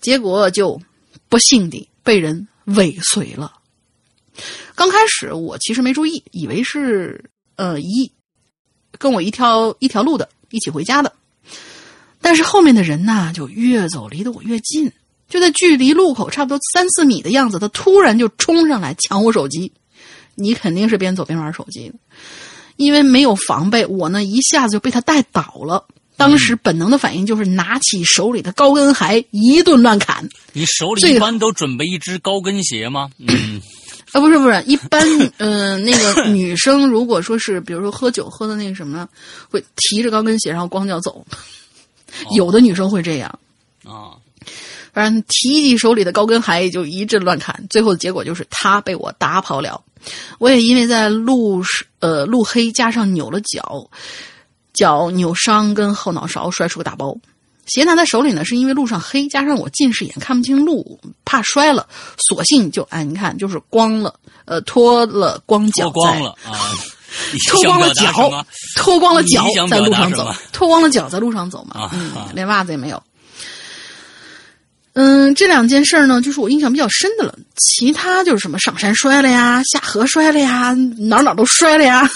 [0.00, 0.80] 结果就
[1.28, 3.52] 不幸地被人尾随了。
[4.74, 8.10] 刚开始我其实没注意，以为是呃一
[8.98, 11.12] 跟我一条一条路的，一起回家的。
[12.22, 14.90] 但是后面的人呢，就越走离得我越近，
[15.28, 19.70] 就在距离路口差不多三四米的样子，他突然就冲上来抢我手机。
[20.34, 21.94] 你肯定是边走边玩手机的，
[22.76, 25.84] 因为没有防备，我呢一下子就被他带倒了。
[26.16, 30.28] 当时本能的反应就是拿起手里的高跟鞋一顿乱砍。
[30.52, 33.10] 你手里一般都准备一只高跟鞋吗？
[33.18, 33.60] 嗯，
[34.12, 35.02] 啊，不是不是，一般
[35.38, 39.08] 嗯、呃那个女生如果说是比如说喝酒喝的那个什么，
[39.50, 41.26] 会提着高跟鞋然后光脚走，
[42.36, 43.38] 有的女生会这样。
[43.82, 44.14] 啊，
[44.94, 49.82] 反正提起手里的高跟鞋就一阵乱砍，最后的结果就是他被我打跑了。
[50.38, 53.88] 我也因为在路是呃路黑加上扭了脚，
[54.72, 57.16] 脚扭伤跟后脑勺摔出个大包。
[57.66, 61.88] 鞋拿在手里呢，是因为路上黑，加上我近视眼看不清路，怕摔了，
[62.28, 64.14] 索性就哎，你看就是光了，
[64.44, 66.76] 呃，脱了光脚脱光在了啊！
[67.48, 68.12] 脱光了脚
[68.76, 73.02] 脱 光了脚在路上走脱光了脚在路上走嘛，啊嗯啊，连袜子也没有。
[74.94, 77.36] 嗯，这两件事儿呢，就是我印象比较深的了。
[77.56, 82.08] 其他就是什么上山摔了呀，下河摔了呀，哪哪都摔了呀。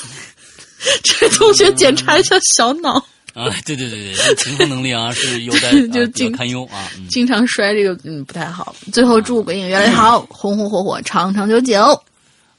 [1.03, 2.95] 这位同学检查一下小脑，
[3.35, 6.89] 啊，对对对对，这平衡能力啊是有待 就啊比较经堪忧啊。
[6.97, 8.75] 嗯，经常摔这个，嗯，不太好。
[8.93, 12.01] 最后祝鬼影越来越好，红红火火，长长久久。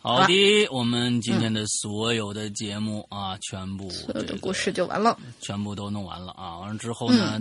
[0.02, 5.18] 好的，我们今天的所有的节目啊，全部所有的故事就完了。
[5.42, 6.58] 全部都弄完了啊！
[6.60, 7.40] 完了之后呢，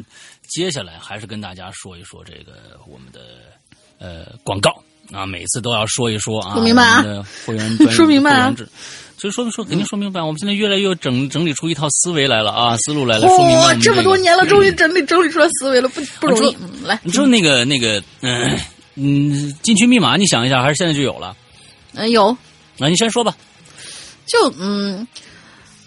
[0.48, 3.20] 接下来还是跟大家说一说这个我们的
[3.98, 4.82] 呃广告。
[5.12, 7.02] 啊，每次都要说一说啊，说明白啊。
[7.46, 8.54] 会员专 说明白啊。
[9.16, 16.56] 所以说说肯定说明白，我们现在越来越整整理出一套思维来了啊，思路来了，说明白我嚯、们个这么多年了，终于整理整理出来思维了，不不容易。
[16.84, 18.58] 来，你说那个那个嗯
[18.96, 21.36] 嗯禁区密码，你想一下，还是现在就有了？
[21.94, 22.36] 嗯，有
[22.80, 23.36] 啊，你先说吧。
[24.26, 25.06] 就嗯，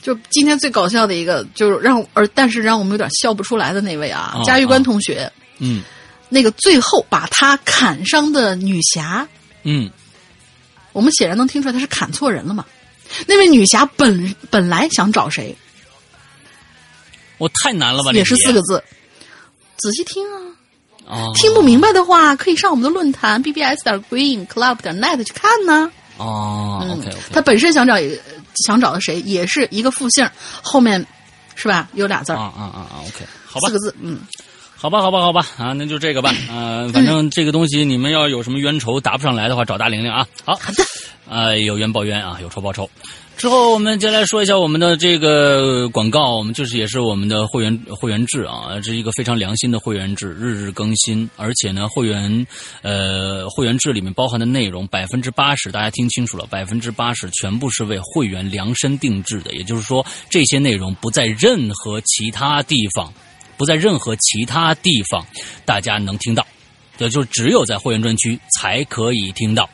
[0.02, 5.84] 就今天最搞笑的一个，就是让而但是让我们有点笑不出来的那位啊，哦嘉峪关同学，嗯
[6.28, 9.28] 那个最后把他砍伤的女侠，
[9.64, 9.90] 嗯
[10.92, 12.66] 我们显然能听出来他是砍错人了嘛。
[13.28, 15.56] 那位女侠本本来想找谁，
[17.38, 18.12] 我太难了吧？
[18.14, 18.84] 也是四个字字，
[19.78, 20.40] 仔细听啊。
[21.06, 25.92] 哦，听不明白的话，可以上我们的论坛 bbs 点 green club 点 net 去看呢。
[26.22, 27.96] 哦嗯，OK 他本身想找
[28.66, 30.28] 想找的谁，也是一个复姓，
[30.62, 31.06] 后面
[31.56, 31.88] 是吧？
[31.94, 34.20] 有俩字儿，啊啊啊啊，OK，好吧四，个字，嗯，
[34.76, 40.26] 好吧，好吧，好吧，啊，那就这个吧，呃，反正这个东西你们要有什么冤仇答不上来的话，找大玲玲啊。
[40.46, 40.84] 好，好的，
[41.30, 42.90] 呃，有冤报冤啊，有仇报仇。
[43.42, 52.46] 之后我们接下来说一下我们的这个广告，我们就是也是我们的会员会员制啊，这是一个非常良心的会员制，日日更新，而且呢，会员
[52.84, 63.12] 呃会员制里面包含的内容百分之八十，大家听清楚了，百分之八十全部是为会员量身定制的，也就是说这些内容不在任何其他地方，
[63.58, 65.26] 不在任何其他地方
[65.66, 66.46] 大家能听到，
[67.00, 69.68] 也就只有在会员专区才可以听到。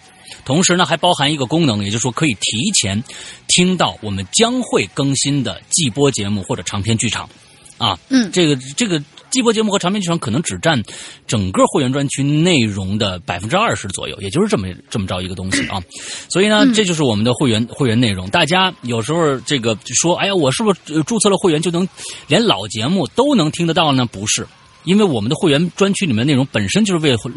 [0.48, 3.04] 同时呢，还包含一个功能，也就是说可以提前
[3.50, 7.30] 听到我们将会更新的季播节目或者长篇剧场，
[7.78, 10.82] 啊，嗯这个这个季播节目和长篇剧场可能只占
[11.28, 15.84] 整个会员专区内容的百分之二十左右，也就是这么这么着一个东西啊。
[16.30, 18.30] 所以呢，这就是我们的会员会员内容。
[18.30, 21.86] 大家有时候这个说，哎呀，我是不是呃注册了会员就能
[22.28, 24.06] 连老节目都能听得到呢？
[24.06, 24.48] 不是。
[24.88, 27.30] 因为我们的会员专区里面内容本身就是为会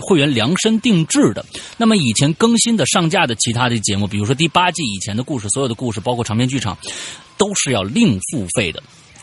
[0.00, 1.44] 会员量身定制的。
[1.76, 6.78] 那么以前更新的上架的其他的节目，比如说第八季以前的故事，所有的故事包括长篇剧场，
[7.36, 8.80] 都是要另付费的。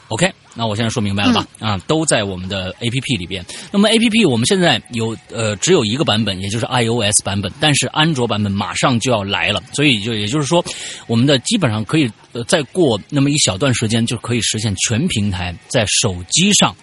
[0.10, 1.48] OK，那我现在说明白了吧？
[1.60, 3.46] 啊，都在我们的 APP 里边。
[3.72, 10.66] 那么 APP 我们现在有呃只有一个版本，也就是 iOS 版本，但是安卓版本马上就要来了，所以就也就是说，
[11.06, 16.76] 我们的基本上可以呃再过那么一小段时间就可以实现全平台在手机上。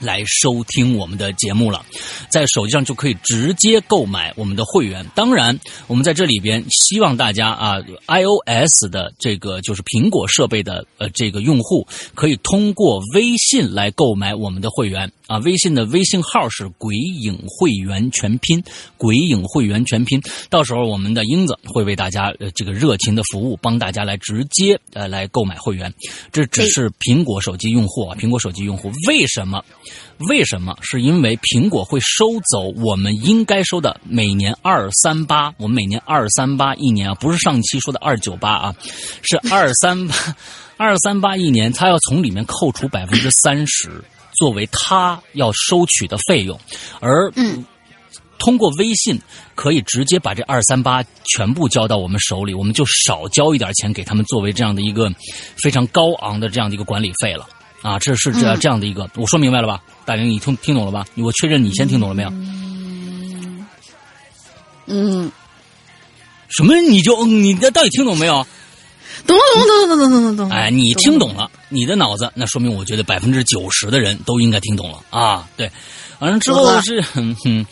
[0.00, 1.84] 来收听我们的节目了，
[2.28, 5.06] 在手机上就可以直接购买我们的会员。
[5.14, 15.36] 当然，我们在这里边希望大家啊，iOS 的这个就是苹果设备的呃这个用户，可以通过微信来购买我们的会员啊。
[15.38, 18.62] 微信的微信号是“鬼影会员全拼
[18.96, 20.20] ”，“鬼影会员全拼”。
[20.48, 25.92] 到时候我们的英子会为大家呃这个热情的服务，帮大家来直接呃来购买会员。
[26.32, 29.62] 这只是苹果手机用户啊，苹果手机用户为什么？
[30.28, 30.76] 为什么？
[30.82, 38.74] 是因为苹果会收走我们应该收的每年二三八，我们每年二三八一年啊，不是上期说的二九八啊，
[39.22, 40.14] 是二三八，
[40.76, 44.02] 二三八一年，它要从里面扣除百分之三十
[44.32, 46.58] 作为它要收取的费用，
[47.00, 47.64] 而嗯。
[48.42, 49.20] 通过微信
[49.54, 55.12] 可以直接把这二三八全部交到我们手里，我们就少交一点钱给他们作为这样的一个
[55.62, 57.46] 非常高昂的这样的一个管理费了
[57.82, 57.98] 啊！
[57.98, 59.82] 这是这样这样的一个，我说明白了吧？
[60.04, 61.06] 大玲，你听听懂了吧？
[61.16, 62.28] 我确认你先听懂了没有？
[62.30, 63.66] 嗯，
[64.86, 65.32] 嗯
[66.48, 66.74] 什么？
[66.80, 68.46] 你就嗯你的到底听懂没有？
[69.26, 70.54] 懂了，懂了，懂了，懂了，懂了，懂了。
[70.54, 75.48] 哎，你听懂了，你的脑子，那说明我觉得百分之九十的人都应该听懂了啊！
[75.56, 75.70] 对，
[76.20, 77.66] 完了之后是，嗯哼，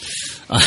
[0.48, 0.60] 啊，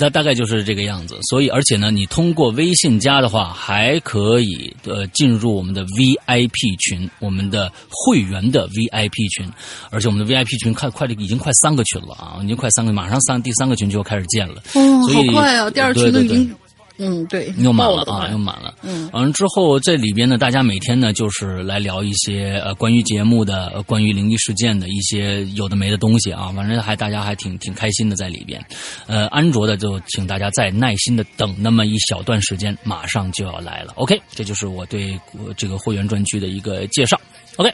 [0.00, 1.18] 大大概就是这个样子。
[1.28, 9.46] 所以，而且呢，你通过微信加的话，还可以呃进入我们的 VIP 群，我们的会员的 VIP 群，
[9.90, 14.62] 而且我们的 VIP 群快快已经快三个群了啊，已经快三个，马上三第三个群就要开始建了。
[14.74, 15.70] 哦，好快啊！
[15.70, 16.54] 第二群都已经，
[17.04, 18.72] 嗯，对，又满了啊，又满了。
[18.82, 28.64] 嗯，完了之后，这里边呢，大家每天呢，就是来聊一些呃关于节目的、呃关于灵异事件的一些有的没的东西啊，反正还大家还挺挺开心的在里边。
[29.08, 33.92] 呃，安卓的就请大家再耐心的等那么一小段时间，马上就要来了。
[33.96, 35.18] OK，这就是我对
[35.56, 37.20] 这个会员专区的一个介绍。
[37.56, 37.68] OK，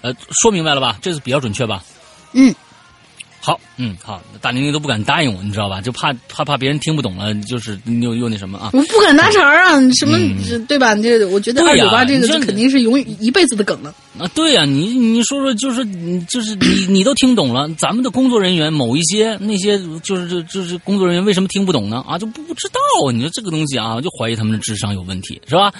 [0.00, 0.98] 呃，说明白了吧？
[1.00, 1.84] 这次比较准确吧？
[2.36, 2.52] 嗯，
[3.44, 5.78] 好，嗯，好，大玲玲都不敢答应我，你知道吧？
[5.82, 8.70] 就怕怕怕别人听不懂了，就是又又那什么啊。
[8.72, 10.94] 我不敢搭茬儿啊，什么嗯对吧？
[10.96, 13.94] 这我觉得二九八这个肯定是永远一辈子的梗了。
[14.18, 22.02] 啊，对呀、你你说说，就是你就是你你都听懂了，咱们的工作人员某一些那些就是就就是工作人员为什么听不懂呢？
[22.08, 25.70] 啊，就不不知道，你说这个东西啊，就怀疑他们的智商有问题，是吧？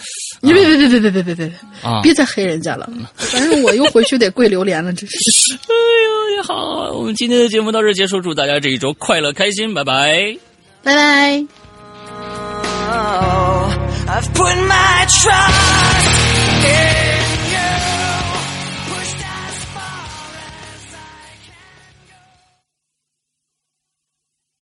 [0.42, 5.54] 你别别别别别别别别啊，别再黑人家了，反正我又回去得跪榴莲了，真是。
[5.54, 9.72] 哎呦，你好，我们今天的节目到这结束，祝大家这一周快乐、开心。
[9.74, 10.36] 拜拜，
[10.82, 11.44] 拜拜。